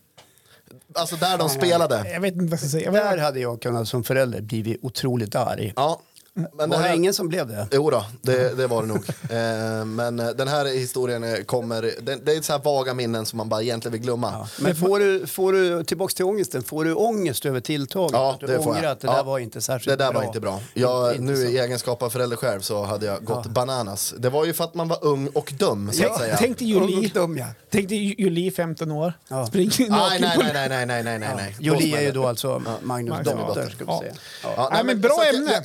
Alltså 0.94 1.16
där 1.16 1.38
de 1.38 1.50
spelade. 1.50 2.10
Jag 2.14 2.22
vet 2.22 2.34
inte 2.34 2.44
vad 2.44 2.52
jag 2.52 2.60
ska 2.60 2.70
säga. 2.70 2.86
Jag 2.86 2.94
Där 2.94 3.18
hade 3.18 3.40
jag 3.40 3.62
kunnat 3.62 3.88
som 3.88 4.04
förälder 4.04 4.42
blivit 4.42 4.80
otroligt 4.82 5.36
arg. 5.36 5.74
Ja, 5.76 6.02
men 6.34 6.44
det 6.58 6.66
Var 6.68 6.68
det 6.68 6.78
här, 6.90 6.96
ingen 6.96 7.14
som 7.14 7.28
blev 7.28 7.48
det? 7.48 7.68
Jo 7.72 7.90
då, 7.90 8.06
det, 8.22 8.58
det 8.58 8.68
var 8.68 8.82
det 8.82 8.88
nog. 8.88 8.98
Eh, 9.30 9.86
men 9.86 10.20
eh, 10.20 10.28
den 10.30 10.48
här 10.48 10.66
historien 10.66 11.24
eh, 11.24 11.36
kommer, 11.44 11.82
det, 12.02 12.16
det 12.26 12.34
är 12.34 12.42
så 12.42 12.54
här 12.54 12.60
vaga 12.60 12.94
minnen 12.94 13.26
som 13.26 13.38
man 13.38 13.50
bara 13.50 13.62
egentligen 13.62 13.92
vill 13.94 14.02
glömma. 14.02 14.48
Men 14.60 14.76
får 14.76 15.00
du, 15.00 15.28
får 15.28 15.54
du, 15.54 15.84
tillbaks 15.84 16.14
till 16.16 16.26
ångesten, 16.26 16.64
får 16.64 16.84
du 16.86 16.94
ångest 16.94 17.46
över 17.46 17.60
tilltaget? 17.60 18.12
Ja, 18.14 18.32
Att 18.34 18.40
du 18.40 18.48
det 18.48 18.64
får 18.64 18.76
jag. 18.76 18.86
att 18.86 19.00
det 19.00 19.08
Ja. 19.08 19.14
där 19.16 19.24
var 19.24 19.40
inte 19.40 19.62
särskilt 19.62 19.98
Det 19.98 20.04
där 20.04 20.12
bra? 20.12 20.20
var 20.20 20.28
inte 20.28 20.40
bra. 20.40 20.60
Jag, 20.74 21.12
Inte 21.12 21.22
nu 21.24 21.36
så. 21.36 21.42
i 21.44 21.58
egenskap 21.60 22.04
av 22.04 22.10
förälder 22.10 22.38
själv 22.38 22.62
så 22.62 22.84
hade 22.84 23.06
jag 23.06 23.24
gått 23.26 23.48
bananas. 23.48 24.14
Det 24.18 24.30
var 24.30 24.46
ju 24.46 24.54
för 24.54 24.64
att 24.64 24.74
man 24.76 24.88
var 24.88 24.98
ung 25.06 25.28
och 25.28 25.54
dum 25.58 25.92
så 25.94 26.06
att 26.08 26.18
säga. 26.20 26.36
tänk 26.40 26.58
dig 26.60 26.68
Julie, 26.68 27.10
dum, 27.14 27.38
ja. 27.38 27.46
tänk 27.70 27.90
dig 27.90 28.22
Julie 28.22 28.52
15 28.52 28.92
år. 28.92 29.14
Ja. 29.28 29.46
Springer 29.46 29.90
Nej, 29.90 30.22
naken 30.22 30.22
nej, 30.54 30.54
nej, 30.54 30.70
nej, 30.70 30.86
nej, 30.86 31.04
nej, 31.04 31.20
nej, 31.20 31.30
nej, 31.38 31.56
Jolie 31.60 31.98
är 31.98 32.02
ju 32.02 32.08
det. 32.08 32.12
då 32.14 32.28
alltså 32.28 32.62
Magnus 32.82 33.18
dotter, 33.26 33.70
ska 33.70 33.78
vi 33.78 33.86
Ja. 33.88 34.00
säga. 34.00 34.14
Ja, 34.44 34.82
men 34.86 35.02
bra 35.02 35.24
ämne. 35.34 35.62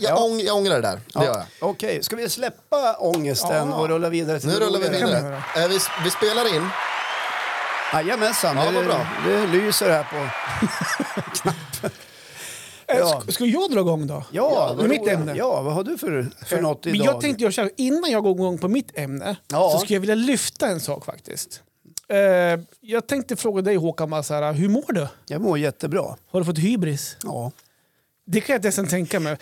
Jag, 0.65 0.65
jag, 0.65 0.65
ång, 0.65 0.67
jag 0.67 0.73
ångrar 0.73 0.75
det 0.75 0.89
där. 0.89 1.01
Det 1.21 1.25
gör 1.25 1.35
jag. 1.61 1.71
Okej, 1.71 2.03
ska 2.03 2.17
vi 2.17 2.29
släppa 2.29 2.97
ångesten 2.99 3.73
och 3.73 3.89
rulla 3.89 4.09
vidare 4.09 4.41
till 4.41 4.49
Nu 4.49 4.55
det 4.55 4.61
rullar 4.67 4.79
vi 4.79 4.87
roliga? 4.89 5.07
vidare. 5.07 5.43
Eh, 5.57 5.69
vi, 5.69 5.79
vi 6.05 6.11
spelar 6.11 6.57
in. 6.57 6.69
Jajamensan, 7.93 8.57
Ja, 8.57 8.65
vad 8.65 8.75
det, 8.75 8.83
bra. 8.85 9.07
det 9.27 9.47
lyser 9.47 9.91
här 9.91 10.03
på... 10.05 10.29
Eh, 12.89 12.99
Ja. 12.99 13.21
ska, 13.21 13.33
ska 13.33 13.45
jag 13.45 13.71
dra 13.71 13.81
igång 13.81 14.07
då? 14.07 14.25
Ja, 14.31 14.75
med 14.79 14.89
mitt 14.89 15.09
ämne. 15.09 15.35
Ja, 15.37 15.63
vad 15.63 15.73
har 15.75 15.85
du 15.85 15.99
för, 15.99 16.29
för 16.47 16.61
något 16.61 16.85
Men 16.85 16.95
idag? 16.95 17.07
jag 17.07 17.21
tänkte 17.21 17.43
göra 17.43 17.53
så 17.53 17.61
här, 17.63 17.71
innan 17.77 18.11
jag 18.11 18.23
går 18.23 18.33
igång 18.33 18.59
på 18.59 18.69
mitt 18.69 18.99
ämne 18.99 19.37
Ja. 19.49 19.71
så 19.73 19.79
skulle 19.79 19.95
jag 19.95 20.01
vilja 20.01 20.15
lyfta 20.15 20.67
en 20.67 20.81
sak 20.81 21.05
faktiskt. 21.05 21.63
Eh, 22.09 22.19
jag 22.81 23.07
tänkte 23.07 23.37
fråga 23.37 23.63
dig 23.63 23.77
Håkan, 23.77 24.11
bara 24.11 24.23
så 24.23 24.35
här, 24.35 24.53
hur 24.53 24.69
mår 24.69 24.93
du? 24.93 25.09
Jag 25.27 25.41
mår 25.41 25.59
jättebra. 25.59 26.17
Har 26.31 26.41
du 26.41 26.45
fått 26.47 26.59
hybris? 26.59 27.17
Ja. 27.23 27.53
Det 28.27 28.41
kan 28.41 28.53
jag 28.55 28.59
inte 28.59 28.81
ens 28.81 28.91
tänka 28.91 29.21
mig. 29.21 29.37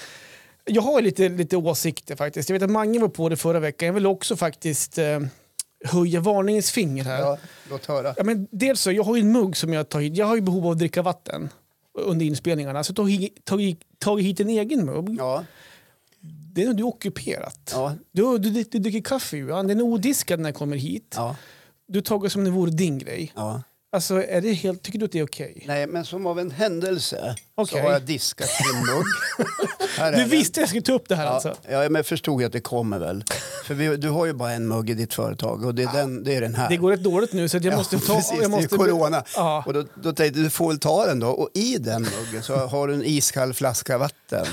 Jag 0.64 0.83
har 0.83 1.03
lite, 1.03 1.29
lite 1.29 1.57
åsikter 1.57 2.16
faktiskt. 2.16 2.48
Jag 2.48 2.55
vet 2.55 2.62
att 2.62 2.70
Mange 2.70 2.98
var 2.98 3.09
på 3.09 3.29
det 3.29 3.37
förra 3.37 3.61
veckan. 3.61 3.87
Jag 3.87 3.92
vill 3.94 4.07
också 4.07 4.37
faktiskt 4.37 4.98
eh, 4.98 5.20
höja 5.85 6.20
varningens 6.20 6.70
finger 6.70 7.05
här. 7.05 7.20
ja, 7.20 7.38
låt 7.70 7.87
höra. 7.87 8.14
Ja, 8.16 8.24
men 8.24 8.48
dels 8.50 8.81
så, 8.81 8.92
jag 8.92 9.03
har 9.03 9.16
ju 9.16 9.20
en 9.20 9.33
mugg 9.33 9.57
som 9.57 9.72
jag 9.72 9.88
tar 9.88 10.00
hit. 10.00 10.16
Jag 10.16 10.27
har 10.27 10.35
ju 10.35 10.40
behov 10.40 10.66
av 10.66 10.72
att 10.72 10.79
dricka 10.79 11.03
vatten 11.03 11.48
under 11.98 12.27
inspelningarna. 12.27 12.85
Så 12.85 12.92
jag 12.96 13.05
har 13.05 13.29
tagit, 13.44 13.83
tagit 13.98 14.27
hit 14.27 14.40
en 14.40 14.48
egen 14.48 14.87
mugg. 14.87 15.16
Ja. 15.18 15.44
det 16.20 16.62
är 16.62 16.66
nog 16.66 16.77
du 16.77 16.83
ockuperat. 16.83 17.70
Ja. 17.74 17.94
Du, 18.12 18.38
du, 18.38 18.50
du, 18.50 18.79
dricker 18.79 19.00
kaffe 19.00 19.37
Johan, 19.37 19.66
den 19.66 19.79
är 19.79 19.83
odiskad 19.83 20.40
när 20.40 20.48
jag 20.48 20.57
kommer 20.57 20.77
hit. 20.77 21.14
Ja. 21.16 21.37
Du 21.87 22.00
tar 22.00 22.18
det 22.18 22.31
som 22.31 22.44
det 22.44 22.50
vore 22.50 22.70
din 22.70 22.98
grej. 22.98 23.33
ja. 23.35 23.62
Alltså, 23.95 24.23
är 24.23 24.41
det 24.41 24.53
helt, 24.53 24.83
tycker 24.83 24.99
du 24.99 25.05
att 25.05 25.13
det 25.13 25.19
är 25.19 25.25
okej? 25.25 25.63
Nej, 25.67 25.87
men 25.87 26.05
som 26.05 26.27
av 26.27 26.39
en 26.41 26.51
händelse 26.51 27.37
Okej. 27.55 27.79
så 27.81 27.87
har 27.87 27.93
jag 27.93 28.03
diskat 28.03 28.49
din 28.73 28.81
mugg. 28.81 29.05
Här 29.99 30.07
är 30.13 30.17
Du 30.17 30.19
den. 30.21 30.29
visste 30.29 30.61
jag 30.61 30.69
skulle 30.69 30.83
ta 30.83 30.93
upp 30.93 31.09
det 31.09 31.17
här 31.17 31.25
Ja, 31.25 31.31
alltså? 31.31 31.55
ja, 31.69 31.79
men 31.79 31.95
jag 31.95 32.07
förstod 32.07 32.41
ju 32.41 32.47
att 32.47 32.53
det 32.53 32.61
kommer 32.61 32.99
väl. 32.99 33.25
För 33.67 33.75
vi, 33.75 33.97
du 33.97 34.09
har 34.09 34.27
ju 34.27 34.33
bara 34.33 34.53
en 34.53 34.69
mugg 34.69 34.91
i 34.91 34.95
ditt 34.95 35.15
företag 35.15 35.65
och 35.65 35.75
det 35.75 35.83
är, 35.83 35.93
den, 35.93 36.25
det 36.25 36.35
är 36.37 36.41
den 36.41 36.55
här. 36.55 36.69
Det 36.69 36.77
går 36.77 36.91
rätt 36.91 37.03
dåligt 37.03 37.33
nu 37.33 37.49
så 37.49 37.57
att 37.57 37.65
jag 37.65 37.73
Ja, 37.73 37.77
måste 37.79 37.99
ta... 37.99 38.15
precis, 38.15 38.39
jag 38.43 38.51
måste, 38.51 38.67
det 38.69 38.75
är 38.75 38.79
corona. 38.79 39.25
Ja. 39.37 39.63
Och 39.67 39.73
då, 39.75 39.85
då 40.03 40.13
tänkte 40.13 40.39
jag, 40.41 40.47
du 40.47 40.51
får 40.51 40.69
väl 40.69 40.79
ta 40.79 41.07
den 41.07 41.21
då. 41.21 41.29
Och 41.29 41.49
i 41.55 41.77
den 41.79 42.03
muggen 42.03 42.43
så 42.43 42.57
har 42.57 42.89
du 42.89 42.95
en 42.95 43.05
iskall 43.05 43.55
flaska 43.55 43.99
vatten. 43.99 44.47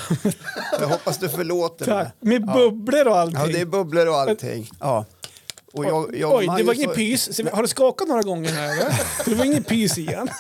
Jag 0.80 0.88
hoppas 0.88 1.18
du 1.18 1.30
förlåter 1.30 1.86
mig. 1.96 2.04
Tack. 2.06 2.14
Med 2.20 2.46
bubblor 2.46 3.08
och 3.08 3.18
allting. 3.20 3.40
Ja, 3.42 3.48
det 3.48 3.62
är 3.62 3.66
bubblor 3.66 4.08
och 4.08 4.16
allting. 4.16 4.70
Ja. 4.80 5.06
Och 5.74 5.86
jag, 5.86 6.16
jag, 6.16 6.34
Oj, 6.36 6.50
det 6.58 6.64
var 6.64 6.74
ingen 6.74 6.88
har- 6.90 6.96
pys. 6.96 7.36
Så 7.36 7.44
Har 7.54 7.62
du 7.62 7.68
skakat 7.68 8.08
några 8.08 8.22
gånger 8.22 8.50
här 8.52 8.72
eller? 8.74 8.94
Det 9.26 9.36
var 9.36 9.46
ingen 9.46 9.64
pys 9.64 9.98
igen. 9.98 10.30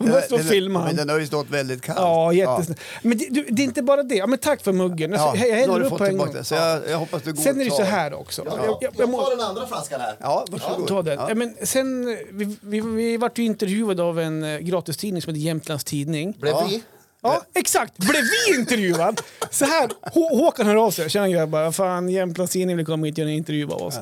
Du 0.00 0.06
måste 0.10 0.36
Den- 0.36 0.44
filma 0.46 0.78
Men 0.78 0.86
han. 0.86 0.96
den 0.96 1.08
har 1.08 1.18
ju 1.18 1.26
stått 1.26 1.50
väldigt 1.50 1.82
kallt. 1.82 1.98
Ja, 1.98 2.32
jättesnällt. 2.32 2.80
Men 3.02 3.18
det, 3.18 3.26
du, 3.30 3.46
det 3.50 3.62
är 3.62 3.64
inte 3.64 3.82
bara 3.82 4.02
det. 4.02 4.14
Ja, 4.14 4.26
men 4.26 4.38
tack 4.38 4.62
för 4.62 4.72
muggen. 4.72 5.12
Ja, 5.12 5.18
Alltså, 5.30 5.46
jag 5.46 5.56
häller 5.56 5.80
upp 5.80 5.88
fått 5.88 5.98
på 5.98 6.04
en 6.04 6.16
gång. 6.18 6.32
det. 6.32 6.44
Så 6.44 6.54
jag, 6.54 6.80
jag 6.90 6.98
hoppas 6.98 7.22
du 7.22 7.32
går 7.32 7.42
Sen 7.42 7.60
är 7.60 7.64
det 7.64 7.70
så 7.70 7.82
här 7.82 8.14
också. 8.14 8.42
Ja, 8.46 8.52
Jag, 8.56 8.66
jag, 8.66 8.78
jag 8.82 8.92
jag 8.96 9.08
må, 9.08 9.22
tar 9.22 9.30
den 9.36 9.40
andra 9.40 9.66
flaskan 9.66 10.00
här. 10.00 10.16
Ja, 10.20 10.46
varsågod. 10.50 10.88
ta 10.88 11.02
den. 11.02 11.18
Ja. 11.18 11.26
Ja. 11.28 11.34
men 11.34 11.54
sen, 11.62 12.04
vi, 12.32 12.56
vi, 12.60 12.80
vi 12.80 13.16
vart 13.16 13.38
ju 13.38 13.44
intervjuade 13.44 14.02
av 14.02 14.20
en 14.20 14.44
eh, 14.44 14.58
gratistidning 14.58 15.22
som 15.22 15.34
heter 15.34 15.46
Jämtlands 15.46 15.84
Tidning. 15.84 16.32
Blev 16.40 16.52
Ja. 16.52 16.66
vi? 16.68 16.82
Ja, 17.22 17.42
exakt. 17.54 17.96
Blev 17.96 18.22
vi 18.22 18.58
intervjuad? 18.58 19.20
Så 19.50 19.64
här, 19.64 19.88
Hå- 20.02 20.36
Håkan 20.38 20.66
hör 20.66 20.76
av 20.76 20.90
sig. 20.90 21.10
Tjena 21.10 21.28
grabbar, 21.28 21.72
fan 21.72 22.08
Jämtlands 22.08 22.52
Tidning 22.52 22.76
vill 22.76 22.86
komma 22.86 23.06
hit 23.06 23.14
och 23.14 23.18
göra 23.18 23.28
en 23.30 23.36
intervju 23.36 23.64
av 23.72 23.82
oss. 23.82 23.94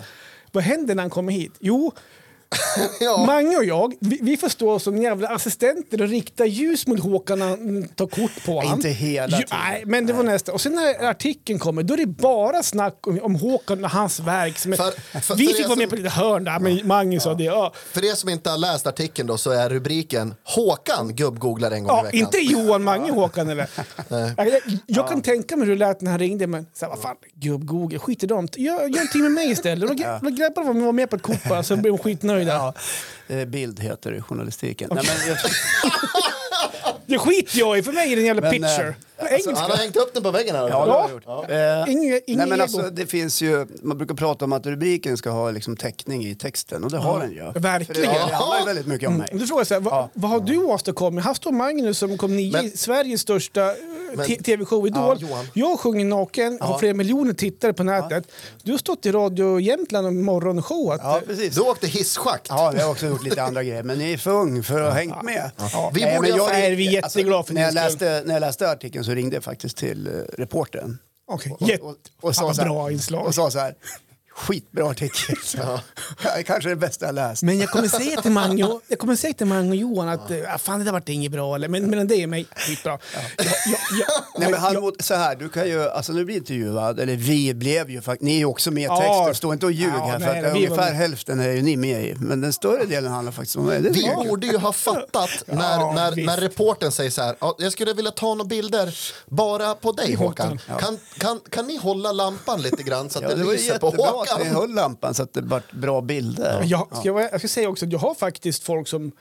Vad 0.53 0.65
händer 0.65 0.95
när 0.95 1.03
han 1.03 1.11
kommer 1.11 1.33
hit? 1.33 1.53
Jo, 1.61 1.93
Ja. 3.01 3.25
Mange 3.27 3.57
och 3.57 3.65
jag, 3.65 3.95
vi, 4.01 4.19
vi 4.23 4.37
får 4.37 4.49
stå 4.49 4.79
som 4.79 5.03
jävla 5.03 5.29
assistenter 5.29 6.03
och 6.03 6.09
rikta 6.09 6.47
ljus 6.47 6.87
mot 6.87 7.01
Håkan 7.01 7.39
när 7.39 7.49
han 7.49 7.89
tar 7.89 8.07
kort 8.07 8.45
på 8.47 8.53
honom. 8.53 8.73
inte 8.73 8.89
hela 8.89 9.37
tiden. 9.37 9.59
Nej, 9.69 9.83
men 9.87 10.07
det 10.07 10.13
var 10.13 10.23
nästa. 10.23 10.53
Och 10.53 10.61
sen 10.61 10.73
när 10.75 11.05
artikeln 11.11 11.59
kommer, 11.59 11.83
då 11.83 11.95
är 11.95 11.99
det 11.99 12.07
bara 12.07 12.63
snack 12.63 13.07
om, 13.07 13.21
om 13.23 13.35
Håkan 13.35 13.85
och 13.85 13.91
hans 13.91 14.21
verksamhet. 14.21 14.81
För- 14.81 15.21
för- 15.21 15.35
vi 15.35 15.47
för 15.47 15.55
fick 15.55 15.67
vara 15.69 15.77
med 15.77 15.83
som- 15.89 15.91
på 15.91 15.97
lite 15.97 16.09
hörn 16.09 16.45
där, 16.45 16.59
men 16.59 16.87
Mange 16.87 17.21
sa 17.21 17.35
det. 17.35 17.45
Ja. 17.45 17.73
För 17.93 18.05
er 18.05 18.15
som 18.15 18.29
inte 18.29 18.51
har 18.51 18.59
läst 18.59 18.87
artikeln 18.87 19.29
då 19.29 19.39
så 19.39 19.51
är 19.51 19.71
rubriken 19.71 20.35
Håkan 20.45 21.15
gubbgooglar 21.17 21.71
en 21.71 21.85
gång 21.85 21.97
i 21.97 21.99
Ja, 21.99 22.03
veckan. 22.03 22.21
inte 22.21 22.39
Johan 22.39 22.83
Mange 22.85 23.13
Håkan 23.13 23.51
eller? 23.51 23.69
jag, 24.09 24.49
jag, 24.49 24.61
jag 24.87 25.09
kan 25.09 25.23
tänka 25.23 25.57
mig 25.57 25.67
hur 25.69 25.75
det 25.75 25.79
lät 25.79 26.01
när 26.01 26.11
han 26.11 26.19
ringde, 26.21 26.47
men 26.47 26.67
så 26.75 26.85
här, 26.85 26.91
vad 26.91 27.03
fan, 27.03 27.17
gubb-Google, 27.35 27.99
skit 27.99 28.23
i 28.25 28.27
dem. 28.27 28.49
Gör, 28.57 28.87
gör 28.89 29.01
en 29.01 29.09
timme 29.09 29.23
med 29.25 29.33
mig 29.33 29.51
istället. 29.51 29.91
Grabbarna 30.39 30.85
var 30.87 30.93
med 30.93 31.11
på 31.11 31.17
ett 31.17 31.23
kort 31.23 31.49
bara, 31.49 31.63
så 31.63 31.77
blev 31.77 31.93
de 31.93 31.99
skitnöjda. 31.99 32.42
Ja, 32.47 32.75
eh, 33.29 33.45
bild 33.45 33.81
heter 33.81 34.21
journalistiken. 34.21 34.91
Nej, 34.95 35.05
men 35.07 35.29
jag, 35.29 35.39
Det 37.07 37.19
skiter 37.19 37.59
jag 37.59 37.79
i, 37.79 37.83
för 37.83 37.93
mig 37.93 38.13
är 38.13 38.17
det 38.17 38.23
en 38.23 38.27
jävla 38.27 38.43
Men, 38.43 38.51
picture. 38.51 38.95
eh, 39.19 39.27
Engelska. 39.27 39.55
Han 39.55 39.71
har 39.71 39.77
hängt 39.79 39.97
upp 39.97 40.15
den 40.15 40.23
på 40.23 40.31
väggen 40.31 40.57
här. 40.57 40.69
ja, 40.69 40.87
jag 40.87 40.89
Ja. 40.89 41.11
gjort. 41.11 41.51
Eh, 41.51 42.37
Nej, 42.37 42.47
men 42.49 42.61
alltså, 42.61 42.83
det 42.83 43.07
finns 43.07 43.43
ju, 43.43 43.67
man 43.83 43.99
brukar 43.99 44.15
prata 44.15 44.45
om 44.45 44.53
att 44.53 44.67
rubriken 44.67 45.17
ska 45.17 45.31
ha 45.31 45.51
liksom 45.51 45.77
täckning 45.77 46.27
i 46.27 46.35
texten 46.35 46.85
och 46.85 46.91
det 46.91 46.99
har 46.99 47.21
den 47.21 47.33
ju. 47.33 47.53
Verkligen. 47.61 48.11
För 48.13 48.19
det 48.29 48.35
handlar 48.35 48.59
ju 48.61 48.65
väldigt 48.67 48.87
mycket 48.87 49.09
om 49.09 49.17
mig. 49.17 49.29
Om 49.33 49.39
du 49.39 49.47
frågar 49.47 49.65
så 49.65 49.75
här, 49.75 49.81
vad, 49.81 49.95
Ja. 49.95 50.09
vad 50.15 50.31
har 50.31 50.41
du 50.41 50.57
åstadkommit? 50.59 51.25
Här 51.25 51.35
står 51.35 51.53
Magnus 51.53 51.99
som 51.99 52.19
kom 52.19 52.37
nio 52.37 52.63
i 52.63 52.71
Sveriges 52.71 53.21
största 53.21 53.63
eh, 53.71 54.25
tv-show 54.45 54.87
Idol. 54.87 55.17
Ja, 55.21 55.45
jag 55.55 55.81
sjunger 55.81 56.05
naken, 56.05 56.59
har 56.61 56.79
flera 56.79 56.95
miljoner 56.95 57.33
tittare 57.33 57.73
på 57.73 57.85
nätet. 57.85 58.25
Du 58.63 58.71
har 58.73 58.79
stått 58.79 59.07
i 59.07 59.13
Radio 59.13 59.61
Jämtland 59.61 60.07
och 60.07 60.13
morgonshowat. 60.13 61.01
Ja, 61.05 61.21
precis. 61.27 61.55
Du 61.55 61.61
åkte 61.61 61.87
hisschakt. 61.87 62.47
Ja, 62.49 62.73
jag 62.77 62.83
har 62.85 62.91
också 62.91 63.07
gjort 63.07 63.25
lite 63.25 63.43
andra 63.43 63.63
grejer, 63.63 63.83
men 63.83 63.99
ni 63.99 64.13
är 64.13 64.17
för 64.19 64.31
ung 64.31 64.63
för 64.63 64.81
att 64.81 64.93
ha 64.93 64.99
hängt 64.99 65.23
med. 65.23 65.51
Vi 65.93 66.01
borde 66.01 66.21
men 66.21 66.33
ha- 66.33 66.39
jag- 66.39 66.51
vi 66.97 67.03
jätteglada 67.03 67.43
för 67.45 67.55
när, 67.55 67.63
jag 67.63 67.75
läste, 67.75 68.23
när 68.27 68.35
jag 68.35 68.41
läste 68.41 68.71
artikeln 68.71 69.05
så 69.05 69.15
ringde 69.15 69.37
jag 69.37 69.45
faktiskt 69.45 69.77
till 69.77 70.09
uh, 70.09 70.23
reportern. 70.39 70.99
Okej, 71.27 71.53
Och, 71.53 71.89
och, 71.91 71.97
och, 72.21 72.35
Fan, 72.35 72.45
vad 72.45 72.57
så 72.57 72.63
här- 72.63 72.69
bra 72.69 72.91
inslag. 72.91 73.27
och 73.27 73.35
sa 73.35 73.51
så 73.51 73.59
här, 73.59 73.75
skitbra 74.35 74.91
artikel. 74.91 75.37
Så, 75.45 75.81
Kanske 76.47 76.69
det 76.69 76.77
bästa 76.77 77.07
jag 77.07 77.15
läst. 77.15 77.43
Men 77.43 77.59
jag 77.59 77.71
kommer 77.71 77.89
säga 77.89 78.21
till 78.23 78.31
Mange 78.43 78.65
och, 78.65 78.81
jag 78.89 78.99
kommer 78.99 79.17
säga 79.17 79.35
till 79.35 79.47
Mange 79.47 79.71
och 79.71 79.77
Johan 79.77 80.09
att 80.09 80.31
ja. 80.31 80.59
fan, 80.59 80.79
det 80.79 80.85
där 80.85 80.93
vart 80.93 81.09
inget 81.09 81.33
bra. 81.33 81.55
Eller, 81.55 81.69
men 81.69 81.91
mellan 81.91 82.07
dig 82.07 82.23
och 82.25 82.29
mig, 82.31 82.47
skitbra. 82.57 82.99
Jag, 83.37 83.47
jag, 83.47 83.55
jag, 84.01 84.09
Nej, 84.39 84.51
men 84.51 84.61
han, 84.61 84.93
så 85.01 85.15
här, 85.15 85.37
du 85.37 85.49
kan 85.49 85.69
ju, 85.69 85.89
alltså 85.89 86.13
nu 86.13 86.25
blir 86.25 86.37
intervjuad, 86.37 87.01
eller 87.01 87.17
vi 87.17 87.55
blev 87.55 87.91
ju 87.91 88.01
faktiskt, 88.03 88.23
ni 88.23 88.35
är 88.35 88.39
ju 88.39 88.45
också 88.45 88.71
med 88.71 88.83
i 88.83 88.85
Ja. 88.85 88.97
texten, 89.01 89.35
stå 89.35 89.53
inte 89.53 89.67
och 89.67 89.73
ljug 89.73 89.93
Ja, 89.97 90.05
här 90.07 90.19
för 90.19 90.27
nej, 90.33 90.45
att 90.45 90.55
ungefär 90.55 90.77
med. 90.77 90.95
hälften 90.97 91.41
är 91.41 91.49
ju 91.51 91.63
ni 91.63 91.77
med 91.77 92.05
i, 92.05 92.15
men 92.19 92.41
den 92.41 92.53
större 92.53 92.85
delen 92.85 93.13
handlar 93.13 93.33
faktiskt 93.33 93.57
om 93.57 93.65
mig. 93.67 93.81
Det 93.83 93.91
Vi 93.91 94.11
borde 94.29 94.47
ju 94.47 94.57
ha 94.57 94.73
fattat 94.73 95.31
när, 95.47 95.81
Ja, 95.81 95.93
när, 95.95 96.13
visst. 96.13 96.27
när 96.27 96.37
reportern 96.37 96.93
säger 96.93 97.11
så 97.11 97.23
här, 97.23 97.37
"Ja, 97.41 97.55
jag 97.59 97.73
skulle 97.73 97.93
vilja 97.93 98.11
ta 98.11 98.35
några 98.35 98.49
bilder 98.49 98.99
bara 99.27 99.75
på 99.75 99.93
dig 99.93 100.15
Håkan. 100.15 100.59
Kan, 100.81 100.99
kan, 101.19 101.41
kan 101.51 101.67
ni 101.67 101.77
hålla 101.77 102.13
lampan 102.13 102.63
lite 102.63 102.83
grann 102.83 103.11
så 103.11 103.19
att 103.19 103.23
Ja, 103.23 103.29
det, 103.37 103.45
det 103.45 103.53
lyser 103.53 103.79
på 103.79 103.91
jättebra 104.25 104.47
att 104.47 104.53
ni 104.53 104.61
höll 104.61 104.75
lampan 104.75 105.15
så 105.15 105.23
att 105.23 105.33
det 105.35 105.41
vart 105.41 105.73
bra 105.73 106.01
bilder. 106.01 106.63
jag, 106.67 106.89
ska, 106.97 107.09
jag, 107.09 107.23
jag 107.23 107.39
ska 107.41 107.49
säga 107.49 107.69
också 107.69 107.85
att 107.87 107.93
jag 107.93 107.99
har 107.99 108.15
faktiskt 108.15 108.63
folk 108.65 108.89
som 108.89 109.13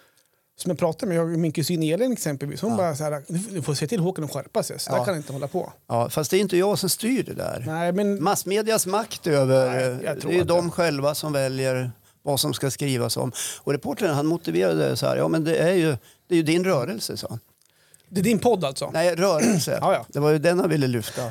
som 0.55 0.69
jag 0.71 0.79
pratar 0.79 1.07
med, 1.07 1.17
jag, 1.17 1.27
min 1.39 1.51
kusin 1.51 1.83
Elin 1.83 2.11
exempelvis, 2.11 2.61
hon 2.61 2.77
bara 2.77 2.95
så 2.95 3.03
här, 3.03 3.23
"Du- 3.53 3.61
får 3.61 3.73
se 3.73 3.87
till 3.87 3.99
Håkan 3.99 4.23
att 4.23 4.31
skärpa 4.33 4.63
sig, 4.63 4.79
så 4.79 4.89
där 4.91 4.97
Ja. 4.97 5.05
kan 5.05 5.13
han 5.13 5.17
inte 5.21 5.33
hålla 5.33 5.47
på. 5.47 5.73
Ja, 5.87 6.09
fast 6.09 6.31
det 6.31 6.37
är 6.37 6.41
inte 6.41 6.57
jag 6.57 6.79
som 6.79 6.89
styr 6.89 7.23
det 7.23 7.33
där. 7.33 7.63
Nej, 7.67 7.91
men 7.91 8.23
Massmedias 8.23 8.85
makt 8.85 9.27
över, 9.27 9.67
Nej, 9.69 9.81
jag 9.81 10.17
eh, 10.17 10.23
det 10.23 10.27
är 10.33 10.37
ju 10.37 10.43
de 10.43 10.71
själva 10.71 11.15
som 11.15 11.33
väljer 11.33 11.91
vad 12.23 12.39
som 12.39 12.53
ska 12.53 12.71
skrivas 12.71 13.17
om. 13.17 13.31
Och 13.57 13.71
reportern 13.71 14.09
han 14.13 14.25
motiverade 14.25 14.89
det 14.89 14.97
så 14.97 15.05
här, 15.05 15.17
ja 15.17 15.27
men 15.27 15.43
det 15.43 15.55
är 15.57 15.73
ju, 15.73 15.97
det 16.27 16.35
är 16.35 16.37
ju 16.37 16.43
din 16.43 16.63
rörelse 16.63 17.17
sa 17.17 17.27
han. 17.29 17.39
det 18.09 18.19
är 18.19 18.23
din 18.23 18.39
podd 18.39 18.65
alltså? 18.65 18.89
Nej, 18.93 19.15
rörelse. 19.15 19.77
Ja, 19.81 19.93
ja. 19.93 20.05
Det 20.09 20.19
var 20.19 20.29
ju 20.31 20.37
den 20.39 20.59
han 20.59 20.69
ville 20.69 20.87
lyfta. 20.87 21.21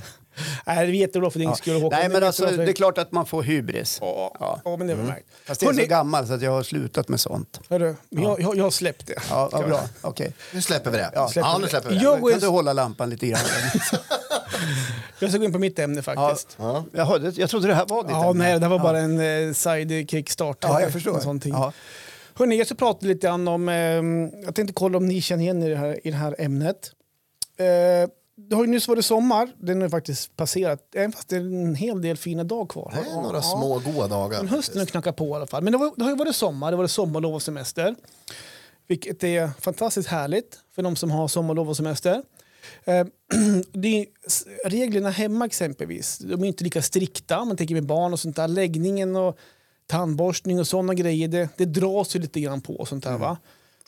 Nej, 0.66 0.86
det 0.86 0.92
är 0.92 0.94
jättebra 0.94 1.30
för 1.30 1.38
din 1.38 1.48
Ja. 1.48 1.54
skull 1.56 1.82
Håkan. 1.82 1.98
Nej 2.00 2.08
men 2.08 2.22
är 2.22 2.26
alltså 2.26 2.46
det 2.46 2.62
är 2.68 2.72
klart 2.72 2.98
att 2.98 3.12
man 3.12 3.26
får 3.26 3.42
hybris. 3.42 3.98
Ja, 4.00 4.36
Ja. 4.40 4.60
ja. 4.64 4.76
men 4.76 4.86
det 4.86 4.94
var 4.94 5.04
märkt. 5.04 5.26
Fast 5.46 5.62
jag 5.62 5.78
är 5.78 5.82
så 5.82 5.88
gammal 5.88 6.26
så 6.26 6.32
att 6.34 6.42
jag 6.42 6.50
har 6.50 6.62
slutat 6.62 7.08
med 7.08 7.20
sånt. 7.20 7.60
hörru, 7.68 7.94
men 8.10 8.22
jag, 8.24 8.40
jag, 8.40 8.56
jag 8.56 8.64
har 8.64 8.70
släppt 8.70 9.06
det. 9.06 9.14
Ja, 9.30 9.48
vad 9.52 9.68
bra. 9.68 9.80
Okej. 10.00 10.32
Nu 10.54 10.62
släpper 10.62 10.90
vi 10.90 10.96
det. 10.96 11.10
Ja, 11.14 11.30
Ja, 11.34 11.58
nu 11.60 11.68
släpper 11.68 11.88
vi 11.88 11.94
det. 11.96 12.02
Jag 12.02 12.20
går 12.20 12.30
Kan 12.30 12.40
du 12.40 12.46
hålla 12.46 12.72
lampan 12.72 13.10
lite 13.10 13.26
grann? 13.26 13.40
Jag 15.18 15.30
ska 15.30 15.38
gå 15.38 15.44
in 15.44 15.52
på 15.52 15.58
mitt 15.58 15.78
ämne 15.78 16.02
ja. 16.06 16.28
faktiskt. 16.28 16.56
Jaha, 16.92 17.18
det- 17.18 17.38
jag 17.38 17.50
trodde 17.50 17.68
det 17.68 17.74
här 17.74 17.86
var 17.86 18.02
ditt 18.02 18.10
Ja, 18.12 18.30
ämne. 18.30 18.44
nej, 18.44 18.60
det 18.60 18.68
var 18.68 18.76
Ja. 18.76 18.82
bara 18.82 18.98
en 18.98 19.20
eh, 19.48 19.52
sidekick-start. 19.52 20.56
Ja, 20.60 20.80
jag 20.80 20.92
förstår. 20.92 21.14
En 21.14 21.20
sån 21.22 21.40
ting. 21.40 21.52
Ja. 21.52 21.72
Hörrni, 22.34 22.56
jag 22.56 22.66
ska 22.66 22.74
prata 22.76 23.06
lite 23.06 23.26
grann 23.26 23.48
om... 23.48 23.68
Eh, 23.68 23.74
jag 24.44 24.54
tänkte 24.54 24.72
kolla 24.74 24.98
om 24.98 25.06
ni 25.08 25.20
känner 25.20 25.42
igen 25.44 25.62
er 25.62 25.66
i 25.66 25.70
det 25.70 25.76
här, 25.76 26.06
i 26.06 26.10
det 26.10 26.16
här 26.16 26.36
ämnet. 26.38 26.92
Eh, 27.58 28.10
det 28.50 28.56
har 28.56 28.64
ju 28.64 28.70
nyss 28.70 28.88
varit 28.88 29.04
sommar. 29.04 29.48
Den 29.58 29.80
har 29.82 29.88
faktiskt 29.88 30.36
passerat, 30.36 30.94
även 30.94 31.12
fast 31.12 31.28
det 31.28 31.36
är 31.36 31.40
en 31.40 31.74
hel 31.74 32.02
del 32.02 32.16
fina 32.16 32.44
dagar 32.44 32.66
kvar. 32.66 32.92
Det 33.04 33.10
är 33.10 33.22
några 33.22 33.36
Ja. 33.36 33.42
små 33.42 33.78
goda 33.78 34.08
dagar. 34.08 34.38
Men 34.38 34.48
hösten 34.48 34.78
har 34.78 34.86
knackat 34.86 35.16
på 35.16 35.26
i 35.28 35.32
alla 35.32 35.46
fall. 35.46 35.62
Men 35.62 35.72
det, 35.72 35.78
var, 35.78 35.92
det 35.96 36.02
har 36.02 36.10
ju 36.10 36.16
varit 36.16 36.36
sommar, 36.36 36.70
det 36.70 36.76
har 36.76 36.78
varit 36.78 36.90
sommarlov 36.90 37.34
och 37.34 37.42
semester. 37.42 37.94
Vilket 38.86 39.24
är 39.24 39.50
fantastiskt 39.60 40.08
härligt 40.08 40.58
för 40.74 40.82
de 40.82 40.96
som 40.96 41.10
har 41.10 41.28
sommarlov 41.28 41.68
och 41.68 41.76
semester. 41.76 42.22
Eh, 42.84 42.94
är, 43.72 44.68
reglerna 44.68 45.10
hemma 45.10 45.44
exempelvis, 45.46 46.18
de 46.18 46.42
är 46.42 46.46
inte 46.48 46.64
lika 46.64 46.82
strikta. 46.82 47.44
Man 47.44 47.56
tänker 47.56 47.74
med 47.74 47.86
barn 47.86 48.12
och 48.12 48.20
sånt 48.20 48.36
där. 48.36 48.48
Läggningen 48.48 49.16
och 49.16 49.38
tandborstning 49.86 50.60
och 50.60 50.66
sådana 50.66 50.94
grejer, 50.94 51.28
det, 51.28 51.48
det 51.56 51.64
dras 51.64 52.16
ju 52.16 52.20
lite 52.20 52.40
grann 52.40 52.60
på. 52.60 52.74
Och 52.74 52.88
sånt 52.88 53.04
där, 53.04 53.18
va? 53.18 53.36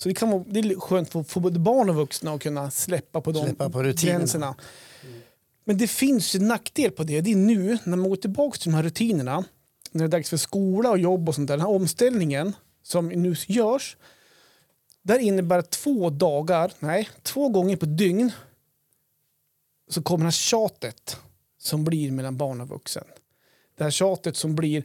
Så 0.02 0.08
det, 0.08 0.14
kan 0.14 0.30
vara, 0.30 0.44
det 0.46 0.60
är 0.60 0.80
skönt 0.80 1.08
för, 1.08 1.22
för 1.22 1.40
både 1.40 1.58
barn 1.58 1.90
och 1.90 1.96
vuxna 1.96 2.32
att 2.32 2.42
kunna 2.42 2.70
släppa 2.70 3.20
på 3.20 3.32
de 3.32 3.44
Släppa 3.44 3.70
på 3.70 3.82
gränserna. 3.82 4.54
Men 5.64 5.78
det 5.78 5.86
finns 5.86 6.34
en 6.34 6.48
nackdel 6.48 6.90
på 6.90 7.02
det. 7.02 7.20
Det 7.20 7.32
är 7.32 7.36
nu 7.36 7.78
när 7.84 7.96
man 7.96 8.08
går 8.08 8.16
tillbaka 8.16 8.58
till 8.58 8.70
de 8.70 8.76
här 8.76 8.82
rutinerna. 8.82 9.44
När 9.92 9.98
det 9.98 10.04
är 10.04 10.08
dags 10.08 10.30
för 10.30 10.36
skola 10.36 10.90
och 10.90 10.98
jobb 10.98 11.28
och 11.28 11.34
sånt 11.34 11.48
där. 11.48 11.56
Den 11.56 11.66
här 11.66 11.74
omställningen 11.74 12.52
som 12.82 13.08
nu 13.08 13.34
görs. 13.46 13.96
Där 15.02 15.18
innebär 15.18 15.62
två 15.62 16.10
dagar, 16.10 16.72
nej, 16.78 17.08
två 17.22 17.48
gånger 17.48 17.76
på 17.76 17.86
dygn 17.86 18.32
så 19.90 20.02
kommer 20.02 20.24
det 20.24 20.26
här 20.26 20.30
tjatet 20.30 21.16
som 21.58 21.84
blir 21.84 22.10
mellan 22.10 22.36
barn 22.36 22.60
och 22.60 22.68
vuxen. 22.68 23.04
Det 23.78 23.84
här 23.84 23.90
tjatet 23.90 24.36
som 24.36 24.56
blir 24.56 24.84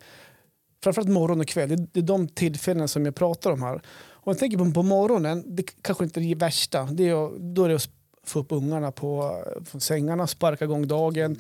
framförallt 0.83 1.09
morgon 1.09 1.39
och 1.39 1.47
kväll. 1.47 1.87
Det 1.91 1.99
är 1.99 2.03
de 2.03 2.27
tillfällen 2.27 2.87
som 2.87 3.05
jag 3.05 3.15
pratar 3.15 3.51
om 3.51 3.61
här. 3.61 3.81
Jag 4.29 4.37
tänker 4.37 4.57
på, 4.57 4.71
på 4.71 4.83
morgonen, 4.83 5.43
det 5.55 5.63
kanske 5.81 6.03
inte 6.03 6.19
är 6.19 6.21
det 6.21 6.35
värsta. 6.35 6.83
Det 6.83 7.09
är, 7.09 7.53
då 7.53 7.63
är 7.63 7.69
det 7.69 7.75
att 7.75 7.89
få 8.23 8.39
upp 8.39 8.51
ungarna 8.51 8.91
på, 8.91 9.41
från 9.65 9.81
sängarna, 9.81 10.27
sparka 10.27 10.65
igång 10.65 10.87
dagen, 10.87 11.39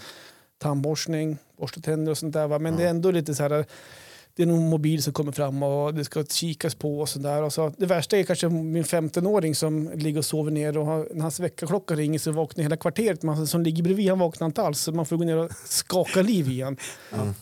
tandborstning, 0.57 1.37
borsta 1.57 1.81
tänder 1.81 2.11
och 2.11 2.17
sånt 2.17 2.33
där. 2.33 2.47
Va? 2.47 2.59
Men 2.59 2.75
det 2.75 2.83
är 2.83 2.89
ändå 2.89 3.11
lite 3.11 3.35
så 3.35 3.43
här 3.43 3.65
det 4.35 4.43
är 4.43 4.47
någon 4.47 4.69
mobil 4.69 5.03
som 5.03 5.13
kommer 5.13 5.31
fram 5.31 5.63
och 5.63 5.93
det 5.93 6.05
ska 6.05 6.23
kikas 6.23 6.75
på 6.75 6.99
och 6.99 7.09
sådär. 7.09 7.43
Och 7.43 7.53
så, 7.53 7.73
det 7.77 7.85
värsta 7.85 8.17
är 8.17 8.23
kanske 8.23 8.49
min 8.49 8.83
15-åring 8.83 9.55
som 9.55 9.91
ligger 9.95 10.17
och 10.17 10.25
sover 10.25 10.51
ner 10.51 10.77
och 10.77 10.85
har, 10.85 11.07
när 11.13 11.21
hans 11.21 11.39
väckarklocka 11.39 11.95
ringer 11.95 12.19
så 12.19 12.31
vaknar 12.31 12.63
hela 12.63 12.77
kvarteret. 12.77 13.23
Man 13.23 13.47
som 13.47 13.61
ligger 13.61 13.83
bredvid 13.83 14.09
han 14.09 14.19
vaknar 14.19 14.47
inte 14.47 14.61
alls 14.61 14.79
så 14.79 14.91
man 14.91 15.05
får 15.05 15.17
gå 15.17 15.23
ner 15.23 15.37
och 15.37 15.51
skaka 15.65 16.21
liv 16.21 16.49
i 16.49 16.61
han 16.61 16.77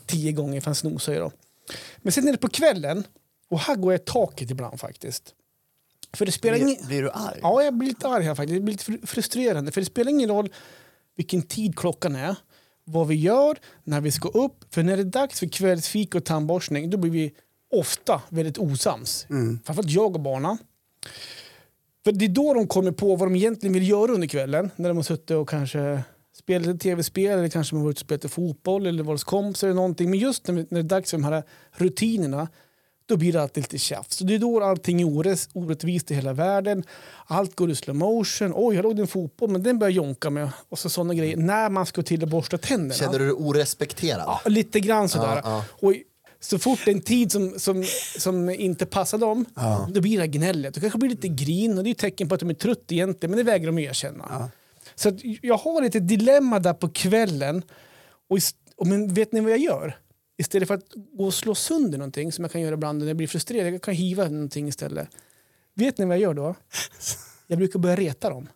tio 0.06 0.32
gånger 0.32 0.62
för 0.62 0.66
han 0.66 0.76
snosar 0.76 1.14
ju 1.14 1.20
då. 1.20 1.32
Men 1.98 2.12
sen 2.12 2.28
är 2.28 2.32
det 2.32 2.38
på 2.38 2.50
kvällen 2.50 3.04
och 3.50 3.60
här 3.60 3.76
går 3.76 3.94
jag 3.94 4.02
i 4.02 4.04
taket 4.06 4.52
ibland 4.52 4.80
faktiskt. 4.80 5.34
För 6.14 6.26
det 6.26 6.32
spelar 6.32 6.58
ingen... 6.58 6.76
Blir, 6.76 6.88
blir 6.88 7.02
du 7.02 7.12
arg? 7.12 7.40
Ja, 7.42 7.64
jag 7.64 7.74
blir 7.74 7.88
lite 7.88 8.08
arg 8.08 8.24
här 8.24 8.36
faktiskt. 8.36 8.56
Det 8.56 8.62
blir 8.62 8.74
lite 8.74 8.92
fr- 8.92 9.06
frustrerande. 9.06 9.72
För 9.72 9.82
det 9.82 9.86
spelar 9.86 10.12
ingen 10.12 10.30
roll 10.30 10.50
vilken 11.16 11.42
tid 11.42 11.78
klockan 11.78 12.16
är, 12.16 12.36
vad 12.84 13.08
vi 13.08 13.16
gör, 13.16 13.58
när 13.84 14.02
vi 14.02 14.12
ska 14.12 14.30
upp. 14.30 14.74
För 14.74 14.84
när 14.84 14.98
det 14.98 15.04
är 15.04 15.06
dags 15.06 15.40
för 15.40 15.48
kvällsfika 15.48 16.18
och 16.18 16.26
tandborstning, 16.26 16.90
då 16.90 16.98
blir 16.98 17.12
vi 17.12 17.34
ofta 17.74 18.22
väldigt 18.30 18.58
osams. 18.58 19.26
Mm. 19.30 19.60
Framförallt 19.66 19.92
jag 19.92 20.16
och 20.16 20.22
barnen. 20.22 20.58
För 22.04 22.12
det 22.12 22.26
är 22.26 22.30
då 22.30 22.54
de 22.54 22.68
kommer 22.68 22.92
på 22.92 23.16
vad 23.16 23.28
de 23.28 23.36
egentligen 23.36 23.74
vill 23.74 23.90
göra 23.90 24.12
under 24.12 24.28
kvällen. 24.28 24.72
När 24.76 24.90
de 24.90 24.98
har 24.98 25.04
suttit 25.04 25.32
och 25.32 25.50
kanske 25.50 26.04
spelat 26.34 26.68
ett 26.68 26.82
tv-spel 26.82 27.40
eller 27.40 27.50
kanske 27.50 27.76
har 27.76 27.84
varit 27.84 27.98
och 27.98 28.00
spelat 28.00 28.32
fotboll 28.32 28.86
eller 28.86 29.04
varit 29.04 29.14
hos 29.14 29.24
kompisar 29.24 29.68
eller 29.68 29.76
någonting. 29.76 30.10
Men 30.10 30.20
just 30.20 30.48
när 30.48 30.66
det 30.70 30.80
är 30.80 30.84
dags 30.84 31.12
för 31.12 31.18
de 31.18 31.24
här 31.24 31.44
rutinerna 31.72 32.48
då 33.06 33.18
blir 33.18 33.34
det 33.34 33.42
alltid 33.42 33.64
lite 33.64 33.78
tjafs. 33.78 34.16
Så 34.16 34.24
det 34.24 34.36
är 34.36 34.40
då 34.40 34.64
allting 34.64 35.02
är 35.02 35.06
orätt, 35.06 35.50
orättvist 35.54 36.12
i 36.12 36.16
hela 36.16 36.34
världen. 36.34 36.84
Allt 37.28 37.56
går 37.56 37.72
i 37.72 37.76
slow 37.76 37.96
motion. 37.96 38.54
Oj, 38.56 38.76
jag 38.76 38.84
låg 38.84 39.00
en 39.00 39.08
fotboll, 39.08 39.50
men 39.50 39.64
den 39.64 39.80
börjar 39.80 39.92
jonka 39.92 40.30
med. 40.30 40.50
Och 40.70 40.80
så 40.80 40.90
sådana 40.90 41.14
grejer. 41.14 41.38
När 41.38 41.70
man 41.70 41.86
ska 41.86 42.04
till 42.04 42.24
och 42.24 42.30
borsta 42.30 42.58
tänderna. 42.58 42.94
Känner 42.94 43.20
du 43.20 43.26
dig 43.26 43.34
orespekterad? 43.34 44.24
Ja, 44.28 44.42
lite 44.46 44.80
grann 44.80 45.10
sådär. 45.10 45.42
Ja, 45.44 45.66
ja. 45.82 45.88
Och 45.88 45.94
så 46.40 46.60
fort 46.60 46.80
det 46.86 46.92
är 46.92 46.96
en 46.96 47.02
tid 47.02 47.32
som, 47.32 47.60
som, 47.60 47.86
som 48.18 48.50
inte 48.50 48.86
passar 48.86 49.18
dem, 49.18 49.46
då 49.90 50.02
blir 50.02 50.20
det 50.20 50.28
gnället. 50.28 50.74
Det 50.74 50.80
kanske 50.80 51.00
blir 51.00 51.10
lite 51.10 51.28
grin 51.28 51.78
och 51.78 51.84
det 51.84 51.90
är 51.90 51.92
ett 51.92 51.98
tecken 51.98 52.30
på 52.30 52.36
att 52.36 52.40
de 52.40 52.50
är 52.50 52.54
trötta 52.54 52.94
egentligen, 52.94 53.32
men 53.32 53.38
det 53.38 53.52
vägrar 53.52 53.66
de 53.66 53.80
erkänna. 53.80 54.50
Så 54.96 55.10
att 55.10 55.16
jag 55.42 55.58
har 55.58 55.82
lite 55.82 56.00
dilemma 56.00 56.60
där 56.60 56.74
på 56.74 56.90
kvällen. 56.90 57.64
Och, 58.30 58.40
och 58.76 58.88
men 58.88 59.14
vet 59.14 59.32
ni 59.32 59.40
vad 59.40 59.52
jag 59.52 59.60
gör? 59.60 59.98
Istället 60.38 60.68
för 60.68 60.76
att 60.76 60.86
gå 61.14 61.26
och 61.26 61.34
slå 61.34 61.56
sönder 61.56 61.98
någonting, 61.98 62.32
som 62.32 62.44
jag 62.44 62.52
kan 62.52 62.62
göra 62.62 62.74
ibland 62.74 63.00
när 63.00 63.08
jag 63.08 63.18
blir 63.18 63.28
frustrerad, 63.28 63.74
jag 63.74 63.82
kan 63.82 63.94
hiva 63.94 64.24
någonting 64.24 64.68
istället. 64.68 65.10
Vet 65.74 65.98
ni 65.98 66.06
vad 66.06 66.16
jag 66.16 66.22
gör 66.22 66.34
då? 66.34 66.56
Jag 67.48 67.58
brukar 67.58 67.80
börja 67.80 67.96
reta 67.96 68.30
dem. 68.30 68.50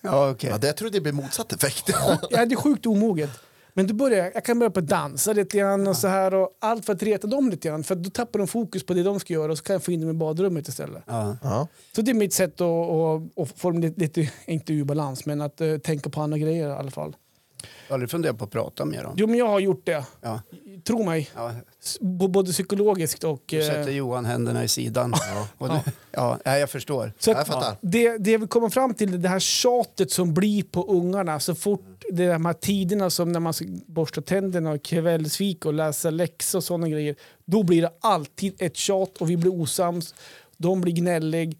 Ja, 0.00 0.30
okej. 0.30 0.50
Ja, 0.50 0.58
det 0.58 0.66
jag 0.66 0.76
tror 0.76 0.90
det 0.90 1.00
blir 1.00 1.12
motsatt 1.12 1.52
effekt. 1.52 1.84
Ja, 2.30 2.46
det 2.46 2.54
är 2.54 2.56
sjukt 2.56 2.86
omoget. 2.86 3.30
Men 3.74 3.86
då 3.86 3.94
börjar 3.94 4.24
jag, 4.24 4.34
jag 4.34 4.44
kan 4.44 4.58
börja 4.58 4.70
på 4.70 4.80
att 4.80 4.86
dansa 4.86 5.32
lite 5.32 5.58
grann 5.58 5.86
och 5.86 5.96
så 5.96 6.08
här 6.08 6.34
och 6.34 6.50
allt 6.60 6.84
för 6.84 6.92
att 6.92 7.02
reta 7.02 7.26
dem 7.26 7.50
lite 7.50 7.68
grann. 7.68 7.84
För 7.84 7.94
då 7.94 8.10
tappar 8.10 8.38
de 8.38 8.48
fokus 8.48 8.86
på 8.86 8.94
det 8.94 9.02
de 9.02 9.20
ska 9.20 9.32
göra 9.32 9.52
och 9.52 9.58
så 9.58 9.64
kan 9.64 9.74
jag 9.74 9.82
få 9.82 9.92
in 9.92 10.00
dem 10.00 10.10
i 10.10 10.12
badrummet 10.12 10.68
istället. 10.68 11.02
Ja. 11.06 11.36
Ja. 11.42 11.68
Så 11.96 12.02
det 12.02 12.10
är 12.10 12.14
mitt 12.14 12.32
sätt 12.32 12.60
att, 12.60 12.90
att, 12.90 13.38
att 13.38 13.58
få 13.58 13.70
dem 13.70 13.80
lite, 13.80 14.00
lite, 14.00 14.30
inte 14.46 14.72
ur 14.72 14.84
balans, 14.84 15.26
men 15.26 15.40
att 15.40 15.60
eh, 15.60 15.76
tänka 15.76 16.10
på 16.10 16.20
andra 16.20 16.38
grejer 16.38 16.68
i 16.68 16.72
alla 16.72 16.90
fall. 16.90 17.16
Jag 17.62 17.68
har 17.88 17.94
aldrig 17.94 18.10
funderat 18.10 18.38
på 18.38 18.44
att 18.44 18.50
prata 18.50 18.84
med 18.84 19.04
dem. 19.04 19.14
Jo, 19.16 19.26
men 19.26 19.38
jag 19.38 19.48
har 19.48 19.60
gjort 19.60 19.86
det. 19.86 20.04
Ja. 20.20 20.40
Tro 20.86 21.04
mig. 21.04 21.30
Ja. 21.34 21.52
Både 22.00 22.52
psykologiskt 22.52 23.24
och... 23.24 23.42
Du 23.46 23.62
sätter 23.62 23.88
Eh, 23.88 23.96
Johan 23.96 24.24
händerna 24.24 24.64
i 24.64 24.68
sidan. 24.68 25.14
Och 25.58 25.68
det, 25.68 25.82
ja, 26.10 26.38
ja, 26.44 26.58
jag 26.58 26.70
förstår. 26.70 27.12
så 27.18 27.30
Jag 27.30 27.38
att, 27.38 27.46
fattar. 27.46 27.76
det, 27.80 28.18
det 28.18 28.38
vi 28.38 28.46
kommer 28.46 28.68
fram 28.68 28.94
till, 28.94 29.22
det 29.22 29.28
här 29.28 29.40
tjatet 29.40 30.10
som 30.10 30.34
blir 30.34 30.62
på 30.62 30.86
ungarna 30.88 31.40
så 31.40 31.54
fort 31.54 32.04
det 32.12 32.24
är 32.24 32.32
de 32.32 32.46
här 32.46 32.52
tiderna 32.52 33.10
som 33.10 33.32
när 33.32 33.40
man 33.40 33.52
ska 33.52 33.64
borsta 33.86 34.22
tänderna 34.22 34.70
och 34.70 34.82
kvällsfika 34.82 35.68
och 35.68 35.74
läsa 35.74 36.10
läxor 36.10 36.58
och 36.58 36.64
sådana 36.64 36.88
grejer. 36.88 37.16
Då 37.44 37.62
blir 37.62 37.82
det 37.82 37.92
alltid 38.00 38.54
ett 38.58 38.76
tjat 38.76 39.16
och 39.18 39.30
vi 39.30 39.36
blir 39.36 39.60
osams. 39.60 40.14
De 40.56 40.80
blir 40.80 40.92
gnällig. 40.92 41.58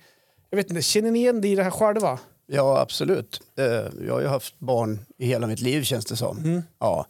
Jag 0.51 0.57
vet 0.57 0.71
inte, 0.71 0.83
känner 0.83 1.11
ni 1.11 1.19
igen 1.19 1.41
det 1.41 1.49
i 1.49 1.55
det 1.55 1.63
här 1.63 1.71
själva? 1.71 2.19
Ja, 2.47 2.79
absolut. 2.81 3.41
Eh, 3.59 3.65
Jag 4.07 4.15
har 4.15 4.21
ju 4.21 4.27
haft 4.27 4.59
barn 4.59 4.99
i 5.19 5.27
hela 5.27 5.47
mitt 5.47 5.61
liv 5.61 5.83
känns 5.83 6.05
det 6.05 6.17
som. 6.17 6.63
Ja. 6.79 7.07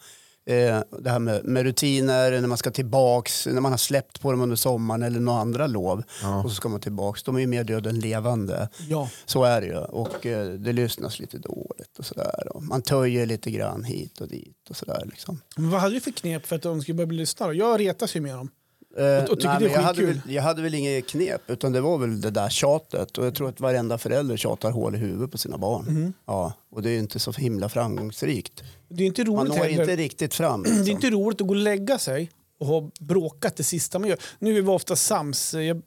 Eh, 0.49 0.81
Det 1.01 1.11
här 1.11 1.19
med, 1.19 1.45
med 1.45 1.63
rutiner, 1.63 2.41
när 2.41 2.49
man 2.49 2.59
ska 2.59 2.71
tillbaks, 2.71 3.47
när 3.47 3.61
man 3.61 3.73
har 3.73 3.77
släppt 3.79 4.21
på 4.21 4.31
dem 4.33 4.41
under 4.41 4.57
sommaren 4.57 5.03
eller 5.03 5.21
några 5.21 5.41
andra 5.41 5.67
lov 5.67 6.03
och 6.45 6.51
så 6.51 6.57
ska 6.57 6.69
man 6.69 6.81
tillbaks. 6.81 7.23
De 7.23 7.37
är 7.37 7.41
ju 7.41 7.47
mer 7.47 7.65
döda 7.65 7.91
än 7.91 8.01
levande. 8.01 8.69
Ja. 8.89 9.11
Så 9.27 9.45
är 9.45 9.61
det 9.61 9.67
ju. 9.67 9.77
Och 9.79 10.27
eh, 10.27 10.49
det 10.49 10.73
lyssnas 10.73 11.19
lite 11.19 11.39
dåligt 11.39 11.99
och 11.99 12.07
sådär. 12.07 12.49
Man 12.61 12.83
töjer 12.83 13.27
lite 13.27 13.51
grann 13.51 13.85
hit 13.85 14.21
och 14.21 14.29
dit 14.29 14.71
och 14.71 14.77
sådär 14.77 15.03
liksom. 15.07 15.41
Men 15.57 15.71
vad 15.71 15.81
hade 15.81 15.95
du 15.95 16.01
för 16.01 16.11
knep 16.11 16.47
för 16.47 16.57
att 16.57 16.63
de 16.63 16.83
skulle 16.83 16.95
börja 16.95 17.07
bli 17.07 17.19
lyssnare? 17.19 17.53
Jag 17.55 17.81
retas 17.81 18.17
ju 18.17 18.21
med 18.21 18.35
dem. 18.35 18.51
Eh, 18.99 19.25
Och- 19.25 19.31
och 19.31 19.39
nej, 19.45 19.57
det 19.61 19.67
är 19.67 19.71
jag, 19.71 19.81
hade 19.83 20.07
väl, 20.07 20.21
jag 20.29 20.43
hade 20.43 20.63
väl 20.63 20.75
inget 20.75 21.07
knep, 21.09 21.43
utan 21.51 21.73
det 21.73 21.81
var 21.81 21.99
väl 21.99 22.21
det 22.21 22.31
där 22.31 22.49
tjatet. 22.49 23.19
Och 23.19 23.27
jag 23.27 23.35
tror 23.35 23.49
att 23.49 23.61
varenda 23.61 23.99
förälder 23.99 24.37
tjatar 24.37 24.71
hål 24.71 24.95
i 24.95 24.99
huvudet 24.99 25.31
på 25.33 25.39
sina 25.39 25.59
barn. 25.59 25.89
Mm. 25.89 26.13
Ja, 26.27 26.53
och 26.71 26.83
det 26.83 26.89
är 26.91 26.93
ju 26.93 26.99
inte 26.99 27.19
så 27.19 27.33
himla 27.33 27.69
framgångsrikt. 27.69 28.63
Det 28.89 29.03
är 29.03 29.07
inte 29.07 29.25
Man 29.25 29.37
roligt 29.37 29.57
når 29.57 29.65
heller. 29.65 29.81
inte 29.81 29.97
riktigt 29.97 30.35
fram. 30.35 30.63
Det 30.63 30.69
är 30.69 30.75
Liksom. 30.75 30.91
inte 30.91 31.11
roligt 31.11 31.41
att 31.41 31.47
gå 31.47 31.55
och 31.55 31.61
lägga 31.61 31.99
sig 31.99 32.31
och 32.61 32.67
ha 32.67 32.91
bråkat 33.01 33.57
det 33.57 33.65
sista 33.65 33.99
man 33.99 34.09
gör. 34.09 34.19
Nu 34.39 34.59
är 34.59 34.63
vi 34.63 34.69
ofta 34.69 34.97
sams. 34.97 35.55
Jag, 35.55 35.83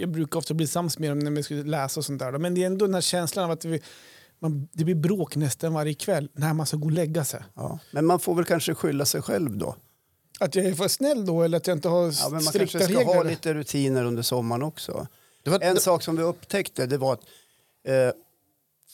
jag 0.00 0.08
brukar 0.08 0.38
ofta 0.38 0.54
bli 0.54 0.66
sams 0.66 0.98
med 0.98 1.10
dem 1.10 1.18
när 1.18 1.30
vi 1.30 1.42
ska 1.42 1.54
läsa 1.54 2.00
och 2.00 2.04
sånt 2.04 2.18
där. 2.18 2.38
Men 2.38 2.54
det 2.54 2.62
är 2.62 2.66
ändå 2.66 2.86
den 2.86 2.94
här 2.94 3.00
känslan 3.00 3.44
av 3.44 3.50
att 3.50 3.64
vi, 3.64 3.80
man, 4.40 4.68
det 4.72 4.84
blir 4.84 4.94
bråk 4.94 5.36
nästan 5.36 5.72
varje 5.72 5.94
kväll 5.94 6.28
när 6.32 6.54
man 6.54 6.66
ska 6.66 6.76
gå 6.76 6.84
och 6.86 6.92
lägga 6.92 7.24
sig. 7.24 7.40
Ja. 7.54 7.78
Men 7.92 8.06
man 8.06 8.20
får 8.20 8.34
väl 8.34 8.44
kanske 8.44 8.74
skylla 8.74 9.04
sig 9.04 9.22
själv 9.22 9.56
då. 9.58 9.76
Att 10.40 10.54
jag 10.54 10.66
är 10.66 10.74
för 10.74 10.88
snäll 10.88 11.26
då 11.26 11.42
eller 11.42 11.56
att 11.56 11.66
jag 11.66 11.76
inte 11.76 11.88
har 11.88 12.04
Ja, 12.04 12.28
men 12.30 12.44
man 12.44 12.52
kanske 12.52 12.66
ska 12.66 12.78
regler. 12.88 13.04
ha 13.04 13.22
lite 13.22 13.54
rutiner 13.54 14.04
under 14.04 14.22
sommaren 14.22 14.62
också. 14.62 15.06
Det 15.42 15.50
var, 15.50 15.60
En 15.60 15.76
sak 15.76 16.02
som 16.02 16.16
vi 16.16 16.22
upptäckte 16.22 16.86
det 16.86 16.98
var 16.98 17.12
att 17.12 17.20
eh, 17.88 18.10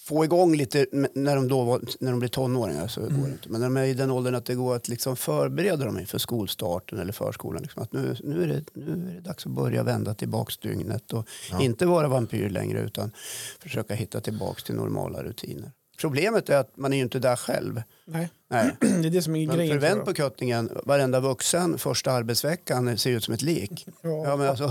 få 0.05 0.25
igång 0.25 0.57
lite 0.57 0.87
när 1.15 1.37
de, 1.37 1.49
då 1.49 1.65
var, 1.65 1.81
när 2.01 2.11
de 2.11 2.21
blir 2.21 2.29
tonåringar. 2.29 2.89
Så 2.89 3.01
går 3.01 3.09
det 3.09 3.33
inte. 3.33 3.49
Men 3.49 3.61
när 3.61 3.67
de 3.67 3.77
är 3.77 3.85
i 3.85 3.95
den 3.95 4.11
åldern 4.11 4.35
att 4.35 4.45
det 4.45 4.55
går 4.55 4.77
att 4.77 4.89
liksom 4.89 5.17
förbereda 5.17 5.85
dem 5.85 5.99
inför 5.99 6.19
skolstarten 6.19 6.99
eller 6.99 7.13
förskolan. 7.13 7.63
Liksom. 7.63 7.83
Att 7.83 7.93
nu, 7.93 8.17
nu, 8.25 8.43
är 8.43 8.47
det, 8.47 8.65
nu 8.75 9.11
är 9.11 9.15
det 9.15 9.21
dags 9.21 9.47
att 9.47 9.53
börja 9.53 9.83
vända 9.83 10.15
tillbaks 10.15 10.59
dygnet 10.59 11.13
och 11.13 11.29
inte 11.61 11.87
vara 11.87 12.09
vampyr 12.09 12.51
längre 12.51 12.81
utan 12.81 13.11
försöka 13.61 13.95
hitta 13.95 14.21
tillbaks 14.21 14.65
till 14.65 14.75
normala 14.75 15.23
rutiner. 15.23 15.73
Problemet 16.01 16.49
är 16.49 16.57
att 16.57 16.77
man 16.77 16.93
är 16.93 16.97
ju 16.97 17.03
inte 17.03 17.19
där 17.19 17.37
själv. 17.37 17.83
Nej, 18.05 18.29
Nej. 18.51 18.77
det 18.81 18.87
är 19.09 19.11
det 19.11 19.23
som 19.23 19.37
är 19.37 19.47
Men 19.47 19.57
grejen. 19.57 19.81
tror 19.81 20.05
på. 20.05 20.15
Köttingen, 20.15 20.71
varenda 20.85 21.21
vuxen 21.21 21.79
första 21.79 22.13
arbetsveckan 22.13 22.99
ser 22.99 23.11
ut 23.11 23.25
som 23.25 23.35
ett 23.35 23.43
lik. 23.43 23.87
Ja. 24.03 24.25
Ja, 24.25 24.37
men 24.37 24.49
alltså, 24.49 24.67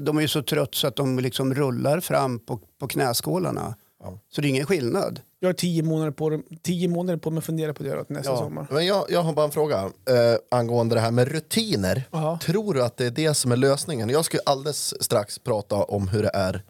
de 0.00 0.16
är 0.16 0.20
ju 0.20 0.28
så 0.28 0.42
trött 0.42 0.74
så 0.74 0.86
att 0.86 0.96
de 0.96 1.18
liksom 1.18 1.54
rullar 1.54 2.00
fram 2.00 2.38
på, 2.38 2.60
på 2.80 2.88
knäskålarna. 2.88 3.74
Ja. 4.02 4.18
Så 4.32 4.40
det 4.40 4.46
är 4.46 4.50
ingen 4.50 4.66
skillnad. 4.66 5.20
Jag 5.40 5.48
har 5.48 5.52
tio 5.54 5.82
månader 5.82 6.10
på, 6.10 6.42
tio 6.62 6.88
månader 6.88 7.18
på 7.18 7.30
mig 7.30 7.38
att 7.38 7.44
fundera 7.44 7.74
på 7.74 7.82
det 7.82 7.94
då, 7.94 8.04
nästa 8.08 8.32
Ja. 8.32 8.38
sommar. 8.38 8.66
men 8.70 8.86
jag, 8.86 9.04
jag 9.08 9.22
har 9.22 9.32
bara 9.32 9.44
en 9.46 9.50
fråga 9.52 9.78
eh, 9.82 9.90
angående 10.50 10.94
det 10.94 11.00
här 11.00 11.10
med 11.10 11.28
rutiner. 11.28 12.02
Ja. 12.10 12.38
Tror 12.42 12.74
du 12.74 12.82
att 12.84 12.96
det 12.96 13.06
är 13.06 13.10
det 13.10 13.34
som 13.34 13.52
är 13.52 13.56
lösningen? 13.56 14.08
Jag 14.08 14.24
ska 14.24 14.36
ju 14.36 14.42
alldeles 14.46 15.02
strax 15.02 15.38
prata 15.38 15.76
om 15.76 16.08
hur 16.08 16.22
det 16.22 16.30
är 16.34 16.62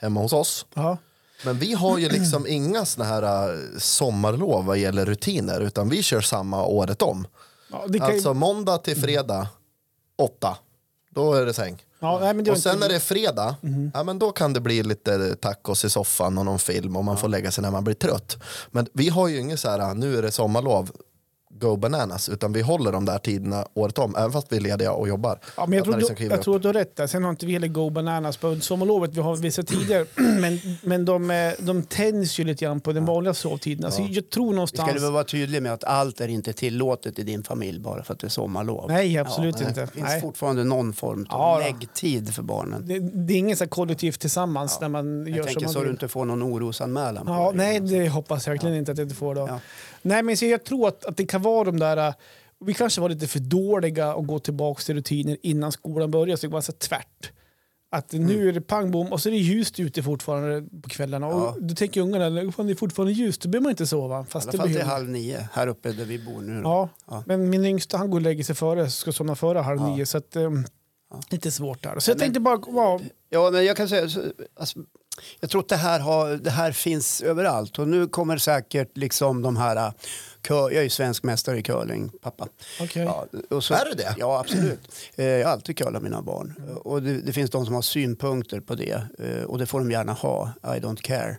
hemma 0.00 0.20
hos 0.20 0.32
oss. 0.32 0.66
Ja. 0.74 0.98
Men 1.44 1.58
vi 1.58 1.74
har 1.74 1.98
ju 1.98 2.08
liksom 2.08 2.46
inga 2.46 2.84
såna 2.84 3.04
här 3.06 3.52
eh, 3.52 3.58
sommarlov 3.78 4.64
vad 4.64 4.78
gäller 4.78 5.06
rutiner 5.06 5.60
utan 5.60 5.88
vi 5.88 6.02
kör 6.02 6.20
samma 6.20 6.64
året 6.66 7.02
om. 7.02 7.26
Ja, 7.72 7.84
det 7.88 7.98
kan, 7.98 8.08
ju- 8.08 8.14
Alltså 8.14 8.34
måndag 8.34 8.78
till 8.78 8.96
fredag, 9.00 9.48
åtta. 10.18 10.58
Då 11.10 11.34
är 11.34 11.46
det 11.46 11.52
säng. 11.54 11.82
ja, 12.00 12.18
nej, 12.20 12.34
men 12.34 12.44
det 12.44 12.50
var 12.50 12.56
Och 12.56 12.62
sen 12.62 12.72
inte- 12.72 12.80
när 12.80 12.88
det 12.88 12.94
är 12.94 13.00
fredag, 13.00 13.56
ja, 13.94 14.02
men 14.02 14.18
då 14.18 14.30
kan 14.32 14.52
det 14.52 14.60
bli 14.60 14.82
lite 14.82 15.36
tacos 15.36 15.84
i 15.84 15.90
soffan 15.90 16.38
och 16.38 16.44
någon 16.44 16.58
film 16.58 16.96
och 16.96 17.04
man 17.04 17.16
får 17.18 17.28
lägga 17.28 17.50
sig 17.50 17.62
när 17.62 17.70
man 17.70 17.84
blir 17.84 17.94
trött. 17.94 18.36
Men 18.70 18.86
vi 18.92 19.08
har 19.08 19.28
ju 19.28 19.40
inget 19.40 19.60
så 19.60 19.70
här, 19.70 19.94
nu 19.94 20.18
är 20.18 20.22
det 20.22 20.32
sommarlov, 20.32 20.90
go 21.58 21.76
bananas, 21.76 22.28
utan 22.28 22.52
vi 22.52 22.60
håller 22.60 22.92
de 22.92 23.04
där 23.04 23.18
tiderna 23.18 23.66
året 23.74 23.98
om, 23.98 24.16
även 24.16 24.32
fast 24.32 24.52
vi 24.52 24.56
är 24.56 24.60
lediga 24.60 24.92
och 24.92 25.08
jobbar. 25.08 25.38
Ja, 25.56 25.66
men 25.66 25.76
jag, 25.76 25.84
tror, 25.84 25.96
liksom 25.96 26.16
du, 26.18 26.24
jag 26.24 26.42
tror 26.42 26.56
att 26.56 26.62
du 26.62 26.68
har 26.68 26.72
rätt 26.72 26.96
där. 26.96 27.06
Sen 27.06 27.22
har 27.22 27.30
inte 27.30 27.46
vi 27.46 27.52
heller 27.52 27.68
Go 27.68 27.90
Bananas 27.90 28.36
på 28.36 28.60
sommarlovet. 28.60 29.14
Vi 29.14 29.20
har 29.20 29.36
vissa 29.36 29.62
tider. 29.62 30.06
men 30.40 30.58
men 30.82 31.04
de, 31.04 31.30
eh, 31.30 31.52
de 31.58 31.82
tänds 31.82 32.40
ju 32.40 32.44
lite 32.44 32.64
grann 32.64 32.80
på 32.80 32.92
den 32.92 33.04
vanliga 33.04 33.34
sovtiden. 33.34 33.84
Alltså, 33.84 34.02
jag 34.02 34.30
tror 34.30 34.52
någonstans... 34.52 34.90
ska 34.90 35.00
väl 35.00 35.12
vara 35.12 35.24
tydliga 35.24 35.60
med 35.60 35.72
att 35.72 35.84
allt 35.84 36.20
är 36.20 36.28
inte 36.28 36.52
tillåtet 36.52 37.18
i 37.18 37.22
din 37.22 37.42
familj 37.42 37.80
bara 37.80 38.02
för 38.02 38.12
att 38.14 38.20
det 38.20 38.26
är 38.26 38.28
sommarlov. 38.28 38.84
Nej, 38.88 39.18
absolut 39.18 39.58
men 39.58 39.68
inte. 39.68 39.80
Det 39.80 39.86
finns 39.86 40.06
Nej. 40.06 40.20
fortfarande 40.20 40.64
någon 40.64 40.92
form 40.92 41.26
av 41.28 41.60
Ja, 41.60 41.66
läggtid 41.66 42.34
för 42.34 42.42
barnen. 42.42 42.86
Det, 42.86 42.98
det 42.98 43.32
är 43.32 43.38
ingen 43.38 43.56
så 43.56 43.66
kollektivt 43.66 44.20
tillsammans 44.20 44.80
när 44.80 44.88
man 44.88 45.26
Jag 45.26 45.36
gör 45.36 45.44
tänker 45.44 45.60
som 45.60 45.64
man 45.64 45.72
så 45.72 45.82
du 45.84 45.90
inte 45.90 46.08
får 46.08 46.24
någon 46.24 46.42
orosanmälan. 46.42 47.24
Ja, 47.26 47.52
nej, 47.54 47.80
det 47.80 48.08
hoppas 48.08 48.46
jag 48.46 48.52
verkligen 48.52 48.76
inte 48.76 48.92
att 48.92 48.98
jag 48.98 49.04
inte 49.04 49.16
får 49.16 49.34
då. 49.34 49.60
Nej, 50.02 50.22
men 50.22 50.36
så 50.36 50.44
jag 50.46 50.64
tror 50.64 50.88
att, 50.88 51.04
att 51.04 51.16
det 51.16 51.26
kan 51.26 51.42
vara 51.42 51.64
de 51.64 51.78
där... 51.78 51.96
eh, 52.08 52.14
Vi 52.64 52.74
kanske 52.74 53.00
var 53.00 53.08
lite 53.08 53.26
för 53.26 53.38
dåliga 53.40 54.12
att 54.12 54.26
gå 54.26 54.38
tillbaka 54.38 54.82
till 54.82 54.94
rutiner 54.94 55.36
innan 55.42 55.72
skolan 55.72 56.10
började, 56.10 56.36
så 56.40 56.46
det 56.46 56.52
var 56.52 56.60
så 56.60 56.72
tvärt. 56.72 57.32
Att 57.92 58.12
Mm. 58.14 58.26
nu 58.26 58.48
är 58.48 58.52
det 58.52 58.60
pang 58.60 58.90
bom 58.90 59.12
och 59.12 59.20
så 59.20 59.28
är 59.28 59.30
det 59.30 59.36
ljust 59.38 59.80
ute 59.80 60.02
fortfarande 60.02 60.62
på 60.82 60.88
kvällarna. 60.88 61.26
Ja. 61.26 61.32
Och 61.50 61.62
då 61.62 61.74
tänker 61.74 62.00
ungarna, 62.00 62.52
fan 62.52 62.66
det 62.66 62.72
är 62.72 62.74
fortfarande 62.74 63.12
ljust, 63.12 63.42
då 63.42 63.48
behöver 63.48 63.62
man 63.62 63.70
inte 63.70 63.86
sova. 63.86 64.20
I 64.20 64.24
Fast 64.24 64.46
alla 64.48 64.52
det 64.52 64.58
fall 64.58 64.68
till 64.68 64.82
halv 64.82 65.08
nio 65.08 65.48
här 65.52 65.66
uppe 65.66 65.92
där 65.92 66.04
vi 66.04 66.18
bor 66.18 66.40
nu. 66.40 66.60
Ja, 66.64 66.88
Ja. 67.10 67.22
men 67.26 67.50
min 67.50 67.64
yngsta 67.64 67.96
han 67.98 68.10
går 68.10 68.18
och 68.18 68.22
lägger 68.22 68.44
sig 68.44 68.54
före, 68.54 68.90
ska 68.90 69.12
somna 69.12 69.34
före 69.36 69.58
halv 69.58 69.80
Ja. 69.80 69.96
nio. 69.96 70.06
Så 70.06 70.18
att, 70.18 70.36
ehm, 70.36 70.64
Lite 71.30 71.50
svårt 71.50 71.82
där. 71.82 71.98
Så 71.98 72.10
jag 72.10 72.18
tänkte 72.18 72.40
bara... 72.40 72.60
Ja, 72.66 73.00
Ja, 73.28 73.50
men 73.50 73.64
jag 73.64 73.76
kan 73.76 73.88
säga, 73.88 74.08
så, 74.08 74.22
alltså, 74.54 74.78
jag 75.40 75.50
tror 75.50 75.60
att 75.60 75.68
det 75.68 75.76
här, 75.76 76.00
har, 76.00 76.30
det 76.36 76.50
här 76.50 76.72
finns 76.72 77.22
överallt 77.22 77.78
och 77.78 77.88
nu 77.88 78.06
kommer 78.06 78.38
säkert 78.38 78.96
liksom 78.96 79.42
de 79.42 79.56
här, 79.56 79.76
äh, 79.76 79.92
jag 80.48 80.72
är 80.74 80.82
ju 80.82 80.88
svensk 80.90 81.22
mästare 81.22 81.58
i 81.58 81.62
curling, 81.62 82.10
pappa. 82.22 82.48
okej. 82.80 83.02
Ja, 83.02 83.26
och 83.50 83.64
så, 83.64 83.74
Är 83.74 83.84
du 83.84 83.94
det? 83.94 84.14
Ja, 84.18 84.40
absolut. 84.40 84.80
Eh, 85.16 85.24
Jag 85.26 85.46
har 85.46 85.52
alltid 85.52 85.78
curlat 85.78 86.02
mina 86.02 86.22
barn. 86.22 86.54
Och 86.84 87.02
det, 87.02 87.20
det 87.20 87.32
finns 87.32 87.50
de 87.50 87.66
som 87.66 87.74
har 87.74 87.82
synpunkter 87.82 88.60
på 88.60 88.74
det 88.74 89.02
eh, 89.18 89.44
och 89.44 89.58
det 89.58 89.66
får 89.66 89.78
de 89.78 89.90
gärna 89.90 90.12
ha. 90.12 90.52
I 90.64 90.66
don't 90.66 91.00
care. 91.02 91.36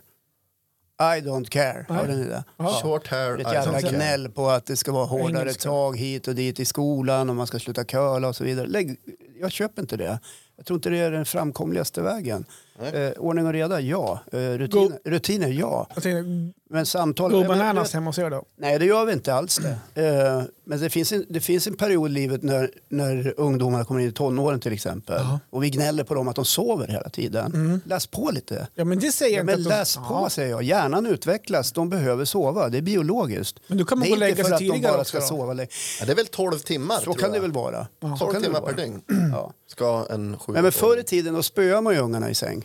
I 1.00 1.20
don't 1.20 1.48
care. 1.48 1.86
Hörde 1.88 2.16
ni 2.16 2.24
det? 2.24 2.44
Ja. 2.56 2.80
Short 2.82 3.06
hair, 3.08 3.40
Ett 3.40 3.52
jävla 3.52 3.80
gnäll 3.80 4.28
på 4.30 4.48
att 4.50 4.66
det 4.66 4.76
ska 4.76 4.92
vara 4.92 5.04
hårdare 5.06 5.40
Engelska. 5.42 5.68
tag 5.68 5.96
hit 5.98 6.28
och 6.28 6.34
dit 6.34 6.60
i 6.60 6.64
skolan 6.64 7.30
och 7.30 7.36
man 7.36 7.46
ska 7.46 7.58
sluta 7.58 7.84
curla 7.84 8.28
och 8.28 8.36
så 8.36 8.44
vidare. 8.44 8.66
Lägg, 8.66 8.96
jag 9.40 9.52
köper 9.52 9.82
inte 9.82 9.96
det. 9.96 10.20
Jag 10.56 10.66
tror 10.66 10.76
inte 10.76 10.90
det 10.90 10.98
är 10.98 11.10
den 11.10 11.24
framkomligaste 11.26 12.02
vägen. 12.02 12.44
Eh, 12.82 13.12
ordning 13.18 13.46
och 13.46 13.52
reda, 13.52 13.80
ja. 13.80 14.20
Eh, 14.32 14.38
rutiner, 14.38 14.98
rutiner, 15.04 15.48
ja. 15.48 15.86
Tänkte, 15.94 16.24
Men 16.72 16.86
samtal... 16.86 17.30
men- 17.32 17.48
bananas 17.48 17.92
hemma 17.94 18.06
hos 18.10 18.18
er 18.18 18.30
då? 18.30 18.44
Nej, 18.58 18.78
det 18.78 18.84
gör 18.84 19.04
vi 19.04 19.12
inte 19.12 19.34
alls 19.34 19.60
det. 19.94 20.02
Eh, 20.06 20.42
men 20.64 20.80
det 20.80 20.90
finns, 20.90 21.12
en, 21.12 21.26
det 21.28 21.40
finns 21.40 21.66
en 21.66 21.76
period 21.76 22.10
i 22.10 22.12
livet 22.14 22.42
när, 22.42 22.70
när 22.88 23.34
ungdomar 23.36 23.84
kommer 23.84 24.00
in 24.00 24.08
i 24.08 24.12
tonåren 24.12 24.60
till 24.60 24.72
exempel. 24.72 25.16
Ja. 25.20 25.40
Och 25.50 25.62
vi 25.62 25.70
gnäller 25.70 26.04
på 26.04 26.14
dem 26.14 26.28
att 26.28 26.36
de 26.36 26.44
sover 26.44 26.88
hela 26.88 27.08
tiden. 27.08 27.80
Läs 27.84 28.06
på 28.06 28.30
lite. 28.30 28.66
Ja, 28.74 28.84
men 28.84 28.98
det 28.98 29.12
säger 29.12 29.32
Ja, 29.32 29.36
jag 29.38 29.46
men 29.46 29.58
inte. 29.58 29.68
att 29.68 29.74
de- 29.74 29.78
läs 29.78 29.96
på 29.96 30.02
Ja. 30.24 30.30
säger 30.30 30.50
jag. 30.50 30.62
Hjärnan 30.62 31.06
utvecklas, 31.06 31.72
de 31.72 31.90
behöver 31.90 32.24
sova. 32.24 32.68
Det 32.68 32.78
är 32.78 32.82
biologiskt. 32.82 33.60
Men 33.66 33.78
då 33.78 33.84
kan 33.84 33.98
man 33.98 34.08
gå 34.08 34.12
och 34.12 34.16
är 34.16 34.20
lägga 34.20 34.30
inte 34.30 34.42
sig 34.42 34.48
för 34.48 34.54
att 34.54 34.60
de 34.60 34.70
tidigare 34.72 34.92
bara 34.92 35.00
också 35.00 35.08
ska 35.10 35.20
då. 35.20 35.26
sova. 35.26 35.52
länge. 35.52 35.68
Ja, 36.00 36.06
det 36.06 36.12
är 36.12 36.16
väl 36.16 36.26
12 36.26 36.58
timmar? 36.58 36.96
Så 36.96 37.02
tror 37.02 37.14
kan 37.14 37.32
det 37.32 37.40
väl 37.40 37.52
vara. 37.52 37.86
Så 38.00 38.08
12 38.18 38.18
kan 38.18 38.28
det 38.32 38.40
timmar 38.40 38.60
väl 38.60 38.74
per 38.74 38.76
vara. 38.76 38.86
dygn 38.86 39.02
Ja. 39.32 39.52
ska 39.66 40.06
en 40.10 40.38
sju 40.38 40.52
Nej, 40.52 40.62
men 40.62 40.72
förr 40.72 40.96
i 41.00 41.02
tiden 41.02 41.34
då 41.34 41.42
spöade 41.42 41.80
man 41.80 41.94
ju 41.94 42.00
ungarna 42.00 42.30
i 42.30 42.34
säng. 42.34 42.64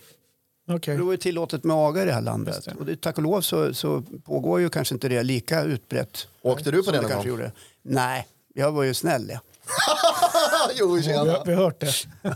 Okej. 0.69 0.97
Det 0.97 1.03
var 1.03 1.11
ju 1.11 1.17
tillåtet 1.17 1.63
med 1.63 1.75
aga 1.75 2.01
i 2.03 2.05
det 2.05 2.13
här 2.13 2.21
landet. 2.21 2.65
Det. 2.65 2.73
Och 2.79 2.85
det, 2.85 3.01
tack 3.01 3.17
och 3.17 3.23
lov 3.23 3.41
så, 3.41 3.73
så 3.73 4.01
pågår 4.25 4.59
ju 4.59 4.69
kanske 4.69 4.95
inte 4.95 5.09
det 5.09 5.23
lika 5.23 5.63
utbrett. 5.63 6.27
Åkte 6.41 6.71
du 6.71 6.83
på 6.83 6.91
det 6.91 7.01
någon 7.01 7.37
gång? 7.37 7.49
Nej, 7.81 8.27
jag 8.53 8.71
var 8.71 8.83
ju 8.83 8.93
snäll. 8.93 9.29
Ja. 9.33 9.39
jo, 10.75 10.93
Vi, 10.95 11.03
tjena. 11.03 11.31
har- 11.31 11.45
vi 11.45 11.53
har 11.53 11.63
hört 11.63 11.79
det. 11.79 11.93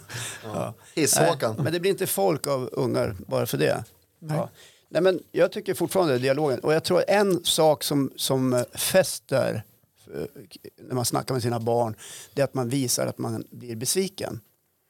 Nej, 0.56 0.72
Hisshåkan. 0.96 1.56
men 1.56 1.74
det 1.74 1.80
blir 1.80 1.92
inte 1.92 2.08
folk 2.08 2.48
av 2.48 2.70
ungar 2.72 3.16
bara 3.28 3.46
för 3.46 3.58
det. 3.58 3.84
Nej. 4.20 4.38
Ja. 4.38 4.50
Nej, 4.90 5.02
men 5.02 5.20
jag 5.32 5.52
tycker 5.52 5.74
fortfarande 5.74 6.18
dialogen. 6.18 6.60
Och 6.60 6.74
jag 6.74 6.84
tror 6.84 7.04
en 7.08 7.44
sak 7.44 7.84
som, 7.84 8.12
som 8.16 8.64
fäster 8.74 9.64
eh, 10.14 10.22
när 10.88 10.96
man 10.96 11.06
snackar 11.06 11.34
med 11.36 11.42
sina 11.44 11.60
barn 11.60 11.96
det 12.34 12.42
är 12.42 12.46
att 12.46 12.54
man 12.54 12.70
visar 12.70 13.08
att 13.08 13.18
man 13.18 13.44
blir 13.52 13.76
besviken 13.76 14.40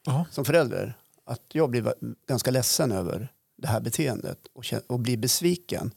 Ja. 0.06 0.24
som 0.30 0.44
förälder. 0.44 0.94
Att 1.32 1.42
jag 1.52 1.70
blir 1.70 1.94
ganska 2.28 2.50
ledsen 2.50 2.92
över 2.92 3.28
det 3.56 3.68
här 3.68 3.80
beteendet 3.80 4.38
och, 4.52 4.64
och 4.86 4.98
blir 5.00 5.16
besviken. 5.16 5.90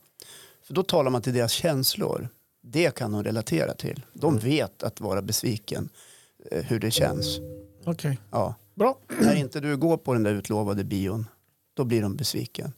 För 0.64 0.74
då 0.74 0.84
talar 0.84 1.12
man 1.12 1.22
till 1.22 1.34
deras 1.34 1.52
känslor. 1.52 2.30
Det 2.62 2.96
kan 2.96 3.12
de 3.12 3.24
relatera 3.24 3.74
till. 3.74 4.06
De 4.14 4.40
vet 4.40 4.84
att 4.84 5.02
vara 5.02 5.22
besviken, 5.22 5.90
eh, 6.52 6.64
hur 6.64 6.80
det 6.80 6.92
känns. 6.92 7.40
Okej. 7.86 8.20
Ja. 8.32 8.56
Bra. 8.76 8.98
När 9.22 9.36
inte 9.36 9.60
du 9.60 9.78
går 9.78 9.98
på 9.98 10.14
den 10.14 10.24
där 10.24 10.34
utlovade 10.34 10.84
bion, 10.84 11.26
då 11.74 11.84
blir 11.84 12.02
de 12.02 12.16
besviken. 12.16 12.74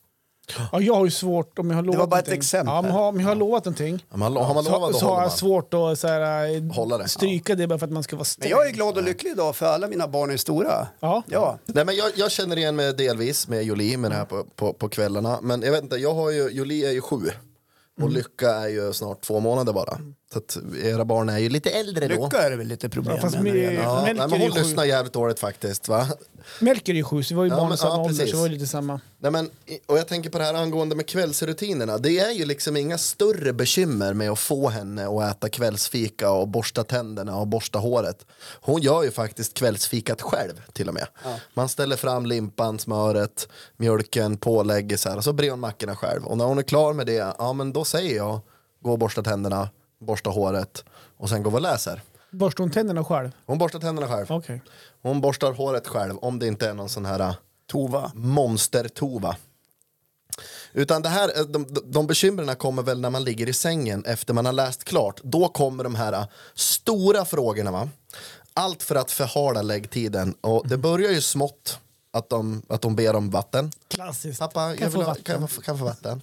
Ja, 0.72 0.82
jag 0.82 0.94
har 0.94 1.06
ju 1.06 1.12
svårt 1.12 1.60
om 1.60 1.70
jag 1.70 1.78
har 1.78 1.84
lovat 1.84 2.00
var 2.00 2.08
bara 2.08 2.20
ett 2.20 2.28
exempel. 2.28 2.74
Ja, 2.76 2.82
men 2.82 2.92
har, 2.92 3.08
om 3.10 3.20
jag 3.20 3.28
har 3.28 3.36
lovat 3.36 3.66
någonting 3.66 4.06
Ja, 4.12 4.18
man, 4.18 4.36
har 4.38 4.54
man 4.54 4.64
så, 4.64 4.72
lovat 4.72 4.92
så 4.92 4.98
att 4.98 5.04
har 5.04 5.16
jag 5.22 5.22
man. 5.22 5.32
svårt 5.38 5.74
att 5.74 6.00
så 6.00 6.08
här, 6.08 6.56
eh, 6.56 6.74
Hålla 6.74 6.98
det. 6.98 7.08
stryka 7.08 7.56
det 7.56 7.68
bara 7.68 7.80
för 7.80 7.86
att 7.86 7.92
man 7.92 8.04
ska 8.04 8.16
vara 8.16 8.20
Men 8.22 8.26
sträng. 8.26 8.50
jag 8.50 8.68
är 8.68 8.72
glad 8.72 8.98
och 8.98 9.04
lycklig 9.04 9.32
idag 9.32 9.56
för 9.56 9.66
alla 9.66 9.88
mina 9.88 10.08
barn 10.08 10.32
är 10.32 10.38
stora. 10.38 10.88
Ja. 11.00 11.24
Ja. 11.28 11.58
Nej, 11.66 11.86
men 11.86 11.96
jag, 11.96 12.12
jag 12.16 12.32
känner 12.32 12.58
igen 12.58 12.76
mig 12.76 12.94
delvis 12.94 13.48
med 13.48 13.64
Jolie 13.64 13.98
med 13.98 14.12
det 14.12 14.16
här 14.16 14.26
på, 14.26 14.44
på, 14.56 14.74
på 14.74 14.90
kvällarna. 14.90 15.40
Men 15.42 15.62
jag 15.62 15.72
vet 15.72 15.84
inte, 15.84 15.96
jag 15.96 16.14
har 16.14 16.32
ju, 16.32 16.50
Jolie 16.50 16.88
är 16.88 16.92
ju 16.92 17.02
sju. 17.02 17.18
Och 18.02 18.10
Lycka 18.10 18.50
är 18.52 18.68
ju 18.68 18.94
snart 18.94 19.22
två 19.22 19.40
månader 19.40 19.74
bara. 19.74 19.98
Så 20.34 20.38
att 20.40 20.58
era 20.84 21.06
barn 21.06 21.30
är 21.30 21.38
ju 21.38 21.50
lite 21.50 21.70
äldre 21.70 22.08
då. 22.08 22.24
Lycka 22.26 22.38
är 22.42 22.50
det 22.50 22.56
väl 22.56 22.68
lite 22.68 22.90
problem 22.90 23.16
Ja, 23.16 23.22
fast 23.22 23.36
med. 23.36 23.44
med- 23.44 23.74
Ja, 23.74 24.02
nej, 24.06 24.14
men 24.14 24.32
hon 24.32 24.50
lyssnar 24.52 24.86
jävligt 24.86 25.14
dåligt 25.14 25.40
faktiskt. 25.40 25.88
Va? 25.88 26.08
Melker 26.60 26.94
är 26.94 26.98
ju 26.98 27.04
sju, 27.04 27.24
så 27.24 27.34
vi 27.34 27.38
var 27.38 27.44
ju 27.44 27.50
Ja, 27.50 27.56
barn 27.58 27.70
men- 27.70 27.78
samma 27.78 27.96
ja, 27.96 28.02
ålder, 28.04 28.26
så 28.26 28.38
var 28.38 28.50
lite 28.50 28.68
samma. 28.68 29.00
Nej, 29.20 29.32
men, 29.32 29.50
och 29.86 29.98
jag 29.98 30.08
tänker 30.08 30.30
på 30.30 30.38
det 30.38 30.44
här 30.44 30.54
angående 30.54 30.96
med 30.96 31.08
kvällsrutinerna. 31.08 31.98
Det 31.98 32.20
är 32.20 32.32
ju 32.32 32.46
liksom 32.46 32.78
inga 32.78 32.98
större 32.98 33.54
bekymmer 33.54 34.14
med 34.14 34.32
att 34.32 34.40
få 34.40 34.70
henne 34.70 35.08
att 35.08 35.32
äta 35.38 35.50
kvällsfika 35.50 36.32
och 36.32 36.48
borsta 36.48 36.84
tänderna 36.84 37.38
och 37.38 37.48
borsta 37.48 37.80
håret. 37.80 38.26
Hon 38.62 38.82
gör 38.82 39.04
ju 39.04 39.12
faktiskt 39.12 39.54
kvällsfikat 39.54 40.22
själv 40.22 40.62
till 40.74 40.88
och 40.88 40.94
med. 40.94 41.08
Man 41.54 41.70
ställer 41.70 41.96
fram 41.96 42.26
limpan, 42.26 42.80
smöret, 42.80 43.48
mjölken, 43.78 44.38
pålägget 44.38 45.00
så 45.00 45.10
här 45.10 45.18
och 45.18 45.24
så 45.24 45.34
brer 45.34 45.50
hon 45.52 45.60
mackorna 45.60 45.96
själv. 45.96 46.26
Och 46.26 46.38
när 46.38 46.46
hon 46.46 46.58
är 46.58 46.64
klar 46.64 46.94
med 46.94 47.06
det, 47.06 47.34
ja 47.40 47.54
men 47.54 47.74
då 47.74 47.86
säger 47.86 48.16
jag 48.16 48.40
gå 48.84 48.92
och 48.92 49.00
borsta 49.00 49.24
tänderna, 49.24 49.70
borsta 50.00 50.30
håret 50.30 50.84
och 51.18 51.30
sen 51.30 51.44
gå 51.44 51.50
och 51.50 51.62
läser. 51.62 52.02
Borstar 52.32 52.64
hon 52.64 52.72
tänderna 52.72 53.04
själv? 53.04 53.32
Hon 53.46 53.58
borstar 53.58 53.80
tänderna 53.80 54.08
själv. 54.08 54.32
Okej. 54.32 54.62
Hon 55.02 55.22
borstar 55.22 55.52
håret 55.52 55.88
själv 55.88 56.18
om 56.18 56.40
det 56.40 56.48
inte 56.48 56.70
är 56.70 56.74
någon 56.74 56.90
sån 56.90 57.06
här 57.06 57.20
äh, 57.20 57.36
Tova. 57.72 58.12
monstertova. 58.16 59.36
Utan 60.74 61.02
det 61.02 61.10
här, 61.10 61.40
eh, 61.40 61.46
de, 61.46 61.74
de, 61.74 61.82
de 61.86 62.08
bekymren 62.08 62.56
kommer 62.56 62.84
väl 62.84 63.02
när 63.02 63.10
man 63.10 63.24
ligger 63.24 63.50
i 63.50 63.54
sängen 63.54 64.06
efter 64.06 64.34
man 64.34 64.46
har 64.46 64.54
läst 64.54 64.84
klart. 64.84 65.20
Då 65.24 65.48
kommer 65.48 65.84
de 65.84 65.96
här 65.96 66.14
eh, 66.14 66.26
stora 66.54 67.26
frågorna. 67.26 67.72
Va? 67.72 67.90
Allt 68.54 68.84
för 68.84 68.96
att 68.96 69.12
förhala 69.12 69.62
läggtiden. 69.62 70.36
Och 70.42 70.68
det 70.68 70.78
börjar 70.78 71.12
ju 71.12 71.22
smått 71.22 71.80
att 72.18 72.30
de, 72.30 72.62
att 72.70 72.82
de 72.82 72.96
ber 72.96 73.16
om 73.16 73.30
vatten. 73.30 73.72
Klassiskt. 73.88 74.40
Pappa, 74.40 74.76
Kan 74.76 74.84
jag 74.84 74.94
få 74.94 75.04
ha, 75.04 75.16
kan, 75.16 75.24
jag 75.26 75.40
vatten? 75.40 75.48
få, 75.48 75.62
kan 75.62 75.72
jag 75.74 75.80
få 75.80 75.86
vatten? 75.86 76.22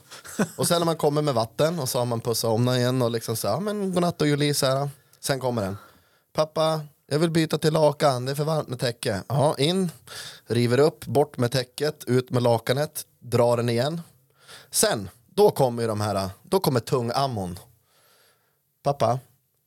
och 0.57 0.69
sen 0.69 0.79
när 0.81 0.87
man 0.87 0.97
kommer 0.97 1.23
med 1.23 1.35
vatten 1.35 1.79
och 1.79 1.89
så 1.89 1.99
har 1.99 2.05
man 2.07 2.21
pussat 2.21 2.51
om 2.51 2.65
den 2.65 2.77
igen 2.77 3.03
och 3.03 3.11
liksom 3.11 3.37
så 3.37 3.49
här, 3.49 3.55
ja, 3.55 3.61
men 3.61 3.93
godnatt 3.95 4.21
och 4.21 4.29
Julie 4.29 4.55
så 4.55 4.67
här. 4.67 4.91
Sen 5.21 5.41
kommer 5.41 5.63
den. 5.63 5.77
Pappa, 6.33 6.81
jag 7.07 7.19
vill 7.19 7.31
byta 7.31 7.59
till 7.59 7.73
lakan, 7.73 8.25
det 8.25 8.31
är 8.33 8.37
för 8.37 8.45
varmt 8.45 8.69
med 8.69 8.81
täcke. 8.81 9.23
Ja, 9.29 9.55
in, 9.59 9.91
river 10.47 10.79
upp, 10.79 11.07
bort 11.07 11.37
med 11.39 11.53
täcket, 11.53 12.05
ut 12.07 12.31
med 12.31 12.43
lakanet, 12.43 13.07
drar 13.21 13.57
den 13.57 13.69
igen. 13.69 14.01
Sen, 14.71 15.09
då 15.27 15.51
kommer 15.51 15.83
ju 15.83 15.89
de 15.89 16.01
här, 16.01 16.31
då 16.43 16.61
kommer 16.61 16.81
tung 16.81 17.11
ammon. 17.15 17.59
Pappa, 18.83 19.19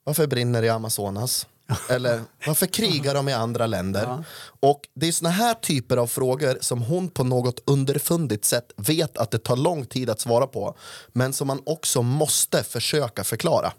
varför 0.03 0.27
brinner 0.27 0.61
det 0.61 0.67
i 0.67 0.69
Amazonas? 0.69 1.47
Eller 1.89 2.21
varför 2.45 2.65
krigar 2.65 3.13
de 3.13 3.29
i 3.29 3.33
andra 3.33 3.67
länder? 3.67 4.23
Och 4.59 4.81
det 4.93 5.07
är 5.07 5.11
såna 5.11 5.29
här 5.29 5.53
typer 5.53 5.97
av 5.97 6.07
frågor 6.07 6.57
som 6.61 6.81
hon 6.81 7.09
på 7.09 7.23
något 7.23 7.61
underfundigt 7.65 8.45
sätt 8.45 8.71
vet 8.75 9.17
att 9.17 9.31
det 9.31 9.39
tar 9.39 9.55
lång 9.55 9.85
tid 9.85 10.09
att 10.09 10.19
svara 10.19 10.47
på. 10.47 10.75
Men 11.13 11.33
som 11.33 11.47
man 11.47 11.61
också 11.65 12.01
måste 12.01 12.63
försöka 12.63 13.23
förklara. 13.23 13.73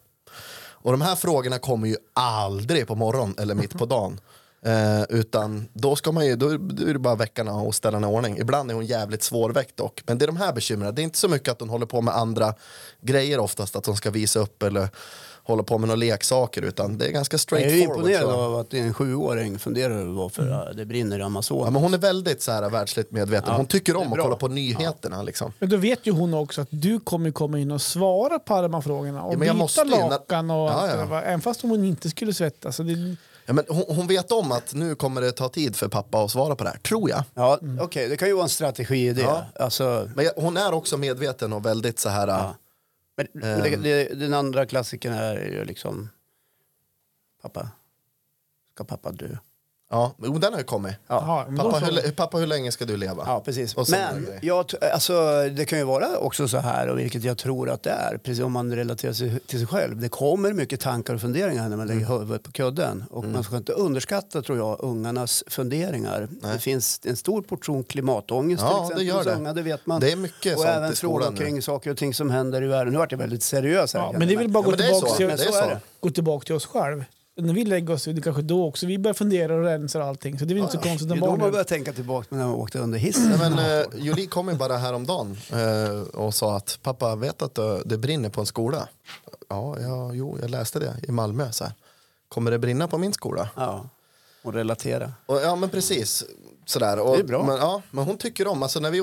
Och 0.80 0.92
de 0.92 1.00
här 1.00 1.16
frågorna 1.16 1.58
kommer 1.58 1.88
ju 1.88 1.96
aldrig 2.12 2.86
på 2.86 2.94
morgon 2.94 3.34
eller 3.38 3.54
mitt 3.54 3.78
på 3.78 3.86
dagen. 3.86 4.20
Eh, 4.62 5.02
utan 5.08 5.68
då 5.72 5.96
ska 5.96 6.12
man 6.12 6.26
ju, 6.26 6.36
då, 6.36 6.56
då 6.56 6.88
är 6.88 6.92
det 6.92 6.98
bara 6.98 7.14
veckorna 7.14 7.54
och 7.54 7.74
ställa 7.74 8.00
i 8.00 8.04
ordning. 8.04 8.38
Ibland 8.38 8.70
är 8.70 8.74
hon 8.74 8.86
jävligt 8.86 9.22
svårväckt 9.22 9.76
dock. 9.76 10.02
Men 10.06 10.18
det 10.18 10.24
är 10.24 10.26
de 10.26 10.36
här 10.36 10.52
bekymren. 10.52 10.94
Det 10.94 11.02
är 11.02 11.04
inte 11.04 11.18
så 11.18 11.28
mycket 11.28 11.48
att 11.48 11.60
hon 11.60 11.68
håller 11.68 11.86
på 11.86 12.00
med 12.00 12.16
andra 12.16 12.54
grejer 13.00 13.38
oftast. 13.38 13.76
Att 13.76 13.86
hon 13.86 13.96
ska 13.96 14.10
visa 14.10 14.40
upp 14.40 14.62
eller 14.62 14.88
hålla 15.52 15.62
på 15.62 15.78
med 15.78 15.88
några 15.88 15.96
leksaker. 15.96 16.62
Utan 16.62 16.98
det 16.98 17.06
är 17.06 17.10
ganska 17.10 17.34
Jag 17.50 17.60
är 17.60 17.64
ju 17.64 17.70
straightforward. 17.70 17.98
imponerad 18.10 18.40
av 18.40 18.54
att 18.56 18.74
en 18.74 18.94
sjuåring 18.94 19.58
funderar 19.58 19.94
över 19.94 20.12
varför 20.12 20.50
äh, 20.70 20.76
det 20.76 20.84
brinner 20.84 21.18
i 21.18 21.22
Amazonas. 21.22 21.66
Ja, 21.66 21.70
men 21.70 21.82
hon 21.82 21.94
är 21.94 21.98
väldigt 21.98 22.42
så 22.42 22.52
här, 22.52 22.70
världsligt 22.70 23.10
medveten. 23.12 23.48
Ja, 23.50 23.56
Hon 23.56 23.66
tycker 23.66 23.92
är 23.92 23.96
om 23.96 24.12
att 24.12 24.18
kolla 24.18 24.36
på 24.36 24.48
nyheterna. 24.48 25.22
Liksom. 25.22 25.52
Men 25.58 25.68
då 25.68 25.76
vet 25.76 26.06
ju 26.06 26.12
hon 26.12 26.34
också 26.34 26.60
att 26.60 26.68
du 26.70 27.00
kommer 27.00 27.30
komma 27.30 27.58
in 27.58 27.70
och 27.70 27.82
svara 27.82 28.38
på 28.38 28.54
alla 28.54 28.62
de 28.68 28.74
här 28.74 28.80
frågorna. 28.80 29.22
Och 29.22 29.28
Ja, 29.34 29.36
jag 29.36 29.40
byta 29.40 29.54
måste 29.54 29.84
lakan 29.84 30.50
och 30.50 30.56
Ja, 30.56 30.88
ja. 30.88 30.96
där? 30.96 31.22
Även 31.22 31.40
fast 31.40 31.62
hon 31.62 31.84
inte 31.84 32.10
skulle 32.10 32.34
svettas. 32.34 32.76
Så 32.76 32.82
det, 32.82 33.16
Ja, 33.46 33.54
men 33.54 33.64
hon, 33.68 33.84
hon 33.88 34.06
vet 34.06 34.32
om 34.32 34.52
att 34.52 34.74
nu 34.74 34.94
kommer 34.94 35.20
det 35.20 35.32
ta 35.32 35.48
tid 35.48 35.76
för 35.76 35.88
pappa 35.88 36.24
att 36.24 36.30
svara 36.30 36.56
på 36.56 36.64
det 36.64 36.70
här, 36.70 36.78
tror 36.78 37.10
jag. 37.10 37.22
Ja, 37.34 37.58
okej, 37.80 38.08
det 38.08 38.16
kan 38.16 38.28
ju 38.28 38.34
vara 38.34 38.42
en 38.44 38.48
strategi 38.48 39.08
i 39.08 39.12
det. 39.12 39.22
Ja. 39.22 39.44
Alltså, 39.60 40.08
Men 40.16 40.24
jag, 40.24 40.32
hon 40.36 40.56
är 40.56 40.74
också 40.74 40.96
medveten 40.96 41.52
och 41.52 41.66
väldigt 41.66 41.98
så 41.98 42.08
här... 42.08 42.48
Men 43.18 43.26
men 43.32 43.62
det, 43.62 43.76
det, 43.76 44.14
den 44.14 44.34
andra 44.34 44.66
klassiken 44.66 45.12
är 45.12 45.36
ju 45.36 45.64
liksom, 45.64 46.08
pappa, 47.42 47.70
ska 48.74 48.84
pappa 48.84 49.12
dö? 49.12 49.36
Ja, 49.90 50.12
men 50.16 50.40
den 50.40 50.52
har 50.52 50.60
ju 50.60 50.64
kommit. 50.64 50.94
Jaha, 51.06 51.44
men 51.48 51.56
då 51.56 51.62
Pappa 51.70 51.86
så. 51.86 51.92
hur, 51.92 52.10
pappa, 52.12 52.38
hur 52.38 52.46
länge 52.46 52.72
ska 52.72 52.84
du 52.84 52.96
leva? 52.96 53.22
Ja, 53.26 53.42
precis. 53.44 53.76
Men 53.76 53.86
det- 54.24 54.38
jag, 54.46 54.64
alltså, 54.92 55.12
det 55.52 55.64
kan 55.64 55.78
ju 55.78 55.84
vara 55.84 56.18
också 56.18 56.48
så 56.48 56.58
här, 56.58 56.88
och 56.88 56.98
vilket 56.98 57.24
jag 57.24 57.38
tror 57.38 57.70
att 57.70 57.82
det 57.82 57.90
är, 57.90 58.18
precis 58.18 58.44
om 58.44 58.52
man 58.52 58.74
relaterar 58.76 59.12
sig 59.12 59.40
till 59.46 59.58
sig 59.58 59.66
själv. 59.68 60.00
Det 60.00 60.08
kommer 60.08 60.52
mycket 60.52 60.80
tankar 60.80 61.14
och 61.14 61.20
funderingar 61.20 61.68
när 61.68 61.76
man 61.76 61.86
lägger 61.86 62.06
Mm. 62.06 62.18
huvudet 62.18 62.42
på 62.42 62.52
kudden. 62.52 63.04
Och 63.10 63.24
man 63.24 63.44
ska 63.44 63.56
inte 63.56 63.72
underskatta, 63.72 64.42
tror 64.42 64.58
jag, 64.58 64.76
ungarnas 64.80 65.44
funderingar. 65.46 66.28
Det 66.52 66.58
finns 66.58 67.00
en 67.04 67.16
stor 67.16 67.42
portion 67.42 67.84
klimatångest 67.84 68.62
Ja, 68.62 68.68
till 68.70 68.78
det 68.78 68.84
exempel 68.84 69.06
gör 69.06 69.16
hos 69.16 69.24
det. 69.26 69.34
unga, 69.34 69.52
det 69.52 69.62
vet 69.62 69.86
man. 69.86 70.00
Det 70.00 70.12
är 70.12 70.16
mycket 70.16 70.54
och 70.54 70.60
sånt 70.62 70.70
även 70.76 70.92
i 70.92 70.96
skolan 70.96 71.22
frågor 71.22 71.30
nu. 71.38 71.44
kring 71.44 71.62
saker 71.62 71.90
och 71.90 71.96
ting 71.96 72.14
som 72.14 72.30
händer 72.30 72.62
i 72.62 72.66
världen. 72.66 72.92
Nu 72.92 72.98
vart 72.98 73.12
jag 73.12 73.18
väldigt 73.18 73.42
seriös 73.42 73.94
här. 73.94 74.00
Ja, 74.00 74.12
men 74.18 74.28
det 74.28 74.34
är 74.34 74.38
väl 74.38 74.48
bara 74.48 74.58
att 74.60 74.66
Ja, 74.66 74.70
gå 74.70 74.76
det 74.76 74.82
tillbaka 74.82 75.14
till, 75.16 75.26
Det 75.26 75.32
är 75.32 75.36
så 75.36 75.52
så. 75.52 75.58
är 75.64 75.68
det. 75.68 75.80
gå 76.00 76.10
tillbaka 76.10 76.44
till 76.44 76.54
oss 76.54 76.66
själv. 76.66 77.04
När 77.38 77.54
vi 77.54 77.64
lägger 77.64 77.94
oss, 77.94 78.04
det 78.04 78.20
kanske 78.20 78.42
då 78.42 78.64
också, 78.66 78.86
vi 78.86 78.98
börjar 78.98 79.14
fundera 79.14 79.54
och 79.54 79.62
rensa 79.62 80.02
allting. 80.04 80.38
Så 80.38 80.44
det 80.44 80.54
är 80.54 80.58
inte 80.58 80.72
så 80.72 80.78
konstigt 80.78 81.08
Det 81.08 81.14
är 81.14 81.20
då 81.20 81.36
man 81.36 81.50
börjar 81.50 81.64
tänka 81.64 81.92
tillbaka 81.92 82.26
när 82.30 82.46
man 82.46 82.54
åkte 82.54 82.78
under 82.78 82.98
hissen. 82.98 83.28
Nej, 83.38 83.50
men, 83.50 83.80
eh, 83.80 83.86
Julie 83.96 84.26
kom 84.26 84.48
ju 84.48 84.54
bara 84.54 84.76
häromdagen 84.76 85.36
eh, 85.52 86.00
och 86.00 86.34
sa 86.34 86.56
att 86.56 86.78
pappa 86.82 87.16
vet 87.16 87.42
att 87.42 87.54
det, 87.54 87.82
det 87.84 87.98
brinner 87.98 88.28
på 88.28 88.40
en 88.40 88.46
skola. 88.46 88.88
Ja, 89.48 89.76
ja, 89.80 90.10
jo, 90.14 90.38
jag 90.40 90.50
läste 90.50 90.78
det 90.78 90.94
i 91.08 91.12
Malmö. 91.12 91.52
Så 91.52 91.64
här. 91.64 91.72
Kommer 92.28 92.50
det 92.50 92.58
brinna 92.58 92.88
på 92.88 92.98
min 92.98 93.12
skola? 93.12 93.48
Ja, 93.56 93.88
och 94.42 94.54
relatera. 94.54 95.12
Och, 95.26 95.36
ja, 95.40 95.56
men 95.56 95.68
precis. 95.68 96.24
Sådär. 96.66 96.98
Och, 97.00 97.16
Det 97.16 97.22
är 97.22 97.26
bra. 97.26 97.42
Men, 97.46 97.56
ja, 97.56 97.82
men 97.90 98.04
hon 98.04 98.18
tycker 98.18 98.46
om, 98.46 98.62
alltså 98.62 98.80
när 98.80 98.90
vi 98.90 99.00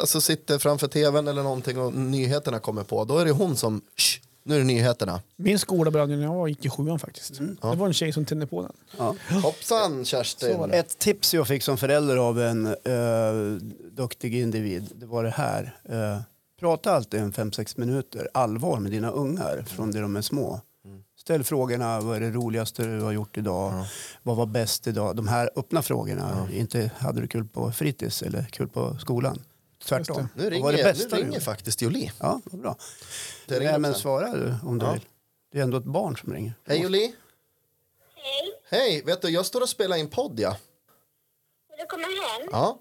alltså, 0.00 0.20
sitter 0.20 0.58
framför 0.58 0.88
tvn 0.88 1.28
eller 1.28 1.42
någonting 1.42 1.78
och 1.80 1.94
nyheterna 1.94 2.58
kommer 2.58 2.84
på, 2.84 3.04
då 3.04 3.18
är 3.18 3.24
det 3.24 3.30
hon 3.30 3.56
som, 3.56 3.80
"Shh, 3.96 4.20
nu 4.42 4.54
är 4.54 4.58
det 4.58 4.64
nyheterna. 4.64 5.20
Min 5.36 5.58
skola 5.58 5.90
brann 5.90 6.10
ju 6.10 6.16
när 6.16 6.24
jag 6.24 6.48
gick 6.48 6.64
i 6.64 6.70
sjuan 6.70 6.98
faktiskt. 6.98 7.38
Det 7.38 7.76
var 7.76 7.86
en 7.86 7.92
tjej 7.92 8.12
som 8.12 8.24
tände 8.24 8.46
på 8.46 8.62
den. 8.62 8.72
Ja. 8.98 9.16
Hoppsan 9.42 10.04
Kerstin! 10.04 10.70
Ett 10.70 10.98
tips 10.98 11.34
jag 11.34 11.48
fick 11.48 11.62
som 11.62 11.78
förälder 11.78 12.16
av 12.16 12.40
en 12.40 12.66
uh, 12.66 13.60
duktig 13.92 14.34
individ, 14.34 14.90
det 14.94 15.06
var 15.06 15.24
det 15.24 15.30
här. 15.30 15.76
Eh, 15.88 16.20
prata 16.60 16.92
alltid 16.92 17.20
en 17.20 17.32
5-6 17.32 17.80
minuter 17.80 18.28
allvar 18.34 18.80
med 18.80 18.92
dina 18.92 19.10
ungar 19.10 19.64
från 19.68 19.90
det 19.90 20.00
de 20.00 20.16
är 20.16 20.22
små. 20.22 20.60
Ställ 21.18 21.44
frågorna, 21.44 22.00
vad 22.00 22.16
är 22.16 22.20
det 22.20 22.30
roligaste 22.30 22.84
du 22.84 23.00
har 23.00 23.12
gjort 23.12 23.38
idag? 23.38 23.84
Vad 24.22 24.36
var 24.36 24.46
bäst 24.46 24.86
idag? 24.86 25.16
De 25.16 25.28
här 25.28 25.50
öppna 25.56 25.82
frågorna. 25.82 26.48
Inte 26.52 26.90
hade 26.98 27.20
du 27.20 27.26
kul 27.26 27.44
på 27.44 27.72
fritids 27.72 28.22
eller 28.22 28.42
kul 28.42 28.68
på 28.68 28.96
skolan. 29.00 29.38
Tvärtom. 29.84 30.28
Nu 30.34 30.50
ringer, 30.50 30.64
var 30.64 30.72
det 30.72 30.82
bästa 30.82 31.16
nu 31.16 31.22
ringer 31.22 31.40
faktiskt 31.40 31.82
Julie. 31.82 32.12
Ja, 32.20 32.40
vad 32.44 32.60
bra. 32.60 32.76
Det 33.46 33.58
ringer 33.58 33.70
Nej, 33.70 33.80
men 33.80 33.94
svara 33.94 34.30
du 34.36 34.54
om 34.62 34.78
du 34.78 34.86
Ja. 34.86 34.92
vill. 34.92 35.06
Det 35.52 35.58
är 35.58 35.62
ändå 35.62 35.76
ett 35.78 35.84
barn 35.84 36.16
som 36.16 36.32
ringer. 36.32 36.52
Hej 36.66 36.80
Julie! 36.80 37.12
Hej, 38.14 38.52
Hej, 38.70 39.02
vet 39.04 39.22
du 39.22 39.28
jag 39.28 39.46
står 39.46 39.60
och 39.60 39.68
spelar 39.68 39.96
in 39.96 40.10
podd 40.10 40.40
ja. 40.40 40.56
vill 41.68 41.78
du 41.78 41.86
komma 41.86 42.02
hem? 42.06 42.48
ja. 42.52 42.78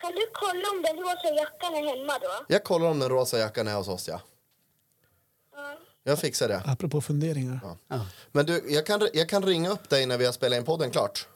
Kan 0.00 0.12
du 0.12 0.26
kolla 0.32 0.68
om 0.76 0.82
den 0.82 0.96
rosa 0.96 1.28
jackan 1.34 1.74
är 1.74 1.96
hemma 1.96 2.18
då? 2.18 2.44
Jag 2.48 2.64
kollar 2.64 2.88
om 2.90 2.98
den 2.98 3.08
rosa 3.08 3.38
jackan 3.38 3.68
är 3.68 3.74
hos 3.74 3.88
oss 3.88 4.08
ja. 4.08 4.20
Ja. 5.54 5.78
Jag 6.02 6.18
fixar 6.18 6.48
det. 6.48 6.62
Apropå 6.66 7.00
funderingar. 7.00 7.60
Ja. 7.88 8.06
Men 8.32 8.46
du, 8.46 8.64
jag 8.72 8.86
kan, 8.86 9.08
jag 9.12 9.28
kan 9.28 9.42
ringa 9.46 9.70
upp 9.70 9.88
dig 9.88 10.06
när 10.06 10.18
vi 10.18 10.24
har 10.24 10.32
spelat 10.32 10.58
in 10.58 10.64
podden 10.64 10.90
klart. 10.90 11.26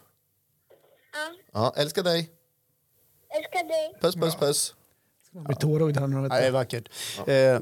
ja. 1.12 1.34
Ja, 1.52 1.72
älskar 1.76 2.02
dig. 2.02 2.30
Älskar 3.38 3.68
dig. 3.68 3.92
Puss, 4.00 4.14
puss, 4.14 4.34
puss. 4.36 4.74
Blir 5.30 5.56
tårögd 5.56 5.96
här 5.96 6.06
nu. 6.06 6.16
Ja, 6.30 6.40
det 6.40 6.46
är 6.46 6.50
vackert. 6.50 6.88
Eh, 7.26 7.58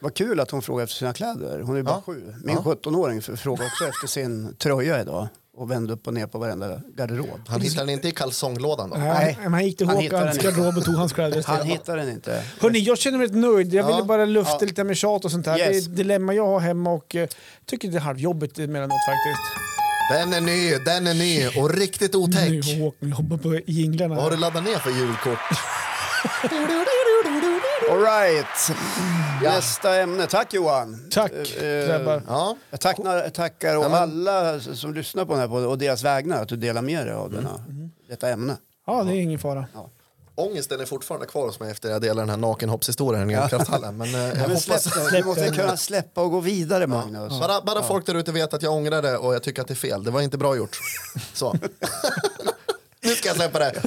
vad 0.00 0.14
kul 0.14 0.40
att 0.40 0.50
hon 0.50 0.62
frågar 0.62 0.84
efter 0.84 0.96
sina 0.96 1.12
kläder. 1.12 1.60
Hon 1.60 1.76
är 1.76 1.82
bara 1.82 1.94
Ja. 1.94 2.02
sju. 2.06 2.34
Min 2.44 2.56
17-åring 2.56 3.18
f- 3.18 3.30
frågar 3.40 3.66
också 3.66 3.84
efter 3.86 4.06
sin 4.06 4.56
tröja 4.56 5.00
idag 5.00 5.28
och 5.56 5.70
vände 5.70 5.92
upp 5.92 6.06
och 6.06 6.14
ner 6.14 6.26
på 6.26 6.38
varenda 6.38 6.80
garderob. 6.96 7.40
Han 7.48 7.60
hittar 7.60 7.80
den 7.80 7.90
inte 7.90 8.08
i 8.08 8.12
kalsonglådan 8.12 8.90
då? 8.90 8.96
Nej, 8.96 9.38
men 9.42 9.52
han 9.52 9.64
gick 9.66 9.76
till 9.78 9.86
Han 9.86 9.96
hittade 9.96 10.20
Håkans 10.22 10.38
den 10.38 10.46
inte. 10.50 10.60
garderob 10.60 10.78
och 10.78 10.84
tog 10.84 10.94
hans 10.94 11.12
kläder 11.12 11.42
Han 11.46 11.66
hittar 11.66 11.96
den 11.96 12.08
inte. 12.08 12.44
Hörni, 12.60 12.78
jag 12.78 12.98
känner 12.98 13.18
mig 13.18 13.26
rätt 13.26 13.34
nöjd. 13.36 13.74
Jag 13.74 13.84
Ja. 13.84 13.86
ville 13.96 14.02
bara 14.02 14.24
lufta 14.24 14.56
Ja. 14.60 14.66
lite 14.66 14.84
med 14.84 14.96
tjat 14.96 15.24
och 15.24 15.30
sånt 15.30 15.46
här. 15.46 15.58
Yes. 15.58 15.68
Det 15.68 15.74
är 15.74 15.78
ett 15.78 15.96
dilemma 15.96 16.34
jag 16.34 16.46
har 16.46 16.60
hemma 16.60 16.90
och 16.92 17.16
eh, 17.16 17.28
tycker 17.66 17.88
det 17.88 17.96
är 17.96 18.00
halvjobbigt 18.00 18.58
emellanåt 18.58 18.98
faktiskt. 19.06 19.58
Den 20.10 20.32
är 20.32 20.40
ny, 20.40 20.74
den 20.84 21.06
är 21.06 21.14
ny 21.14 21.48
och 21.60 21.74
riktigt 21.74 22.14
otäck. 22.14 22.50
Nu 22.50 22.60
har 22.72 22.80
Håkan 22.80 23.08
jobbat 23.10 23.42
på 23.42 23.60
jinglarna. 23.66 24.14
Vad 24.14 24.24
har 24.24 24.30
du 24.30 24.36
laddat 24.36 24.64
ner 24.64 24.76
för 24.78 24.90
julkort? 24.90 25.38
All 27.90 27.98
right. 28.02 28.76
Nästa 29.42 29.96
ämne. 30.00 30.26
Tack 30.26 30.54
Johan. 30.54 31.08
Tack 31.10 31.32
Eh, 31.32 31.86
grabbar. 31.88 32.22
Ja, 32.28 32.56
Jag 32.70 32.80
tackar, 32.80 33.28
tackar 33.30 33.76
och 33.76 33.84
Ja, 33.84 33.88
men- 33.88 33.98
alla 34.02 34.60
som 34.60 34.94
lyssnar 34.94 35.24
på 35.24 35.32
den 35.36 35.40
här 35.50 35.66
och 35.66 35.78
deras 35.78 36.02
vägnar 36.04 36.42
att 36.42 36.48
du 36.48 36.56
delar 36.56 36.82
med 36.82 37.06
dig 37.06 37.14
av 37.14 37.30
denna, 37.32 37.64
detta 38.08 38.28
ämne. 38.30 38.56
Ja, 38.86 39.02
det 39.02 39.10
är 39.16 39.20
ingen 39.20 39.38
fara. 39.38 39.66
Ångesten 40.42 40.80
är 40.80 40.84
fortfarande 40.84 41.26
kvar 41.26 41.46
hos 41.46 41.60
mig 41.60 41.70
efter 41.70 41.90
jag 41.90 42.02
delade 42.02 42.20
den 42.20 42.30
här 42.30 42.36
nakenhoppshistorien 42.36 43.30
i 43.30 43.34
elkrafthallen. 43.34 43.96
Men 43.96 44.14
eh, 44.14 44.20
jag 44.20 44.36
Men 44.36 44.50
hoppas... 44.50 44.64
släpp 44.64 45.10
det. 45.10 45.16
Du 45.18 45.24
måste 45.24 45.48
kunna 45.48 45.76
släppa 45.76 46.22
och 46.22 46.30
gå 46.30 46.40
vidare 46.40 46.86
Magnus. 46.86 47.40
Bara, 47.40 47.60
bara 47.60 47.82
folk 47.82 48.06
där 48.06 48.14
ute 48.14 48.32
vet 48.32 48.54
att 48.54 48.62
jag 48.62 48.72
ångrar 48.72 49.02
det 49.02 49.16
och 49.16 49.34
jag 49.34 49.42
tycker 49.42 49.62
att 49.62 49.68
det 49.68 49.74
är 49.74 49.76
fel. 49.76 50.04
Det 50.04 50.10
var 50.10 50.20
inte 50.20 50.38
bra 50.38 50.56
gjort. 50.56 50.78
Så. 51.34 51.56
nu 53.02 53.14
ska 53.14 53.28
jag 53.28 53.36
släppa 53.36 53.58
det. 53.58 53.82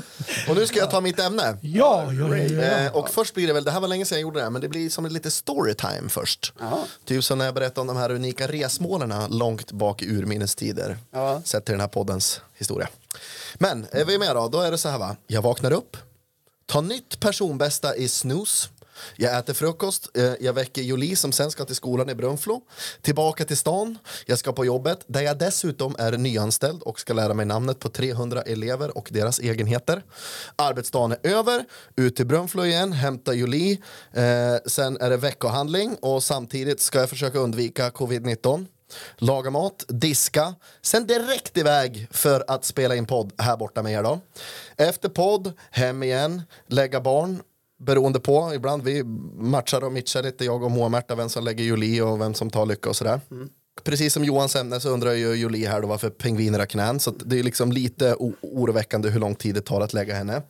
Och 0.50 0.56
nu 0.56 0.68
ska 0.68 0.80
jag 0.80 0.92
ta 0.92 1.02
mitt 1.02 1.20
ämne. 1.20 1.58
Ja, 1.62 2.14
ja, 2.14 2.38
ja, 2.38 2.38
ja. 2.38 2.62
Eh, 2.62 2.96
och 2.96 3.10
först 3.10 3.34
blir 3.34 3.48
det 3.48 3.54
väl, 3.54 3.64
det 3.64 3.72
här 3.72 3.80
var 3.80 3.88
länge 3.88 4.06
sedan 4.06 4.16
jag 4.16 4.22
gjorde 4.22 4.40
det 4.40 4.44
här, 4.44 4.50
men 4.50 4.62
det 4.62 4.70
blir 4.70 4.90
som 4.90 5.06
en 5.06 5.14
lite 5.14 5.32
storytime 5.32 6.10
först. 6.10 6.54
Ja. 6.60 6.86
Typ 7.06 7.24
som 7.24 7.38
när 7.38 7.46
jag 7.46 7.54
berättade 7.54 7.82
om 7.82 7.88
de 7.88 7.98
här 7.98 8.12
unika 8.12 8.48
resmålen 8.48 9.14
långt 9.30 9.72
bak 9.72 10.02
i 10.02 10.06
urminnes 10.06 10.56
tider. 10.56 10.98
Ja. 11.12 11.42
Sett 11.46 11.66
till 11.66 11.74
den 11.74 11.82
här 11.82 11.88
poddens 11.88 12.42
historia. 12.58 12.88
Men 13.56 13.88
är 13.92 14.06
vi 14.06 14.18
med 14.18 14.36
då? 14.36 14.48
Då 14.48 14.62
är 14.62 14.72
det 14.72 14.78
så 14.78 14.90
här 14.90 14.98
va. 14.98 15.16
Jag 15.28 15.42
vaknar 15.42 15.72
upp, 15.72 15.98
Ta 16.66 16.82
nytt 16.82 17.20
personbästa 17.20 17.96
i 17.96 18.08
snooze. 18.08 18.70
Jag 19.16 19.38
äter 19.38 19.54
frukost, 19.54 20.18
eh, 20.18 20.34
jag 20.40 20.54
väcker 20.54 20.82
Jolie 20.82 21.16
som 21.16 21.32
sen 21.32 21.52
ska 21.52 21.66
till 21.66 21.76
skolan 21.76 22.10
i 22.10 22.16
Brunflo. 22.16 22.62
Tillbaka 23.02 23.46
till 23.46 23.58
stan, 23.58 23.98
jag 24.26 24.40
ska 24.40 24.54
på 24.54 24.66
jobbet 24.66 25.04
där 25.08 25.22
jag 25.22 25.38
dessutom 25.38 25.96
är 26.00 26.12
nyanställd 26.12 26.82
och 26.82 27.00
ska 27.00 27.14
lära 27.14 27.34
mig 27.34 27.46
namnet 27.46 27.80
på 27.80 27.90
300 27.90 28.42
elever 28.42 28.98
och 28.98 29.10
deras 29.12 29.40
egenheter. 29.40 30.04
Arbetsdagen 30.56 31.12
är 31.12 31.30
över, 31.30 31.66
ut 31.96 32.16
till 32.16 32.26
Brunflo 32.26 32.66
igen, 32.66 32.94
hämta 32.94 33.34
Jolie. 33.34 33.82
Eh, 34.14 34.56
sen 34.66 34.98
är 34.98 35.10
det 35.10 35.18
veckohandling 35.18 35.96
och 36.02 36.24
samtidigt 36.24 36.82
ska 36.82 37.00
jag 37.00 37.10
försöka 37.10 37.40
undvika 37.40 37.90
covid-19 37.90 38.66
laga 39.18 39.50
mat, 39.50 39.86
diska, 39.88 40.56
sen 40.82 41.08
direkt 41.08 41.58
iväg 41.58 42.08
för 42.12 42.44
att 42.48 42.66
spela 42.66 42.96
in 42.96 43.06
podd 43.06 43.34
här 43.38 43.58
borta 43.58 43.84
med 43.84 43.94
er 43.94 44.04
då. 44.04 44.20
Efter 44.78 45.10
podd, 45.10 45.54
hem 45.72 46.04
igen, 46.04 46.42
lägga 46.68 47.02
barn, 47.02 47.42
beroende 47.80 48.20
på, 48.20 48.54
ibland 48.54 48.84
vi 48.84 49.04
matchar 49.38 49.84
och 49.84 49.92
mitchar 49.92 50.24
lite, 50.24 50.46
jag 50.46 50.64
och 50.64 50.72
Moa-Märta, 50.72 51.16
vem 51.16 51.30
som 51.30 51.44
lägger 51.44 51.64
Julie 51.64 52.02
och 52.02 52.22
vem 52.22 52.34
som 52.34 52.50
tar 52.50 52.66
lycka 52.66 52.90
och 52.90 52.96
sådär. 52.96 53.22
Mm. 53.32 53.50
Precis 53.84 54.14
som 54.14 54.24
Johans 54.24 54.56
ämne 54.56 54.80
så 54.80 54.90
undrar 54.90 55.14
ju 55.14 55.36
Julie 55.36 55.70
här 55.70 55.82
då 55.82 55.88
varför 55.88 56.10
pingviner 56.10 56.60
har 56.60 56.66
knän, 56.66 57.00
så 57.00 57.10
att 57.10 57.16
det 57.26 57.40
är 57.40 57.44
liksom 57.44 57.72
lite 57.72 58.16
oroväckande 58.42 59.10
hur 59.10 59.20
lång 59.20 59.36
tid 59.36 59.56
det 59.56 59.62
tar 59.62 59.82
att 59.82 59.94
lägga 59.94 60.16
henne. 60.16 60.42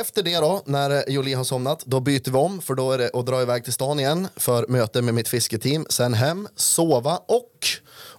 Efter 0.00 0.22
det 0.22 0.36
då, 0.36 0.62
när 0.66 1.10
Jolie 1.10 1.34
har 1.34 1.44
somnat, 1.44 1.82
då 1.86 2.00
byter 2.00 2.30
vi 2.30 2.38
om 2.38 2.62
för 2.62 2.74
då 2.74 2.92
är 2.92 2.98
det 2.98 3.10
att 3.14 3.26
dra 3.26 3.42
iväg 3.42 3.64
till 3.64 3.72
stan 3.72 4.00
igen 4.00 4.28
för 4.36 4.66
möte 4.68 5.02
med 5.02 5.14
mitt 5.14 5.28
fisketeam. 5.28 5.86
Sen 5.88 6.14
hem, 6.14 6.48
sova 6.56 7.16
och 7.16 7.50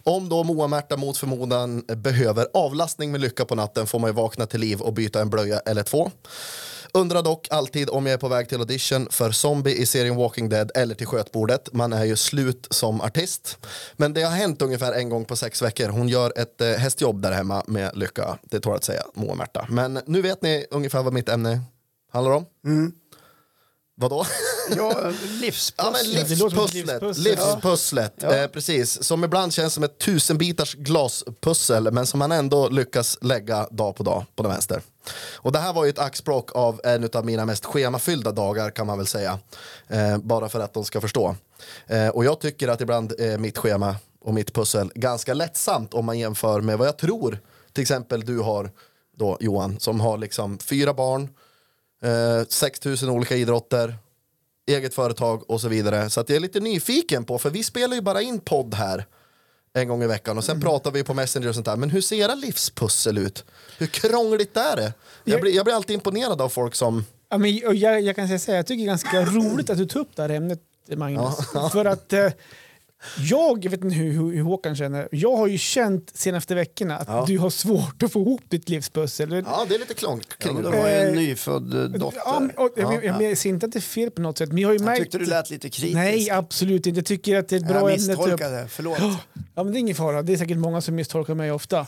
om 0.03 0.29
då 0.29 0.43
Moa-Märta 0.43 0.97
mot 0.97 1.17
förmodan 1.17 1.83
behöver 1.87 2.47
avlastning 2.53 3.11
med 3.11 3.21
lycka 3.21 3.45
på 3.45 3.55
natten 3.55 3.87
får 3.87 3.99
man 3.99 4.09
ju 4.09 4.13
vakna 4.13 4.45
till 4.45 4.59
liv 4.59 4.81
och 4.81 4.93
byta 4.93 5.21
en 5.21 5.29
blöja 5.29 5.59
eller 5.59 5.83
två. 5.83 6.11
Undrar 6.95 7.23
dock 7.23 7.47
alltid 7.51 7.89
om 7.89 8.05
jag 8.05 8.13
är 8.13 8.17
på 8.17 8.27
väg 8.27 8.49
till 8.49 8.59
audition 8.59 9.07
för 9.11 9.31
Zombie 9.31 9.81
i 9.81 9.85
serien 9.85 10.15
Walking 10.15 10.49
Dead 10.49 10.71
eller 10.75 10.95
till 10.95 11.07
skötbordet. 11.07 11.73
Man 11.73 11.93
är 11.93 12.03
ju 12.03 12.15
slut 12.15 12.67
som 12.69 13.01
artist. 13.01 13.57
Men 13.93 14.13
det 14.13 14.21
har 14.21 14.31
hänt 14.31 14.61
ungefär 14.61 14.93
en 14.93 15.09
gång 15.09 15.25
på 15.25 15.35
sex 15.35 15.61
veckor. 15.61 15.89
Hon 15.89 16.07
gör 16.07 16.33
ett 16.35 16.61
eh, 16.61 16.67
hästjobb 16.69 17.21
där 17.21 17.31
hemma 17.31 17.63
med 17.67 17.97
lycka. 17.97 18.37
Det 18.43 18.59
tål 18.59 18.75
att 18.75 18.83
säga, 18.83 19.03
Moa 19.13 19.35
Märta. 19.35 19.65
Men 19.69 19.99
nu 20.05 20.21
vet 20.21 20.41
ni 20.41 20.65
ungefär 20.71 21.03
vad 21.03 21.13
mitt 21.13 21.29
ämne 21.29 21.61
handlar 22.11 22.31
om. 22.31 22.45
Mm. 22.65 22.91
Vadå? 23.97 24.25
Ja, 24.77 24.93
Ja, 25.77 25.83
som 25.83 25.95
ett 25.95 26.07
livspusslet. 26.07 27.17
Livspusslet, 27.17 28.13
Ja. 28.21 28.35
Eh, 28.35 28.47
precis. 28.47 29.03
Som 29.03 29.23
ibland 29.23 29.53
känns 29.53 29.73
som 29.73 29.83
ett 29.83 29.99
tusenbitars 29.99 30.73
glaspussel 30.75 31.91
men 31.91 32.05
som 32.05 32.19
man 32.19 32.31
ändå 32.31 32.69
lyckas 32.69 33.17
lägga 33.21 33.67
dag 33.71 33.95
på 33.95 34.03
dag 34.03 34.25
på 34.35 34.43
den 34.43 34.51
vänster. 34.51 34.81
Och 35.35 35.51
det 35.51 35.59
här 35.59 35.73
var 35.73 35.83
ju 35.83 35.89
ett 35.89 35.99
axplock 35.99 36.55
av 36.55 36.81
en 36.83 37.09
av 37.13 37.25
mina 37.25 37.45
mest 37.45 37.65
schemafyllda 37.65 38.31
dagar 38.31 38.71
kan 38.71 38.87
man 38.87 38.97
väl 38.97 39.07
säga. 39.07 39.39
Eh, 39.87 40.17
bara 40.17 40.49
för 40.49 40.59
att 40.59 40.73
de 40.73 40.85
ska 40.85 41.01
förstå. 41.01 41.35
Eh, 41.87 42.07
och 42.07 42.25
jag 42.25 42.39
tycker 42.39 42.67
att 42.67 42.81
ibland 42.81 43.11
är 43.19 43.37
mitt 43.37 43.57
schema 43.57 43.95
och 44.21 44.33
mitt 44.33 44.53
pussel 44.53 44.91
ganska 44.95 45.33
lättsamt 45.33 45.93
om 45.93 46.05
man 46.05 46.19
jämför 46.19 46.61
med 46.61 46.77
vad 46.77 46.87
jag 46.87 46.97
tror 46.97 47.39
till 47.73 47.81
exempel 47.81 48.25
du 48.25 48.39
har 48.39 48.71
då 49.17 49.37
Johan 49.39 49.79
som 49.79 49.99
har 49.99 50.17
liksom 50.17 50.59
fyra 50.59 50.93
barn, 50.93 51.29
eh, 52.05 52.45
6000 52.47 53.09
olika 53.09 53.35
idrotter, 53.35 53.95
eget 54.67 54.93
företag 54.93 55.49
och 55.49 55.61
så 55.61 55.67
vidare. 55.67 56.09
Så 56.09 56.19
att 56.19 56.29
jag 56.29 56.35
är 56.35 56.39
lite 56.39 56.59
nyfiken 56.59 57.25
på, 57.25 57.37
för 57.37 57.49
vi 57.49 57.63
spelar 57.63 57.95
ju 57.95 58.01
bara 58.01 58.21
in 58.21 58.39
podd 58.39 58.73
här 58.73 59.05
en 59.73 59.87
gång 59.87 60.03
i 60.03 60.07
veckan 60.07 60.37
och 60.37 60.43
sen 60.43 60.61
pratar 60.61 60.91
vi 60.91 61.03
på 61.03 61.13
Messenger 61.13 61.49
och 61.49 61.55
sånt 61.55 61.65
där. 61.65 61.75
Men 61.75 61.89
hur 61.89 62.01
ser 62.01 62.15
era 62.15 62.35
livspussel 62.35 63.17
ut? 63.17 63.45
Hur 63.77 63.87
krångligt 63.87 64.57
är 64.57 64.75
det? 64.75 64.93
Jag 65.23 65.41
blir, 65.41 65.55
jag 65.55 65.65
blir 65.65 65.75
alltid 65.75 65.93
imponerad 65.93 66.41
av 66.41 66.49
folk 66.49 66.75
som... 66.75 67.05
Ja, 67.29 67.37
men, 67.37 67.57
jag, 67.57 68.01
jag 68.01 68.15
kan 68.15 68.27
säga 68.27 68.39
så 68.39 68.51
här, 68.51 68.57
jag 68.57 68.67
tycker 68.67 68.77
det 68.77 68.85
är 68.85 68.87
ganska 68.87 69.25
roligt 69.25 69.69
att 69.69 69.77
du 69.77 69.85
tog 69.85 70.01
upp 70.01 70.15
det 70.15 70.21
här 70.21 70.29
ämnet, 70.29 70.61
Magnus. 70.95 71.35
För 71.71 71.85
att 71.85 72.13
eh, 72.13 72.31
Jag, 73.19 73.65
jag 73.65 73.71
vet 73.71 73.83
inte 73.83 73.95
hur, 73.95 74.11
hur, 74.11 74.31
hur 74.33 74.41
Håkan 74.41 74.75
känner, 74.75 75.07
jag 75.11 75.35
har 75.37 75.47
ju 75.47 75.57
känt 75.57 76.11
senaste 76.17 76.55
veckorna 76.55 76.97
att 76.97 77.07
Ja. 77.07 77.25
du 77.27 77.37
har 77.37 77.49
svårt 77.49 78.03
att 78.03 78.11
få 78.11 78.21
ihop 78.21 78.41
ditt 78.49 78.69
livspussel. 78.69 79.43
Ja, 79.45 79.65
det 79.69 79.75
är 79.75 79.79
lite 79.79 79.93
klonk 79.93 80.23
Ja, 80.29 80.45
kring 80.45 80.55
det. 80.55 80.61
de 80.71 80.77
har 80.81 80.87
ju 80.89 80.93
en 80.95 81.07
Eh, 81.07 81.15
nyfödd 81.15 81.73
eh, 81.73 81.83
dotter. 81.99 82.19
Ja, 82.25 82.39
men- 82.39 82.51
och, 82.57 82.69
jag, 82.75 83.05
jag, 83.05 83.21
jag 83.23 83.37
ser 83.37 83.49
inte 83.49 83.65
att 83.65 83.71
det 83.71 83.79
är 83.79 83.81
fel 83.81 84.11
på 84.11 84.21
något 84.21 84.37
sätt, 84.37 84.49
men 84.49 84.57
jag 84.57 84.67
har 84.69 84.73
ju 84.73 84.79
jag 84.79 84.85
märkt... 84.85 85.01
tyckte 85.01 85.17
du 85.17 85.25
lät 85.25 85.49
lite 85.49 85.69
kritisk. 85.69 85.93
Nej, 85.95 86.29
absolut 86.31 86.87
inte. 86.87 86.97
Jag 86.99 87.05
tycker 87.05 87.37
att 87.37 87.47
det 87.47 87.55
är 87.55 87.59
ett 87.59 87.67
bra 87.67 87.89
jag 87.91 87.99
ämne. 87.99 88.13
att 88.13 88.19
ta 88.19 88.23
upp. 88.23 88.29
misstolkade, 88.31 88.67
förlåt. 88.69 88.97
Ja, 89.57 89.63
men 89.63 89.73
det 89.73 89.77
är 89.77 89.79
ingen 89.79 89.95
fara. 89.95 90.21
Det 90.21 90.33
är 90.33 90.37
säkert 90.37 90.57
många 90.57 90.81
som 90.81 90.95
misstolkar 90.95 91.35
mig 91.35 91.51
ofta. 91.51 91.87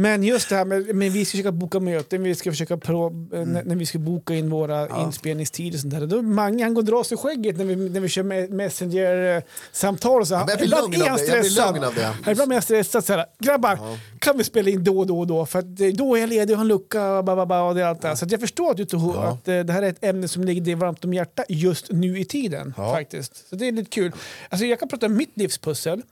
Men 0.00 0.22
just 0.22 0.48
det 0.48 0.56
här 0.56 0.64
med, 0.64 0.94
men 0.94 1.10
vi 1.10 1.24
ska 1.24 1.30
försöka 1.30 1.52
boka 1.52 1.80
möten, 1.80 2.22
vi 2.22 2.34
ska 2.34 2.50
försöka 2.50 2.76
pro, 2.76 3.06
eh, 3.34 3.46
när, 3.46 3.64
när 3.64 3.76
vi 3.76 3.86
ska 3.86 3.98
boka 3.98 4.34
in 4.34 4.50
våra 4.50 5.02
inspelningstider 5.04 5.76
och 5.76 5.80
sånt 5.80 5.94
där. 5.94 6.06
Då 6.06 6.22
Mange 6.22 6.64
han 6.64 6.74
går 6.74 6.82
och 6.82 6.86
drar 6.86 7.02
sig 7.02 7.14
i 7.14 7.18
skägget 7.18 7.56
när 7.58 7.64
vi, 7.64 7.76
när 7.76 8.00
vi 8.00 8.08
kör 8.08 8.22
me- 8.22 8.50
messenger-samtal. 8.52 10.26
Så 10.26 10.34
men 10.34 10.46
jag 10.48 10.58
blir 10.58 10.66
ibland 10.66 10.92
lugn 10.92 11.02
är 11.02 11.04
av 11.04 11.08
han 11.10 11.18
det, 11.18 11.26
jag 11.26 11.40
blir 11.40 11.50
stressad. 11.50 11.74
lugn 11.74 11.84
av 11.84 11.94
det. 11.94 12.14
Ja, 12.24 12.30
Ibland 12.32 12.52
är 12.52 12.56
jag 12.56 12.64
stressad. 12.64 13.04
Så 13.04 13.12
här, 13.12 13.26
Grabbar, 13.38 13.78
kan 14.18 14.38
vi 14.38 14.44
spela 14.44 14.70
in 14.70 14.84
då 14.84 14.98
och 14.98 15.06
då 15.06 15.18
och 15.20 15.26
då? 15.26 15.46
För 15.46 15.58
att, 15.58 15.80
eh, 15.80 15.88
då 15.88 16.14
är 16.16 16.20
jag 16.20 16.28
ledig 16.28 16.50
och 16.54 16.56
har 16.58 16.64
en 16.64 16.68
lucka. 16.68 17.22
Ba, 17.22 17.36
ba, 17.36 17.46
ba, 17.46 17.60
och 17.68 17.74
det, 17.74 17.88
allt 17.88 18.02
det, 18.02 18.16
så 18.16 18.26
jag 18.30 18.40
förstår 18.40 18.70
att, 18.70 18.76
du 18.76 18.84
tog, 18.84 19.16
att 19.16 19.48
eh, 19.48 19.60
det 19.60 19.72
här 19.72 19.82
är 19.82 19.88
ett 19.88 20.04
ämne 20.04 20.28
som 20.28 20.44
ligger 20.44 20.62
dig 20.62 20.74
varmt 20.74 21.04
om 21.04 21.14
hjärtat 21.14 21.46
just 21.48 21.90
nu 21.92 22.18
i 22.18 22.24
tiden. 22.24 22.74
Ja. 22.76 22.92
faktiskt. 22.94 23.48
Så 23.48 23.56
det 23.56 23.68
är 23.68 23.72
lite 23.72 23.90
kul. 23.90 24.12
Alltså, 24.48 24.66
jag 24.66 24.78
kan 24.78 24.88
prata 24.88 25.06
om 25.06 25.16
mitt 25.16 25.32
livspussel. 25.34 26.02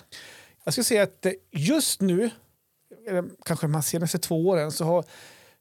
Jag 0.65 0.73
ska 0.75 0.83
säga 0.85 1.03
att 1.03 1.27
just 1.53 2.01
nu, 2.01 2.31
eller 3.09 3.25
kanske 3.45 3.67
de 3.67 3.75
här 3.75 3.83
senaste 3.83 4.19
två 4.19 4.49
åren, 4.49 4.73
så 4.73 4.85
har, 4.85 5.05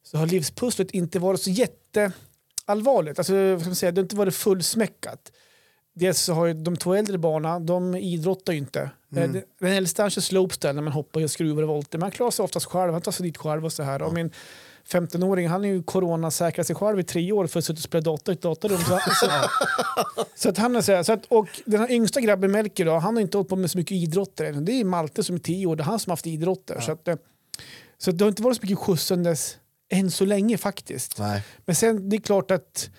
så 0.04 0.18
har 0.18 0.28
livspusslet 0.28 0.92
inte 0.92 1.20
varit 1.20 1.42
så 1.42 1.50
jätteallvarligt. 1.50 3.20
Alltså, 3.20 3.34
vad 3.34 3.66
man 3.66 3.76
säga, 3.76 3.92
det 3.92 4.00
har 4.00 4.04
inte 4.04 4.16
varit 4.16 4.36
fullsmäckat. 4.36 5.32
Dels 5.94 6.20
så 6.22 6.34
har 6.34 6.54
de 6.54 6.78
två 6.78 6.94
äldre 6.94 7.18
barnen, 7.18 7.66
de 7.66 7.96
idrottar 7.96 8.54
ju 8.54 8.60
inte. 8.60 8.82
Eh, 8.82 8.90
Den 9.10 9.44
den 9.60 9.72
äldsta 9.72 10.04
han 10.04 10.10
kör 10.10 10.22
slopestyle 10.22 10.74
när 10.74 10.82
man 10.82 10.94
hoppar 10.94 11.24
och 11.24 11.32
skruvar 11.32 11.64
och 11.64 11.70
volter. 11.70 11.98
Men 11.98 12.02
han 12.04 12.12
klarar 12.12 12.32
sig 12.32 12.44
oftast 12.44 12.66
själv, 12.66 12.94
han 12.94 13.02
tar 13.02 13.12
sig 13.12 13.26
dit 13.26 13.38
själv 13.38 13.66
och 13.66 13.74
så 13.74 13.84
här. 13.84 14.02
Och 14.02 14.14
min 14.14 14.32
15-åring, 14.90 15.48
han 15.48 15.66
är 15.66 15.70
ju 15.70 15.84
coronasäkrat 15.84 16.68
sig 16.68 16.76
själv 16.76 17.00
i 17.00 17.04
tre 17.04 17.32
år 17.32 17.48
för 17.48 17.60
att 17.60 17.66
sitta 17.66 17.78
och 17.78 17.84
spela 17.84 18.02
dator 18.02 18.34
i 18.34 18.36
ett 18.36 18.42
datorrum. 18.42 18.78
Så, 18.78 19.00
så, 19.20 19.32
så 20.36 20.50
att 20.50 20.58
han 20.58 20.76
är 20.76 20.82
så 20.82 20.92
här, 20.92 21.04
så 21.04 21.14
att, 21.14 21.26
och 21.26 21.48
den 21.66 21.80
här 21.80 21.92
yngsta 21.92 22.22
grabben 22.22 22.52
Melker 22.52 22.86
då, 22.86 22.98
han 22.98 23.16
har 23.16 23.22
inte 23.22 23.38
hållit 23.38 23.50
på 23.50 23.56
med 23.56 23.72
så 23.72 23.78
mycket 23.78 23.92
idrotter 23.92 24.46
än. 24.46 24.66
Det 24.66 24.72
är 24.72 24.86
Malte 24.86 25.24
som 25.24 25.36
är 25.36 25.40
tio 25.40 25.68
år, 25.68 25.76
det 25.76 25.84
är 25.84 25.86
han 25.86 26.00
som 26.00 26.10
har 26.10 26.14
haft 26.14 26.28
idrotter. 26.28 26.80
Så, 26.80 26.92
att, 26.92 27.08
eh, 27.08 27.16
så 27.98 28.12
det 28.12 28.24
har 28.24 28.30
inte 28.30 28.44
varit 28.44 28.58
så 28.58 28.62
mycket 28.64 28.78
skjutsandes 28.78 29.58
än 29.90 30.12
så 30.12 30.26
länge 30.26 30.58
faktiskt. 30.58 31.20
Nej. 31.20 31.44
Men 31.66 31.76
sen 31.76 32.10
det 32.10 32.16
är 32.16 32.22
klart 32.22 32.52
att 32.52 32.90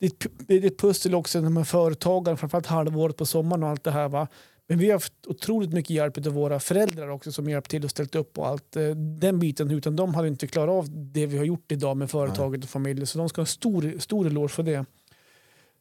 det 0.00 0.54
är 0.54 0.64
ett 0.64 0.78
pussel 0.78 1.14
också 1.14 1.40
när 1.40 1.50
man 1.50 1.60
är 1.60 1.64
företagare, 1.64 2.36
framförallt 2.36 2.66
halvåret 2.66 3.16
på 3.16 3.26
sommaren 3.26 3.62
och 3.62 3.68
allt 3.68 3.84
det 3.84 3.90
här. 3.90 4.08
Va? 4.08 4.28
Men 4.70 4.78
vi 4.78 4.86
har 4.86 4.92
haft 4.92 5.12
otroligt 5.26 5.72
mycket 5.72 5.90
hjälp 5.90 6.26
av 6.26 6.32
våra 6.32 6.60
föräldrar 6.60 7.08
också 7.08 7.32
som 7.32 7.48
hjälpt 7.48 7.70
till 7.70 7.84
och 7.84 7.90
ställt 7.90 8.14
upp 8.14 8.38
och 8.38 8.46
allt 8.48 8.76
eh, 8.76 8.88
den 9.20 9.38
biten. 9.38 9.70
Utan 9.70 9.96
de 9.96 10.14
hade 10.14 10.28
inte 10.28 10.46
klarat 10.46 10.72
av 10.72 10.86
det 10.90 11.26
vi 11.26 11.38
har 11.38 11.44
gjort 11.44 11.72
idag 11.72 11.96
med 11.96 12.10
företaget 12.10 12.64
och 12.64 12.70
familjen. 12.70 13.06
Så 13.06 13.18
de 13.18 13.28
ska 13.28 13.40
ha 13.40 13.42
en 13.42 13.46
stor, 13.46 13.94
stor 13.98 14.26
eloge 14.26 14.48
för 14.48 14.62
det. 14.62 14.84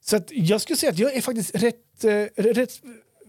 Så 0.02 0.16
att 0.16 0.32
jag 0.32 0.62
skulle 0.62 0.78
säga 0.78 0.92
att 0.92 1.00
jag 1.00 1.14
är 1.16 1.22
faktiskt 1.22 1.56
rätt, 1.56 2.04
eh, 2.04 2.44
rätt 2.44 2.72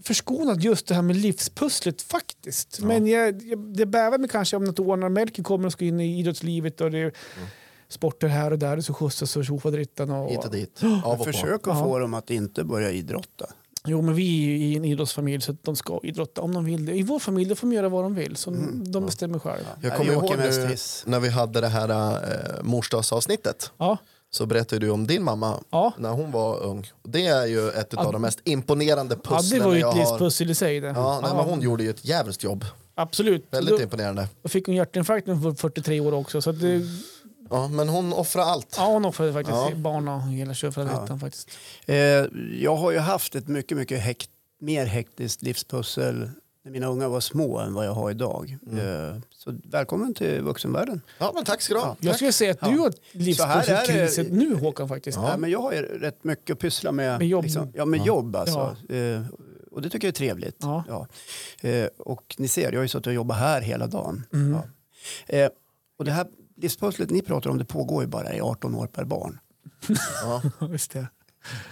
förskonad 0.02 0.60
just 0.62 0.86
det 0.86 0.94
här 0.94 1.02
med 1.02 1.16
livspusslet 1.16 2.02
faktiskt. 2.02 2.80
Men 2.80 3.06
jag, 3.06 3.42
jag, 3.42 3.58
det 3.74 3.86
bävar 3.86 4.18
mig 4.18 4.28
kanske 4.28 4.56
om 4.56 4.64
något 4.64 4.78
år 4.80 4.96
när 4.96 5.08
Melker 5.08 5.42
kommer 5.42 5.66
och 5.66 5.72
ska 5.72 5.84
in 5.84 6.00
i 6.00 6.18
idrottslivet 6.20 6.80
och 6.80 6.90
det 6.90 6.98
är 6.98 7.12
sporter 7.88 8.28
här 8.28 8.50
och 8.50 8.58
där 8.58 8.76
och 8.76 8.84
så 8.84 8.94
skjutsas 8.94 9.36
och 9.36 9.44
tjofaderittan. 9.44 10.10
Och, 10.10 10.30
Hit 10.30 10.44
och 10.44 10.50
dit. 10.50 10.80
Av 11.04 11.20
och. 11.20 11.26
Försök 11.26 11.60
att 11.60 11.66
Ja. 11.66 11.84
få 11.84 11.98
dem 11.98 12.14
att 12.14 12.30
inte 12.30 12.64
börja 12.64 12.90
idrotta. 12.90 13.46
Jo, 13.86 14.02
men 14.02 14.14
vi 14.14 14.44
är 14.44 14.48
ju 14.48 14.56
i 14.66 14.76
en 14.76 14.84
idrottsfamilj 14.84 15.42
så 15.42 15.56
de 15.62 15.76
ska 15.76 16.00
idrotta 16.02 16.40
om 16.40 16.54
de 16.54 16.64
vill 16.64 16.86
det. 16.86 16.92
I 16.94 17.02
vår 17.02 17.18
familj 17.18 17.48
då 17.48 17.54
får 17.54 17.66
de 17.66 17.72
göra 17.74 17.88
vad 17.88 18.04
de 18.04 18.14
vill, 18.14 18.36
så 18.36 18.50
de 18.84 19.06
bestämmer 19.06 19.38
själva. 19.38 19.68
Jag 19.82 19.96
kommer 19.96 20.12
ihåg 20.12 20.70
hiss. 20.70 21.02
när 21.06 21.20
vi 21.20 21.28
hade 21.28 21.60
det 21.60 21.68
här 21.68 21.88
äh, 21.88 22.62
morsdagsavsnittet. 22.62 23.72
Ja, 23.78 23.96
Så 24.30 24.46
berättade 24.46 24.78
du 24.86 24.90
om 24.90 25.06
din 25.06 25.22
mamma 25.22 25.60
Ja. 25.70 25.92
när 25.98 26.10
hon 26.10 26.30
var 26.30 26.62
ung. 26.62 26.90
Det 27.02 27.26
är 27.26 27.46
ju 27.46 27.68
ett 27.70 27.88
Ja. 27.96 28.04
av 28.06 28.12
de 28.12 28.22
mest 28.22 28.40
imponerande 28.44 29.16
ja 29.24 29.36
pusslen 29.36 29.58
det 29.60 29.64
var 29.66 29.74
ju 29.74 29.78
ett 29.80 29.84
har. 29.86 29.94
livspussel 29.94 30.50
i 30.50 30.54
sig. 30.54 30.80
Det. 30.80 30.86
Ja, 30.88 31.20
nej, 31.22 31.30
men 31.36 31.44
hon 31.44 31.60
gjorde 31.60 31.82
ju 31.84 31.90
ett 31.90 32.04
jävligt 32.04 32.44
jobb. 32.44 32.64
Absolut. 32.94 33.46
Väldigt 33.50 33.76
då, 33.76 33.82
imponerande. 33.82 34.28
då 34.42 34.48
fick 34.48 34.66
hon 34.66 34.74
hjärtinfarkt 34.74 35.26
när 35.26 35.34
hon 35.34 35.42
var 35.42 35.54
43 35.54 36.00
år 36.00 36.14
också. 36.14 36.42
Så 36.42 36.50
att 36.50 36.60
det, 36.60 36.80
Ja, 37.50 37.68
men 37.68 37.88
hon 37.88 38.12
offrar 38.12 38.42
allt. 38.42 38.74
ja, 38.76 38.86
hon 38.86 39.04
offrade 39.04 39.32
faktiskt 39.32 39.56
Ja. 39.56 39.72
barn 39.76 40.08
och 40.08 40.22
hela 40.22 40.54
tjofaderittan 40.54 41.20
faktiskt. 41.20 41.50
Eh, 41.86 41.96
jag 42.60 42.76
har 42.76 42.90
ju 42.90 42.98
haft 42.98 43.34
ett 43.34 43.48
mycket, 43.48 43.76
mycket 43.76 44.00
hekt, 44.00 44.30
mer 44.60 44.86
hektiskt 44.86 45.42
livspussel 45.42 46.30
när 46.64 46.72
mina 46.72 46.86
unga 46.86 47.08
var 47.08 47.20
små 47.20 47.58
än 47.58 47.74
vad 47.74 47.86
jag 47.86 47.92
har 47.92 48.10
idag. 48.10 48.56
Eh, 48.72 49.16
så 49.36 49.58
välkommen 49.64 50.14
till 50.14 50.40
vuxenvärlden. 50.42 51.00
Ja, 51.18 51.32
men 51.34 51.44
tack 51.44 51.62
ska 51.62 51.74
du 51.74 51.80
ha. 51.80 51.96
Jag 52.00 52.14
skulle 52.14 52.32
säga 52.32 52.50
att 52.50 52.58
Ja. 52.60 52.68
du 52.70 52.78
har 52.78 52.88
ett 52.88 52.94
Så 53.36 53.44
här 53.44 53.56
är 53.56 53.66
livspusselkris 53.66 54.16
det- 54.16 54.22
nu 54.36 54.54
Håkan 54.54 54.88
faktiskt. 54.88 55.18
Ja. 55.18 55.36
men 55.36 55.50
jag 55.50 55.60
har 55.62 55.72
ju 55.72 55.82
rätt 55.82 56.24
mycket 56.24 56.54
att 56.54 56.58
pyssla 56.58 56.92
med. 56.92 57.18
Med 57.18 57.28
jobb. 57.28 57.44
Liksom, 57.44 57.72
ja, 57.74 57.84
med 57.84 58.00
Ja. 58.00 58.04
jobb 58.06 58.36
alltså. 58.36 58.76
Eh, 58.88 59.22
och 59.70 59.82
det 59.82 59.90
tycker 59.90 60.08
jag 60.08 60.12
är 60.12 60.16
trevligt. 60.16 60.56
Ja. 60.60 60.84
Ja. 60.88 61.06
Eh, 61.68 61.86
och 61.98 62.34
ni 62.38 62.48
ser, 62.48 62.72
jag 62.72 62.78
har 62.78 62.82
ju 62.82 62.88
suttit 62.88 63.06
och 63.06 63.12
jobbat 63.12 63.38
här 63.38 63.60
hela 63.60 63.86
dagen. 63.86 64.26
Mm. 64.32 64.58
Ja. 65.28 65.50
Och 65.98 66.04
det 66.04 66.10
här 66.12 66.26
livspusslet 66.62 67.10
ni 67.10 67.22
pratar 67.22 67.50
om, 67.50 67.58
det 67.58 67.64
pågår 67.64 68.02
ju 68.02 68.08
bara 68.08 68.34
i 68.34 68.40
18 68.40 68.74
år 68.74 68.86
per 68.86 69.04
barn. 69.04 69.38
Ja, 70.22 70.42
Just 70.68 70.90
det. 70.90 71.06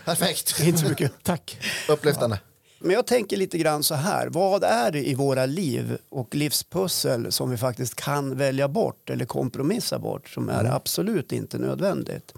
perfekt. 0.04 0.60
Inte 0.60 0.78
så 0.78 0.88
mycket. 0.88 1.12
Tack. 1.22 1.58
Upplyftande. 1.88 2.40
Men 2.80 2.90
jag 2.90 3.06
tänker 3.06 3.36
lite 3.36 3.58
grann 3.58 3.82
så 3.82 3.94
här. 3.94 4.26
Vad 4.28 4.64
är 4.64 4.90
det 4.92 5.08
i 5.08 5.14
våra 5.14 5.46
liv 5.46 5.98
och 6.08 6.34
livspussel 6.34 7.32
som 7.32 7.50
vi 7.50 7.56
faktiskt 7.56 7.94
kan 7.94 8.36
välja 8.36 8.68
bort 8.68 9.10
eller 9.10 9.24
kompromissa 9.24 9.98
bort 9.98 10.28
som 10.28 10.48
är 10.48 10.64
absolut 10.64 11.32
inte 11.32 11.58
nödvändigt? 11.58 12.32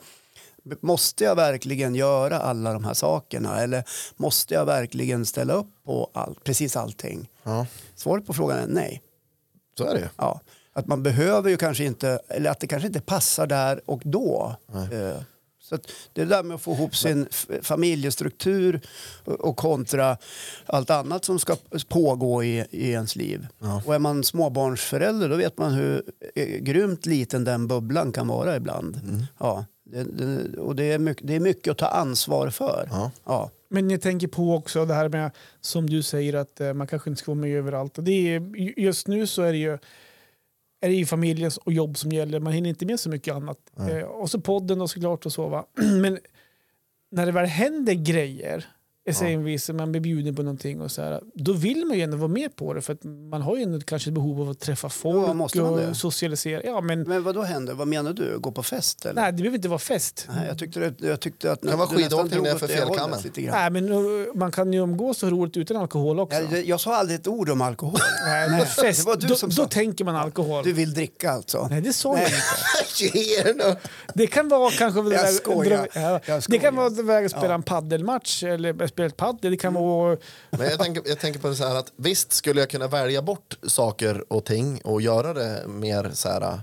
Måste 0.80 1.24
jag 1.24 1.36
verkligen 1.36 1.94
göra 1.94 2.38
alla 2.38 2.72
de 2.72 2.84
här 2.84 2.94
sakerna 2.94 3.60
eller 3.60 3.84
måste 4.16 4.54
jag 4.54 4.66
verkligen 4.66 5.26
ställa 5.26 5.52
upp 5.52 5.70
på 5.84 6.10
all, 6.14 6.38
precis 6.44 6.76
allting? 6.76 7.28
Ja, 7.42 7.66
Svaret 7.96 8.26
på 8.26 8.32
frågan 8.34 8.58
är 8.58 8.66
nej. 8.66 9.02
så 9.78 9.84
är 9.84 9.94
det 9.94 10.00
ju. 10.00 10.08
Ja. 10.16 10.40
Att 10.80 10.86
man 10.86 11.02
behöver 11.02 11.50
ju 11.50 11.56
kanske 11.56 11.84
inte, 11.84 12.20
eller 12.28 12.50
att 12.50 12.60
det 12.60 12.66
kanske 12.66 12.86
inte 12.86 13.00
passar 13.00 13.46
där 13.46 13.80
och 13.86 14.02
då. 14.04 14.56
Eh, 14.74 15.22
Så 15.62 15.74
att 15.74 15.86
det 16.12 16.24
där 16.24 16.42
med 16.42 16.54
att 16.54 16.60
få 16.62 16.72
ihop 16.72 16.96
sin 16.96 17.28
familjestruktur 17.62 18.80
och 19.24 19.56
kontra 19.56 20.16
allt 20.66 20.90
annat 20.90 21.24
som 21.24 21.38
ska 21.38 21.56
pågå 21.88 22.44
i, 22.44 22.64
i 22.70 22.90
ens 22.90 23.16
liv. 23.16 23.46
Ja. 23.58 23.82
Och 23.86 23.94
är 23.94 23.98
man 23.98 24.24
småbarnsförälder 24.24 25.28
då 25.28 25.36
vet 25.36 25.58
man 25.58 25.72
hur 25.72 26.02
eh, 26.34 26.46
grymt 26.46 27.06
liten 27.06 27.44
den 27.44 27.66
bubblan 27.68 28.12
kan 28.12 28.28
vara 28.28 28.56
ibland. 28.56 29.00
Ja, 29.38 29.64
det, 29.84 30.02
det, 30.04 30.58
och 30.58 30.76
det 30.76 30.92
är, 30.92 30.98
mycket, 30.98 31.26
det 31.26 31.34
är 31.34 31.40
mycket 31.40 31.70
att 31.70 31.78
ta 31.78 31.86
ansvar 31.86 32.50
för. 32.50 32.88
Ja. 32.90 33.10
Ja. 33.24 33.50
Men 33.68 33.90
jag 33.90 34.00
tänker 34.00 34.28
på 34.28 34.54
också 34.54 34.84
det 34.86 34.94
här 34.94 35.08
med, 35.08 35.30
som 35.60 35.90
du 35.90 36.02
säger, 36.02 36.34
att 36.34 36.60
eh, 36.60 36.72
man 36.74 36.86
kanske 36.86 37.10
inte 37.10 37.22
ska 37.22 37.30
vara 37.30 37.40
med 37.40 37.56
överallt. 37.58 37.94
Det 37.96 38.34
är, 38.34 38.40
just 38.80 39.08
nu 39.08 39.26
så 39.26 39.42
är 39.42 39.52
det 39.52 39.58
ju 39.58 39.78
är 40.80 40.88
det 40.88 40.94
ju 40.94 41.06
familjen 41.06 41.50
och 41.64 41.72
jobb 41.72 41.98
som 41.98 42.12
gäller. 42.12 42.40
Man 42.40 42.52
hinner 42.52 42.70
inte 42.70 42.86
med 42.86 43.00
så 43.00 43.08
mycket 43.08 43.34
annat. 43.34 43.58
Eh, 43.78 44.02
och 44.02 44.30
så 44.30 44.40
podden 44.40 44.80
och 44.80 44.90
såklart 44.90 45.26
och 45.26 45.32
så. 45.32 45.48
Va? 45.48 45.66
Men 46.00 46.18
när 47.10 47.26
det 47.26 47.32
väl 47.32 47.46
händer 47.46 47.94
grejer, 47.94 48.66
exempelvis 49.10 49.70
man 49.70 49.92
blir 49.92 50.00
bjuden 50.00 50.36
på 50.36 50.42
någonting 50.42 50.80
och 50.80 50.90
så 50.90 51.02
här, 51.02 51.20
då 51.34 51.52
vill 51.52 51.84
man 51.86 51.96
ju 51.96 52.02
ändå 52.02 52.16
vara 52.16 52.28
med 52.28 52.56
på 52.56 52.74
det 52.74 52.82
för 52.82 52.92
att 52.92 53.04
man 53.04 53.42
har 53.42 53.56
ju 53.56 53.62
ändå 53.62 53.80
kanske 53.80 54.10
ett 54.10 54.14
behov 54.14 54.40
av 54.40 54.50
att 54.50 54.60
träffa 54.60 54.88
folk 54.88 55.34
måste 55.36 55.58
man 55.60 55.70
och 55.72 55.78
det? 55.78 55.94
socialisera. 55.94 56.62
Ja, 56.64 56.80
men, 56.80 57.02
Men 57.02 57.22
vad 57.22 57.34
då 57.34 57.42
händer? 57.42 57.74
Vad 57.74 57.88
menar 57.88 58.12
du? 58.12 58.38
Gå 58.38 58.52
på 58.52 58.62
fest 58.62 59.06
eller? 59.06 59.22
nej, 59.22 59.32
det 59.32 59.36
behöver 59.36 59.56
inte 59.56 59.68
vara 59.68 59.78
fest. 59.78 60.26
Nej, 60.34 60.46
jag, 60.48 60.58
tyckte 60.58 60.80
det, 60.80 61.06
jag 61.06 61.20
tyckte 61.20 61.52
att 61.52 61.60
du 61.62 61.66
nästan 61.68 61.88
skidåkning 61.88 62.42
det 62.42 62.58
felkammen. 62.58 63.18
Nej, 63.36 63.70
men 63.70 63.88
uh, 63.92 64.26
man 64.34 64.52
kan 64.52 64.72
ju 64.72 64.80
umgås 64.82 65.22
och 65.22 65.30
roligt 65.30 65.56
utan 65.56 65.76
alkohol 65.76 66.20
också. 66.20 66.38
Jag, 66.50 66.64
jag 66.64 66.80
sa 66.80 66.96
aldrig 66.96 67.20
ett 67.20 67.26
ord 67.28 67.50
om 67.50 67.60
alkohol. 67.62 67.98
Nej, 68.26 68.50
men 68.50 68.66
fest, 68.66 69.00
det 69.00 69.06
var 69.06 69.16
du 69.16 69.26
då, 69.26 69.34
som 69.34 69.48
då 69.48 69.54
sa. 69.54 69.66
tänker 69.68 70.04
man 70.04 70.16
alkohol. 70.16 70.64
Du 70.64 70.72
vill 70.72 70.94
dricka 70.94 71.30
alltså? 71.30 71.66
Nej, 71.70 71.80
det 71.80 71.92
sa 71.92 72.18
jag 72.18 72.30
Nej. 72.30 73.50
inte. 73.50 73.76
Det 74.14 74.26
kan 74.26 74.48
vara 74.48 74.70
kanske... 74.70 75.00
Jag 75.00 75.34
skojar. 75.34 75.88
ja, 75.94 76.00
Jag 76.00 76.20
Det 76.38 76.42
skojar. 76.42 76.60
kan 76.60 76.76
vara 76.76 76.86
att 76.86 77.30
spela 77.30 77.46
Ja. 77.48 77.54
en 77.54 77.62
paddelmatch 77.62 78.42
eller 78.42 78.72
spela 79.00 79.06
ett 79.06 79.16
paddel. 79.16 79.50
Det 79.50 79.56
kan 79.56 79.74
vara... 79.74 80.16
Men 80.50 80.70
jag 80.70 80.78
tänker, 80.78 81.02
jag 81.06 81.18
tänker 81.18 81.40
på 81.40 81.48
det 81.48 81.54
så 81.54 81.68
här 81.68 81.74
att 81.74 81.92
visst 81.96 82.32
skulle 82.32 82.60
jag 82.60 82.70
kunna 82.70 82.88
välja 82.88 83.22
bort 83.22 83.58
saker 83.62 84.32
och 84.32 84.44
ting 84.44 84.80
och 84.84 85.02
göra 85.02 85.34
det 85.34 85.64
mer 85.68 86.10
så 86.14 86.28
här 86.28 86.40
äh, 86.40 86.60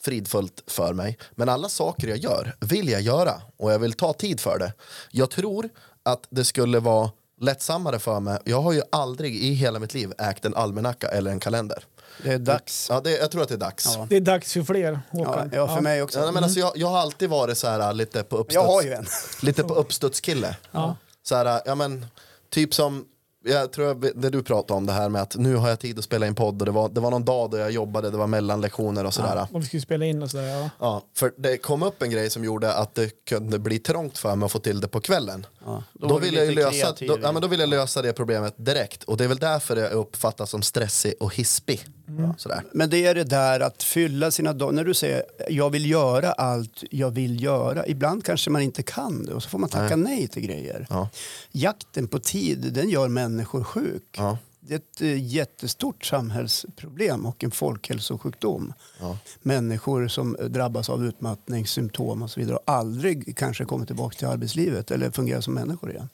fridfullt 0.00 0.62
för 0.66 0.92
mig. 0.92 1.18
Men 1.34 1.48
alla 1.48 1.68
saker 1.68 2.08
jag 2.08 2.18
gör 2.18 2.56
vill 2.60 2.88
jag 2.88 3.00
göra 3.00 3.42
och 3.56 3.72
jag 3.72 3.78
vill 3.78 3.92
ta 3.92 4.12
tid 4.12 4.40
för 4.40 4.58
det. 4.58 4.72
Jag 5.10 5.30
tror 5.30 5.68
att 6.02 6.26
det 6.30 6.44
skulle 6.44 6.80
vara 6.80 7.10
lättsammare 7.40 7.98
för 7.98 8.20
mig. 8.20 8.38
Jag 8.44 8.60
har 8.60 8.72
ju 8.72 8.82
aldrig 8.92 9.36
i 9.36 9.52
hela 9.52 9.78
mitt 9.78 9.94
liv 9.94 10.12
ägt 10.18 10.44
en 10.44 10.54
almanacka 10.54 11.08
eller 11.08 11.30
en 11.30 11.40
kalender. 11.40 11.84
Det 12.22 12.32
är 12.32 12.38
dags. 12.38 12.86
Ja, 12.90 13.00
det, 13.00 13.10
jag 13.10 13.30
tror 13.30 13.42
att 13.42 13.48
det 13.48 13.54
är 13.54 13.58
dags. 13.58 13.84
Ja. 13.96 14.06
Det 14.10 14.16
är 14.16 14.20
dags 14.20 14.52
för 14.52 14.62
fler, 14.62 15.00
Ja, 15.10 15.18
Håkan. 15.18 15.50
ja, 15.54 15.74
för 15.74 15.82
mig 15.82 16.02
också. 16.02 16.18
Ja, 16.18 16.32
men 16.32 16.44
alltså, 16.44 16.58
jag, 16.58 16.72
jag 16.74 16.88
har 16.88 16.98
alltid 16.98 17.30
varit 17.30 17.58
så 17.58 17.68
här 17.68 17.80
äh, 17.80 17.94
lite 17.94 18.22
på 18.22 18.36
uppstuds. 18.36 18.54
Jag 18.54 18.64
har 18.72 18.82
ju 18.82 18.92
en. 18.92 19.06
Lite 19.42 19.64
på 19.64 19.74
uppstudskille. 19.74 20.56
Ja. 20.72 20.96
Så 21.22 21.34
här, 21.34 21.60
ja 21.64 21.74
men, 21.74 22.06
typ 22.50 22.74
som, 22.74 23.04
jag 23.44 23.72
tror 23.72 23.86
jag, 23.86 24.10
det 24.14 24.30
du 24.30 24.42
pratade 24.42 24.78
om 24.78 24.86
det 24.86 24.92
här 24.92 25.08
med 25.08 25.22
att 25.22 25.36
nu 25.36 25.56
har 25.56 25.68
jag 25.68 25.80
tid 25.80 25.98
att 25.98 26.04
spela 26.04 26.26
in 26.26 26.34
podd 26.34 26.62
och 26.62 26.66
det 26.66 26.72
var, 26.72 26.88
det 26.88 27.00
var 27.00 27.10
någon 27.10 27.24
dag 27.24 27.50
då 27.50 27.56
jag 27.58 27.70
jobbade, 27.70 28.10
det 28.10 28.16
var 28.16 28.26
mellanlektioner 28.26 29.04
och 29.04 29.14
sådär. 29.14 29.46
Om 29.52 29.60
vi 29.60 29.66
skulle 29.66 29.82
spela 29.82 30.04
in 30.04 30.22
och 30.22 30.30
sådär. 30.30 30.46
Ja. 30.46 30.70
Ja, 30.78 31.02
för 31.16 31.32
det 31.36 31.56
kom 31.58 31.82
upp 31.82 32.02
en 32.02 32.10
grej 32.10 32.30
som 32.30 32.44
gjorde 32.44 32.72
att 32.74 32.94
det 32.94 33.24
kunde 33.24 33.58
bli 33.58 33.78
trångt 33.78 34.18
för 34.18 34.36
mig 34.36 34.46
att 34.46 34.52
få 34.52 34.58
till 34.58 34.80
det 34.80 34.88
på 34.88 35.00
kvällen. 35.00 35.46
Ja, 35.64 35.82
då 35.92 36.08
då, 36.08 36.18
vill 36.18 36.34
jag 36.34 36.54
lösa, 36.54 36.94
då, 37.00 37.18
ja, 37.22 37.32
men 37.32 37.42
då 37.42 37.48
vill 37.48 37.60
jag 37.60 37.68
lösa 37.68 38.02
det 38.02 38.12
problemet 38.12 38.54
direkt. 38.56 39.04
Och 39.04 39.16
det 39.16 39.24
är 39.24 39.28
väl 39.28 39.38
därför 39.38 39.76
jag 39.76 39.92
uppfattas 39.92 40.50
som 40.50 40.62
stressig 40.62 41.14
och 41.20 41.34
hispig. 41.34 41.86
Mm. 42.08 42.32
Sådär. 42.36 42.64
Men 42.72 42.90
det 42.90 43.06
är 43.06 43.14
det 43.14 43.24
där 43.24 43.60
att 43.60 43.82
fylla 43.82 44.30
sina 44.30 44.52
dagar. 44.52 44.72
När 44.72 44.84
du 44.84 44.94
säger 44.94 45.22
jag 45.48 45.70
vill 45.70 45.90
göra 45.90 46.32
allt 46.32 46.84
jag 46.90 47.10
vill 47.10 47.42
göra. 47.42 47.86
Ibland 47.86 48.24
kanske 48.24 48.50
man 48.50 48.62
inte 48.62 48.82
kan 48.82 49.24
det 49.24 49.34
och 49.34 49.42
så 49.42 49.48
får 49.48 49.58
man 49.58 49.68
tacka 49.68 49.96
nej, 49.96 50.28
till 50.28 50.42
grejer. 50.42 50.86
Ja. 50.90 51.08
Jakten 51.52 52.08
på 52.08 52.18
tid 52.18 52.72
den 52.72 52.88
gör 52.88 53.08
människor 53.08 53.64
sjuk. 53.64 54.14
Ja. 54.16 54.38
Det 54.60 54.74
är 54.74 54.78
ett 54.78 55.00
eh, 55.00 55.24
jättestort 55.26 56.04
samhällsproblem 56.04 57.26
och 57.26 57.44
en 57.44 57.50
folkhälsosjukdom. 57.50 58.72
Ja. 59.00 59.18
Människor 59.42 60.08
som 60.08 60.36
eh, 60.36 60.44
drabbas 60.44 60.90
av 60.90 61.04
utmattningssymptom 61.04 62.22
och 62.22 62.30
så 62.30 62.40
vidare 62.40 62.56
och 62.56 62.62
aldrig 62.66 63.36
kanske 63.36 63.64
kommer 63.64 63.86
tillbaka 63.86 64.16
till 64.16 64.26
arbetslivet 64.26 64.90
eller 64.90 65.10
fungerar 65.10 65.40
som 65.40 65.54
människor 65.54 65.90
igen. 65.90 66.08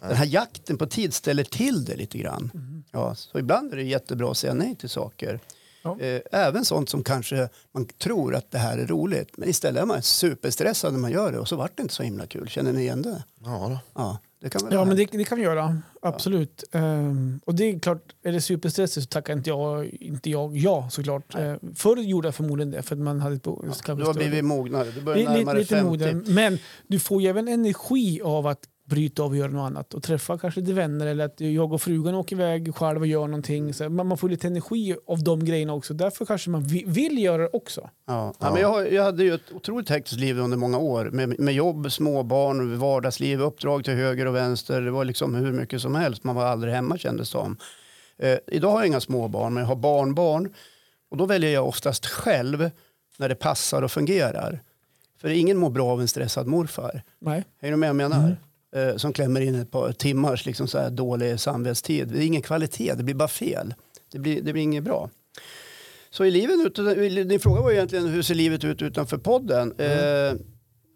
Den 0.00 0.16
här 0.16 0.26
jakten 0.26 0.78
på 0.78 0.86
tid 0.86 1.14
ställer 1.14 1.44
till 1.44 1.84
det 1.84 1.96
lite 1.96 2.18
grann. 2.18 2.50
Ja, 2.92 3.14
så 3.14 3.38
ibland 3.38 3.72
är 3.72 3.76
det 3.76 3.82
jättebra 3.82 4.30
att 4.30 4.36
säga 4.36 4.54
nej 4.54 4.76
till 4.76 4.88
saker. 4.88 5.40
Ja. 5.82 6.00
Eh, 6.00 6.20
Även 6.32 6.64
sånt 6.64 6.88
som 6.88 7.04
kanske 7.04 7.48
man 7.72 7.84
tror 7.86 8.34
att 8.34 8.50
det 8.50 8.58
här 8.58 8.78
är 8.78 8.86
roligt. 8.86 9.36
Men 9.36 9.48
istället 9.48 9.82
är 9.82 9.86
man 9.86 10.02
superstressad 10.02 10.92
när 10.92 11.00
man 11.00 11.10
gör 11.12 11.32
det 11.32 11.38
och 11.38 11.48
så 11.48 11.56
vart 11.56 11.76
det 11.76 11.82
inte 11.82 11.94
så 11.94 12.02
himla 12.02 12.26
kul. 12.26 12.48
Känner 12.48 12.72
ni 12.72 12.80
igen 12.80 13.02
det? 13.02 13.24
Ja, 13.44 13.68
då. 13.68 13.78
Ja, 14.02 14.18
det 14.42 14.50
kan 14.50 14.64
väl 14.64 14.74
Ja, 14.74 14.84
men 14.84 14.96
det, 14.96 15.04
det 15.12 15.24
kan 15.24 15.38
vi 15.38 15.44
göra. 15.44 15.82
Absolut. 16.02 16.64
Ehm, 16.72 17.40
och 17.44 17.54
det 17.54 17.64
är 17.64 17.78
klart, 17.78 18.02
är 18.22 18.32
det 18.32 18.40
superstressigt 18.40 19.04
så 19.04 19.08
tackar 19.08 19.32
inte 19.32 19.50
jag, 19.50 19.86
inte 19.86 20.30
jag 20.30 20.56
ja 20.56 20.88
såklart. 20.90 21.34
Uh, 21.38 21.54
förr 21.74 21.96
gjorde 21.96 22.28
jag 22.28 22.34
förmodligen 22.34 22.70
det 22.70 22.82
för 22.82 22.94
att 22.96 23.02
man 23.02 23.20
hade 23.20 23.34
ett 23.36 23.42
bo- 23.42 23.62
kanske 23.62 23.94
Du 23.94 24.04
har 24.04 24.14
blivit 24.14 24.44
mognare. 24.44 24.90
Du 24.90 25.00
börjar 25.00 25.18
Li- 25.18 25.24
li- 25.24 25.38
närma 25.38 25.52
dig 25.52 25.62
lite 25.62 25.74
50. 25.74 25.90
moden. 25.90 26.24
Men 26.26 26.58
du 26.86 26.98
får 26.98 27.22
ju 27.22 27.28
även 27.28 27.48
energi 27.48 28.20
av 28.24 28.46
att 28.46 28.60
bryta 28.90 29.22
av 29.22 29.30
och 29.30 29.36
göra 29.36 29.50
något 29.50 29.66
annat 29.66 29.94
och 29.94 30.02
träffa 30.02 30.38
kanske 30.38 30.60
lite 30.60 30.72
vänner 30.72 31.06
eller 31.06 31.24
att 31.24 31.40
jag 31.40 31.72
och 31.72 31.82
frugan 31.82 32.14
åker 32.14 32.36
iväg 32.36 32.74
själv 32.74 33.00
och 33.00 33.06
gör 33.06 33.26
någonting. 33.26 33.74
Så 33.74 33.88
man, 33.88 34.06
man 34.06 34.18
får 34.18 34.28
lite 34.28 34.46
energi 34.46 34.96
av 35.06 35.22
de 35.24 35.44
grejerna 35.44 35.72
också. 35.74 35.94
Därför 35.94 36.24
kanske 36.26 36.50
man 36.50 36.62
vi, 36.62 36.84
vill 36.86 37.18
göra 37.18 37.42
det 37.42 37.48
också. 37.52 37.90
Ja. 38.06 38.34
Ja. 38.40 38.52
men 38.52 38.60
jag, 38.62 38.68
har- 38.68 38.82
jag 38.84 39.02
hade 39.04 39.24
ju 39.24 39.34
ett 39.34 39.52
otroligt 39.52 39.88
hektiskt 39.88 40.20
liv 40.20 40.38
under 40.38 40.56
många 40.56 40.78
år 40.78 41.04
med, 41.04 41.40
med 41.40 41.54
jobb, 41.54 41.92
småbarn, 41.92 42.78
vardagsliv, 42.78 43.40
uppdrag 43.40 43.84
till 43.84 43.94
höger 43.94 44.26
och 44.26 44.34
vänster. 44.34 44.80
Det 44.80 44.90
var 44.90 45.04
liksom 45.04 45.34
hur 45.34 45.52
mycket 45.52 45.80
som 45.82 45.94
helst. 45.94 46.24
Man 46.24 46.36
var 46.36 46.44
aldrig 46.46 46.74
hemma 46.74 46.98
kändes 46.98 47.28
det 47.28 47.32
som. 47.32 47.56
Eh, 48.18 48.38
idag 48.46 48.70
har 48.70 48.78
jag 48.78 48.86
inga 48.86 49.00
småbarn, 49.00 49.54
men 49.54 49.60
jag 49.60 49.68
har 49.68 49.76
barnbarn. 49.76 50.54
Och 51.10 51.16
då 51.16 51.26
väljer 51.26 51.50
jag 51.50 51.68
oftast 51.68 52.06
själv 52.06 52.70
när 53.18 53.28
det 53.28 53.34
passar 53.34 53.82
och 53.82 53.90
fungerar. 53.90 54.62
För 55.20 55.28
ingen 55.28 55.56
mår 55.58 55.70
bra 55.70 55.86
av 55.88 56.00
en 56.00 56.08
stressad 56.08 56.46
morfar. 56.46 57.02
Nej. 57.18 57.44
Hänger 57.60 57.72
du 57.72 57.76
med 57.76 57.94
vad 57.94 58.02
jag 58.02 58.10
menar? 58.10 58.36
Eh, 58.76 58.96
som 58.96 59.12
klämmer 59.12 59.40
in 59.40 59.54
ett 59.54 59.70
par 59.70 59.92
timmars 59.92 60.46
liksom 60.46 60.68
så 60.68 60.78
här 60.78 60.90
dålig 60.90 61.40
samvetstid. 61.40 62.08
Det 62.08 62.18
är 62.18 62.26
ingen 62.26 62.42
kvalitet, 62.42 62.94
det 62.94 63.02
blir 63.02 63.14
bara 63.14 63.28
fel. 63.28 63.74
Det 64.12 64.18
blir, 64.18 64.42
det 64.42 64.52
blir 64.52 64.62
inget 64.62 64.84
bra. 64.84 65.10
Så 66.10 66.24
i 66.24 66.30
livet, 66.30 66.56
ut- 66.66 67.28
din 67.28 67.40
fråga 67.40 67.60
var 67.62 67.70
egentligen 67.72 68.06
hur 68.08 68.22
ser 68.22 68.34
livet 68.34 68.64
ut 68.64 68.82
utanför 68.82 69.18
podden? 69.18 69.74
Eh, 69.78 70.32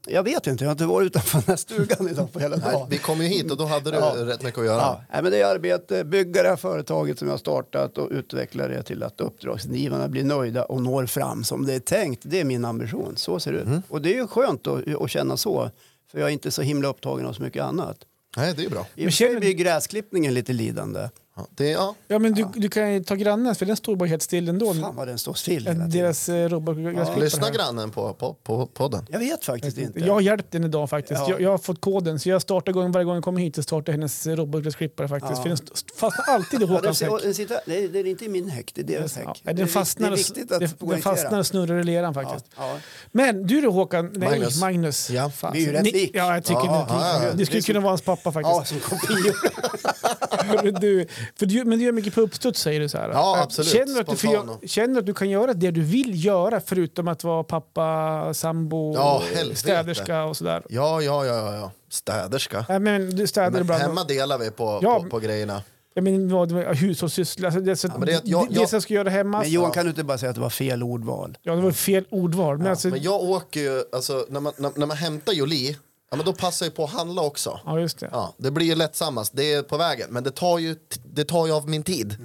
jag 0.06 0.22
vet 0.22 0.46
inte, 0.46 0.64
jag 0.64 0.68
har 0.68 0.72
inte 0.72 0.86
varit 0.86 1.06
utanför 1.06 1.38
den 1.38 1.44
här 1.48 1.56
stugan 1.56 2.08
idag 2.08 2.32
på 2.32 2.40
hela 2.40 2.56
dagen. 2.56 2.86
vi 2.90 2.98
kom 2.98 3.20
ju 3.22 3.28
hit 3.28 3.50
och 3.50 3.56
då 3.56 3.64
hade 3.64 3.90
du 3.90 3.96
Ja. 3.96 4.14
rätt 4.18 4.42
mycket 4.42 4.58
att 4.60 4.64
göra. 4.66 4.76
Ja, 4.80 5.04
nej, 5.12 5.22
men 5.22 5.32
det 5.32 5.40
är 5.40 5.54
arbete, 5.54 6.04
bygga 6.04 6.42
det 6.42 6.48
här 6.48 6.56
företaget 6.56 7.18
som 7.18 7.28
jag 7.28 7.32
har 7.32 7.38
startat 7.38 7.98
och 7.98 8.08
utveckla 8.10 8.68
det 8.68 8.82
till 8.82 9.02
att 9.02 9.20
uppdragsgivarna 9.20 10.08
blir 10.08 10.24
nöjda 10.24 10.64
och 10.64 10.82
når 10.82 11.06
fram 11.06 11.44
som 11.44 11.66
det 11.66 11.74
är 11.74 11.80
tänkt. 11.80 12.22
Det 12.24 12.40
är 12.40 12.44
min 12.44 12.64
ambition, 12.64 13.16
så 13.16 13.40
ser 13.40 13.52
det 13.52 13.58
ut. 13.58 13.68
Och 13.88 14.02
det 14.02 14.10
är 14.14 14.16
ju 14.16 14.26
skönt 14.26 14.66
att, 14.66 14.94
att 15.02 15.10
känna 15.10 15.36
så, 15.36 15.70
för 16.14 16.20
jag 16.20 16.28
är 16.28 16.32
inte 16.32 16.50
så 16.50 16.62
himla 16.62 16.88
upptagen 16.88 17.26
av 17.26 17.32
så 17.32 17.42
mycket 17.42 17.62
annat. 17.62 17.96
Nej, 18.36 18.54
det 18.56 18.64
är 18.64 18.70
bra. 18.70 18.86
I 18.94 19.00
och 19.02 19.04
för 19.04 19.10
sig 19.10 19.26
känner- 19.26 19.40
blir 19.40 19.52
gräsklippningen 19.52 20.34
lite 20.34 20.52
lidande. 20.52 21.08
Ja, 21.36 21.46
det, 21.50 21.68
ja. 21.70 21.94
Ja, 22.08 22.18
men 22.18 22.34
du, 22.34 22.46
du 22.54 22.68
kan 22.68 22.92
ju 22.92 23.04
ta 23.04 23.14
grannens 23.14 23.58
för 23.58 23.66
den 23.66 23.76
står 23.76 23.96
bara 23.96 24.08
helt 24.08 24.22
still 24.22 24.48
ändå. 24.48 24.74
Fan 24.74 24.96
vad 24.96 25.08
den 25.08 25.18
står 25.18 25.34
still 25.34 25.54
hela 25.66 25.74
tiden. 25.74 25.90
Deras 25.90 26.28
eh, 26.28 26.48
robotgräsklippare 26.48 27.20
Lyssna 27.20 27.46
här. 27.46 27.54
grannen 27.54 27.90
på, 27.90 28.12
på, 28.14 28.34
på 28.42 28.66
podden. 28.66 29.06
Jag 29.10 29.18
vet 29.18 29.44
faktiskt 29.44 29.78
inte. 29.78 30.00
Jag 30.00 30.14
har 30.14 30.20
hjälpt 30.20 30.50
den 30.52 30.64
idag 30.64 30.90
faktiskt. 30.90 31.20
Ja. 31.20 31.30
Jag, 31.30 31.40
jag 31.40 31.50
har 31.50 31.58
fått 31.58 31.80
koden 31.80 32.18
så 32.20 32.28
jag 32.28 32.42
startar 32.42 32.72
gång, 32.72 32.92
varje 32.92 33.04
gång 33.04 33.14
jag 33.14 33.24
kommer 33.24 33.40
hit 33.40 33.56
så 33.56 33.62
startar 33.62 33.92
hennes 33.92 34.26
eh, 34.26 34.36
robotgräsklippare 34.36 35.08
faktiskt. 35.08 35.32
Ja. 35.36 35.42
För 35.42 35.48
den 35.48 35.58
st- 35.74 35.90
fastnar 35.96 36.34
alltid 36.34 36.60
i 36.60 36.62
Ja, 36.62 36.66
den, 36.66 36.76
Håkans 36.76 37.02
häck. 37.02 37.10
den 37.22 37.34
sitter, 37.34 37.60
det, 37.66 37.84
är, 37.84 37.88
det 37.88 37.98
är 37.98 38.06
inte 38.06 38.24
i 38.24 38.28
min 38.28 38.48
häck, 38.48 38.70
det 38.74 38.80
är 38.80 38.84
deras 38.84 39.16
häck. 39.16 39.24
Ja, 39.26 39.34
det, 39.42 39.50
är, 39.50 39.54
den 39.54 39.68
fastnar, 39.68 40.10
det 40.10 40.14
är 40.14 40.16
viktigt 40.16 40.52
att 40.52 40.60
den, 40.60 40.88
den 40.88 41.02
fastnar 41.02 41.38
och 41.38 41.46
snurrar 41.46 41.78
i 41.80 41.84
leran 41.84 42.14
faktiskt. 42.14 42.46
Ja, 42.56 42.68
ja. 42.68 42.76
Men 43.12 43.46
du 43.46 43.60
då 43.60 43.70
Håkan, 43.70 44.10
nej 44.14 44.28
Magnus. 44.30 44.60
Magnus. 44.60 45.10
Ja. 45.10 45.30
Fan, 45.30 45.52
Vi 45.52 45.62
är 45.62 45.66
ju 45.66 45.72
rätt 45.72 45.82
ni- 45.84 45.92
lik. 45.92 46.10
Ja, 46.14 46.34
jag 46.34 46.44
tycker 46.44 46.60
Ja, 46.64 46.86
det. 46.88 46.94
ja, 46.94 47.24
ja. 47.24 47.32
Det 47.34 47.46
skulle 47.46 47.62
kunna 47.62 47.80
vara 47.80 47.90
hans 47.90 48.02
pappa 48.02 48.20
ja, 48.24 48.32
faktiskt. 48.32 48.82
som 48.86 48.98
kopior. 48.98 49.34
Du, 50.80 51.06
för 51.38 51.46
du, 51.46 51.64
men 51.64 51.78
du 51.78 51.84
gör 51.84 51.92
mycket 51.92 52.14
på 52.14 52.20
uppstuds 52.20 52.60
säger 52.60 52.80
du 52.80 52.88
så 52.88 52.98
här. 52.98 53.08
Ja, 53.12 53.36
Eh, 53.36 53.42
absolut. 53.42 53.70
Känner 53.70 53.94
du, 53.94 54.00
att 54.00 54.06
du, 54.06 54.14
gö- 54.28 54.66
känner 54.66 54.94
du 54.94 55.00
att 55.00 55.06
du 55.06 55.14
kan 55.14 55.30
göra 55.30 55.54
det 55.54 55.70
du 55.70 55.80
vill 55.82 56.24
göra 56.24 56.60
förutom 56.60 57.08
att 57.08 57.24
vara 57.24 57.44
pappa, 57.44 58.34
sambo, 58.34 58.94
Ja, 58.94 59.22
städerska 59.54 60.24
och 60.24 60.36
sådär? 60.36 60.62
Ja, 60.68 61.00
ja, 61.02 61.26
ja, 61.26 61.34
ja, 61.36 61.54
ja. 61.56 61.70
Städerska. 61.90 62.64
Nej, 62.68 62.78
men 62.80 63.16
du 63.16 63.26
städar 63.26 63.50
Men 63.64 63.80
hemma 63.80 64.04
delar 64.04 64.38
vi 64.38 64.50
på, 64.50 64.78
Ja. 64.82 65.00
på, 65.02 65.08
på 65.10 65.18
grejerna. 65.18 65.62
Jag 65.94 66.04
menar, 66.04 66.28
vad, 66.46 66.76
hushållssyssla. 66.76 67.48
Alltså 67.48 67.60
det, 67.60 67.76
så, 67.76 67.88
men 67.88 68.00
det 68.00 68.12
jag- 68.12 68.22
det, 68.22 68.54
det 68.54 68.60
jag- 68.60 68.68
som 68.68 68.76
jag 68.76 68.82
ska 68.82 68.94
göra 68.94 69.08
hemma. 69.10 69.40
Men 69.40 69.50
Johan, 69.50 69.70
kan 69.70 69.84
du 69.84 69.90
inte 69.90 70.04
bara 70.04 70.18
säga 70.18 70.30
att 70.30 70.36
det 70.36 70.42
var 70.42 70.50
fel 70.50 70.82
ordval? 70.82 71.38
Ja, 71.42 71.54
det 71.54 71.62
var 71.62 71.70
fel 71.72 72.04
ordval. 72.10 72.58
Men 72.58 72.66
alltså, 72.66 72.88
Men 72.88 73.02
jag 73.02 73.22
åker 73.22 73.60
ju, 73.60 73.82
alltså, 73.92 74.26
när, 74.28 74.40
man, 74.40 74.52
när, 74.56 74.72
när 74.76 74.86
man 74.86 74.96
hämtar 74.96 75.32
Jolie, 75.32 75.76
ja, 76.14 76.16
men 76.16 76.26
då 76.26 76.32
passar 76.32 76.66
jag 76.66 76.74
på 76.74 76.84
att 76.84 76.90
handla 76.90 77.22
också. 77.22 77.60
ja, 77.64 77.80
just 77.80 77.98
det. 77.98 78.08
Ja, 78.12 78.34
det 78.38 78.50
blir 78.50 78.66
ju 78.66 78.74
lättsammast, 78.74 79.32
det 79.36 79.52
är 79.52 79.62
på 79.62 79.76
vägen, 79.76 80.06
men 80.10 80.22
det 80.24 80.30
tar 80.30 80.58
ju, 80.58 80.76
det 81.14 81.24
tar 81.24 81.46
ju 81.46 81.52
av 81.52 81.68
min 81.68 81.82
tid. 81.82 82.16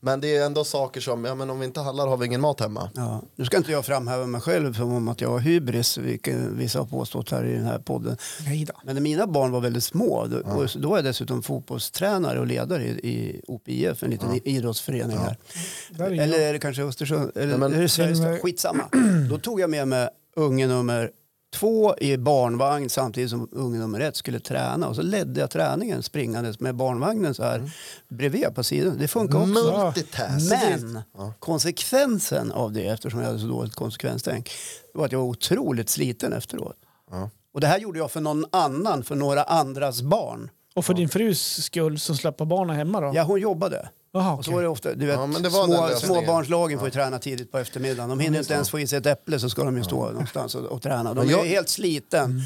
Men 0.00 0.20
det 0.20 0.36
är 0.36 0.46
ändå 0.46 0.64
saker 0.64 1.00
som, 1.00 1.24
ja 1.24 1.34
men 1.34 1.50
om 1.50 1.60
vi 1.60 1.66
inte 1.66 1.80
handlar 1.80 2.06
har 2.06 2.16
vi 2.16 2.26
ingen 2.26 2.40
mat 2.40 2.60
hemma. 2.60 2.90
Ja. 2.94 3.22
Nu 3.36 3.44
ska 3.44 3.56
inte 3.56 3.72
jag 3.72 3.84
framhäva 3.84 4.26
mig 4.26 4.40
själv 4.40 4.74
som 4.74 4.92
om 4.92 5.08
att 5.08 5.20
jag 5.20 5.28
har 5.28 5.38
hybris, 5.38 5.98
vilket 5.98 6.34
vissa 6.36 6.78
har 6.78 6.86
påstått 6.86 7.30
här 7.30 7.44
i 7.44 7.52
den 7.52 7.64
här 7.64 7.78
podden. 7.78 8.16
Nej 8.44 8.64
då. 8.64 8.72
Men 8.84 8.94
när 8.94 9.02
mina 9.02 9.26
barn 9.26 9.50
var 9.52 9.60
väldigt 9.60 9.84
små, 9.84 10.26
då, 10.26 10.36
och 10.38 10.68
då 10.78 10.88
var 10.88 10.96
jag 10.98 11.04
dessutom 11.04 11.42
fotbollstränare 11.42 12.40
och 12.40 12.46
ledare 12.46 12.84
i, 12.84 12.88
i 12.88 13.40
OPIF, 13.48 14.02
en 14.02 14.10
liten 14.10 14.40
idrottsförening 14.48 15.16
här. 15.18 15.36
Är 15.98 16.20
Eller 16.20 16.40
är 16.40 16.52
det 16.52 16.58
kanske 16.58 16.82
Östersund? 16.82 17.32
Eller 17.34 17.58
men- 17.58 17.74
är 17.74 17.82
det 17.82 17.88
Sveriges? 17.88 18.20
Men- 18.20 18.38
Skitsamma. 18.38 18.88
Då 19.30 19.38
tog 19.38 19.60
jag 19.60 19.70
med 19.70 19.88
mig 19.88 20.08
unge 20.36 20.66
nummer 20.66 21.10
två 21.54 21.96
i 21.98 22.16
barnvagn 22.16 22.90
samtidigt 22.90 23.30
som 23.30 23.48
unge 23.52 23.78
nummer 23.78 24.00
ett 24.00 24.16
skulle 24.16 24.40
träna. 24.40 24.88
Och 24.88 24.96
så 24.96 25.02
ledde 25.02 25.40
jag 25.40 25.50
träningen 25.50 26.02
springandes 26.02 26.60
med 26.60 26.74
barnvagnen 26.74 27.34
så 27.34 27.42
här 27.42 27.70
bredvid 28.08 28.54
på 28.54 28.64
sidan. 28.64 28.96
Det 28.98 29.08
funkar 29.08 29.38
också. 29.38 29.82
Multitask. 29.84 30.50
Men 30.50 31.02
konsekvensen 31.38 32.52
av 32.52 32.72
det, 32.72 32.86
eftersom 32.86 33.20
jag 33.20 33.26
hade 33.26 33.38
så 33.38 33.46
dåligt 33.46 33.74
konsekvenstänk, 33.74 34.50
var 34.94 35.04
att 35.04 35.12
jag 35.12 35.18
var 35.18 35.26
otroligt 35.26 35.88
sliten 35.88 36.32
efteråt. 36.32 36.76
Ja. 37.10 37.30
Och 37.54 37.60
det 37.60 37.66
här 37.66 37.78
gjorde 37.78 37.98
jag 37.98 38.10
för 38.10 38.20
någon 38.20 38.44
annan, 38.52 39.04
för 39.04 39.14
några 39.14 39.42
andras 39.42 40.02
barn. 40.02 40.50
Och 40.74 40.84
för 40.84 40.94
din 40.94 41.08
frus 41.08 41.64
skull 41.64 41.98
som 41.98 42.16
släpper 42.16 42.44
barnen 42.44 42.76
hemma 42.76 43.00
då? 43.00 43.12
Ja, 43.14 43.22
hon 43.22 43.40
jobbade. 43.40 43.88
Jaha, 44.16 44.34
Och 44.34 44.44
så 44.44 44.50
var 44.52 44.62
det 44.62 44.68
ofta, 44.68 44.94
du 44.94 45.06
vet, 45.06 45.16
Ja, 45.16 45.26
det 45.40 45.50
små, 45.50 45.88
småbarnslagen 45.96 46.78
får 46.78 46.88
ju 46.88 46.92
träna 46.92 47.18
tidigt 47.18 47.52
på 47.52 47.58
eftermiddagen. 47.58 48.08
De 48.08 48.20
hinner 48.20 48.38
inte 48.38 48.54
ens 48.54 48.70
få 48.70 48.80
i 48.80 48.86
sig 48.86 48.98
ett 48.98 49.06
äpple 49.06 49.38
så 49.40 49.50
ska 49.50 49.64
de 49.64 49.76
ju 49.76 49.84
stå 49.84 50.10
någonstans 50.10 50.54
och, 50.54 50.64
och 50.64 50.82
träna. 50.82 51.14
De 51.14 51.26
är 51.28 51.30
jag- 51.30 51.44
ju 51.46 51.50
helt 51.50 51.68
sliten, 51.68 52.42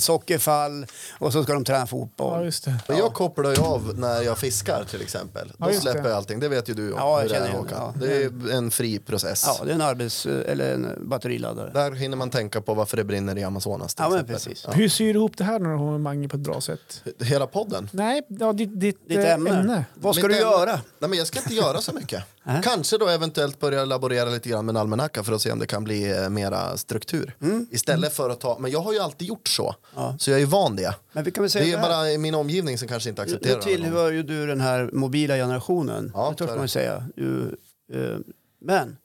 blodsockerfall 0.00 0.86
och 1.18 1.32
så 1.32 1.42
ska 1.42 1.52
de 1.52 1.64
träna 1.64 1.86
fotboll. 1.86 2.52
Ja, 2.66 2.72
det. 2.86 2.98
Jag 2.98 3.14
kopplar 3.14 3.50
ju 3.50 3.56
av 3.62 3.98
när 3.98 4.22
jag 4.22 4.38
fiskar 4.38 4.84
till 4.90 5.02
exempel. 5.02 5.52
Ja, 5.58 5.66
Då 5.66 5.72
släpper 5.72 6.02
det. 6.02 6.08
jag 6.08 6.16
allting, 6.16 6.40
det 6.40 6.48
vet 6.48 6.68
ju 6.68 6.74
du 6.74 6.92
om. 6.92 6.98
Ja, 6.98 7.20
jag 7.20 7.30
det 7.30 7.34
är, 7.34 7.38
känner 7.38 7.48
igen 7.48 7.58
Håkan. 7.60 7.92
det, 8.00 8.06
Det 8.28 8.52
är 8.52 8.56
en 8.56 8.70
fri 8.70 8.98
process. 8.98 9.44
Ja, 9.46 9.64
det 9.64 9.70
är 9.70 9.74
en 9.74 9.80
arbets 9.80 10.26
eller 10.26 10.74
en 10.74 11.08
batteriladdare. 11.08 11.70
Där 11.74 11.92
hinner 11.92 12.16
man 12.16 12.30
tänka 12.30 12.60
på 12.60 12.74
varför 12.74 12.96
det 12.96 13.04
brinner 13.04 13.38
i 13.38 13.44
Amazonas. 13.44 13.94
till 13.94 14.02
Ja, 14.02 14.08
men 14.10 14.18
exempel. 14.18 14.34
precis. 14.34 14.66
Hur 14.72 14.88
syr 14.88 15.12
du 15.12 15.18
ihop 15.18 15.36
det 15.36 15.44
här 15.44 15.58
när 15.58 15.70
du 15.70 15.76
har 15.76 15.98
Mange 15.98 16.28
på 16.28 16.36
ett 16.36 16.42
bra 16.42 16.60
sätt? 16.60 17.02
Hela 17.20 17.46
podden. 17.46 17.88
Nej, 17.92 18.22
ja, 18.28 18.52
ditt, 18.52 18.80
ditt, 18.80 19.08
Ditt 19.08 19.18
eh, 19.18 19.32
ämne. 19.34 19.84
Vad 19.94 20.14
ska 20.14 20.26
Mitt 20.28 20.36
du 20.36 20.42
ämne- 20.42 20.50
göra? 20.58 20.80
Nej, 21.06 21.10
men 21.10 21.18
jag 21.18 21.26
ska 21.26 21.38
inte 21.38 21.54
göra 21.64 21.80
så 21.80 21.92
mycket. 21.92 22.24
Nej. 22.42 22.60
Kanske 22.64 22.98
då 22.98 23.08
eventuellt 23.08 23.60
börja 23.60 23.84
laborera 23.84 24.30
lite 24.30 24.48
grann 24.48 24.64
med 24.66 24.72
en 24.72 24.76
almanacka 24.76 25.24
för 25.24 25.32
att 25.32 25.42
se 25.42 25.52
om 25.52 25.58
det 25.58 25.66
kan 25.66 25.84
bli 25.84 26.10
eh, 26.22 26.28
mera 26.28 26.76
struktur. 26.76 27.36
Istället 27.70 28.12
för 28.14 28.30
att 28.30 28.40
ta, 28.40 28.58
men 28.58 28.70
jag 28.70 28.80
har 28.80 28.92
ju 28.92 28.98
alltid 28.98 29.28
gjort 29.28 29.48
så. 29.48 29.64
Mm. 29.64 29.76
Ja. 30.04 30.16
Så 30.18 30.30
jag 30.30 30.40
är 30.40 30.46
van 30.46 30.76
det. 30.76 30.94
Men 31.12 31.24
vi 31.24 31.30
kan 31.30 31.42
väl 31.42 31.50
säga 31.50 31.64
Det 31.64 31.72
är 31.72 31.76
här. 31.78 31.88
bara 31.88 32.10
i 32.10 32.18
min 32.18 32.34
omgivning 32.34 32.78
som 32.78 32.88
kanske 32.88 33.08
inte 33.08 33.22
Nu 33.22 33.26
accepterar 33.26 33.56
det. 33.56 33.62
tillhör 33.62 34.12
ju 34.12 34.22
du 34.22 34.46
den 34.46 34.60
här 34.60 34.90
mobila 34.92 35.34
generationen. 35.34 36.10
Ja, 36.14 36.30
det 36.30 36.36
törs 36.36 36.48
man 36.48 36.56
ju 36.58 36.62
det. 36.62 36.68
säga. 36.68 37.04
Du, 37.16 37.56
eh, 37.92 38.18
men 38.60 38.96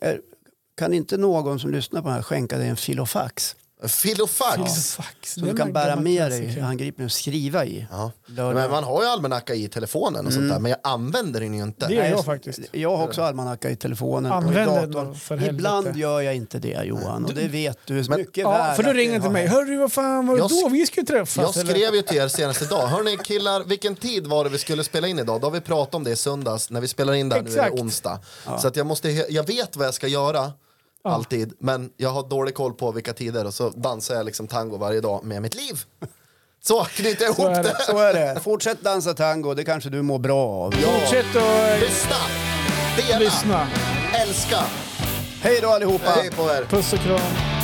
är, 0.00 0.20
kan 0.76 0.94
inte 0.94 1.16
någon 1.16 1.60
som 1.60 1.70
lyssnar 1.70 2.02
på 2.02 2.08
det 2.08 2.14
här 2.14 2.22
skänka 2.22 2.58
dig 2.58 2.68
en 2.68 2.76
filofax? 2.76 3.56
Filofax. 3.86 4.94
Fax. 4.94 5.34
Så 5.34 5.40
Det 5.40 5.50
du 5.50 5.56
kan 5.56 5.72
bära 5.72 5.96
med 5.96 6.30
dig 6.30 6.60
handgripligen 6.60 7.04
och 7.06 7.12
skriva 7.12 7.64
i. 7.64 7.86
Ja. 7.90 8.10
Men 8.26 8.70
man 8.70 8.84
har 8.84 9.02
ju 9.02 9.08
almanacka 9.08 9.54
i 9.54 9.68
telefonen 9.68 10.26
och 10.26 10.32
sånt 10.32 10.48
där, 10.50 10.58
men 10.58 10.70
jag 10.70 10.80
använder 10.82 11.40
den 11.40 11.54
ju 11.54 11.62
inte. 11.62 11.86
Det 11.86 11.94
gör 11.94 12.04
jag 12.04 12.24
faktiskt. 12.24 12.58
Jag 12.72 12.96
har 12.96 13.04
också 13.04 13.22
almanacka 13.22 13.70
i 13.70 13.76
telefonen 13.76 14.32
Använd 14.32 14.68
och 14.70 14.76
i 14.76 14.80
den 14.80 14.90
datorn. 14.90 15.14
för 15.14 15.36
helvete. 15.36 15.54
Ibland 15.54 15.96
gör 15.96 16.20
jag 16.20 16.34
inte 16.36 16.58
det 16.58 16.82
Johan 16.84 17.24
och 17.24 17.34
det 17.34 17.48
vet 17.48 17.78
du 17.84 17.94
Men- 17.94 18.18
mycket 18.18 18.36
Ja, 18.36 18.50
väl. 18.52 18.76
för 18.76 18.82
då 18.82 18.92
ringer 18.92 19.20
till 19.20 19.30
mig. 19.30 19.46
Hörru, 19.46 19.76
vad 19.76 19.92
fan 19.92 20.26
var 20.26 20.34
det 20.34 20.40
Jag 20.40 20.50
då 20.50 20.68
vi 20.68 20.86
skulle 20.86 21.06
träffas? 21.06 21.36
Jag 21.56 21.64
eller? 21.64 21.74
skrev 21.74 21.94
ju 21.94 22.02
till 22.02 22.16
er 22.16 22.28
senast 22.28 22.62
idag. 22.62 22.86
Hörni 22.86 23.16
killar, 23.16 23.64
vilken 23.64 23.96
tid 23.96 24.26
var 24.26 24.44
det 24.44 24.50
vi 24.50 24.58
skulle 24.58 24.84
spela 24.84 25.06
in 25.08 25.18
idag? 25.18 25.40
Då 25.40 25.46
har 25.46 25.52
vi 25.52 25.60
pratat 25.60 25.94
om 25.94 26.04
det 26.04 26.10
i 26.10 26.16
söndags. 26.16 26.70
När 26.70 26.80
vi 26.80 26.88
spelar 26.88 27.12
in 27.14 27.28
där 27.28 27.36
nu 27.42 27.48
är 27.50 27.52
Exakt. 27.54 27.76
det 27.76 27.82
onsdag. 27.82 28.20
Så 28.58 28.68
att 28.68 28.76
jag, 28.76 28.86
måste, 28.86 29.10
jag 29.10 29.46
vet 29.46 29.76
vad 29.76 29.86
jag 29.86 29.94
ska 29.94 30.06
göra. 30.06 30.52
Alltid, 31.04 31.52
men 31.58 31.90
jag 31.96 32.10
har 32.10 32.28
dålig 32.28 32.54
koll 32.54 32.74
på 32.74 32.92
vilka 32.92 33.12
tider 33.12 33.46
och 33.46 33.54
så 33.54 33.70
dansar 33.70 34.14
jag 34.14 34.26
liksom 34.26 34.46
tango 34.46 34.76
varje 34.76 35.00
dag 35.00 35.24
med 35.24 35.42
mitt 35.42 35.54
liv. 35.54 35.84
Så 36.60 36.84
knyter 36.84 37.24
jag 37.24 37.34
ihop 37.34 37.54
det. 37.54 37.62
det. 37.62 37.82
Så 37.86 37.98
är 37.98 38.14
det. 38.14 38.40
Fortsätt 38.40 38.82
dansa 38.82 39.14
tango, 39.14 39.54
det 39.54 39.64
kanske 39.64 39.90
du 39.90 40.02
mår 40.02 40.18
bra 40.18 40.46
av. 40.46 40.70
Fortsätt 40.70 41.36
att 41.36 41.80
Lyssna! 41.80 42.16
Dela! 42.96 43.18
lyssna. 43.18 43.68
Älska! 44.22 44.58
Hej 45.42 45.58
då 45.62 45.68
allihopa! 45.68 46.10
Hej 46.10 46.30
på 46.30 46.42
er! 46.42 46.64
Puss 46.64 46.92
och 46.92 46.98
kram. 46.98 47.57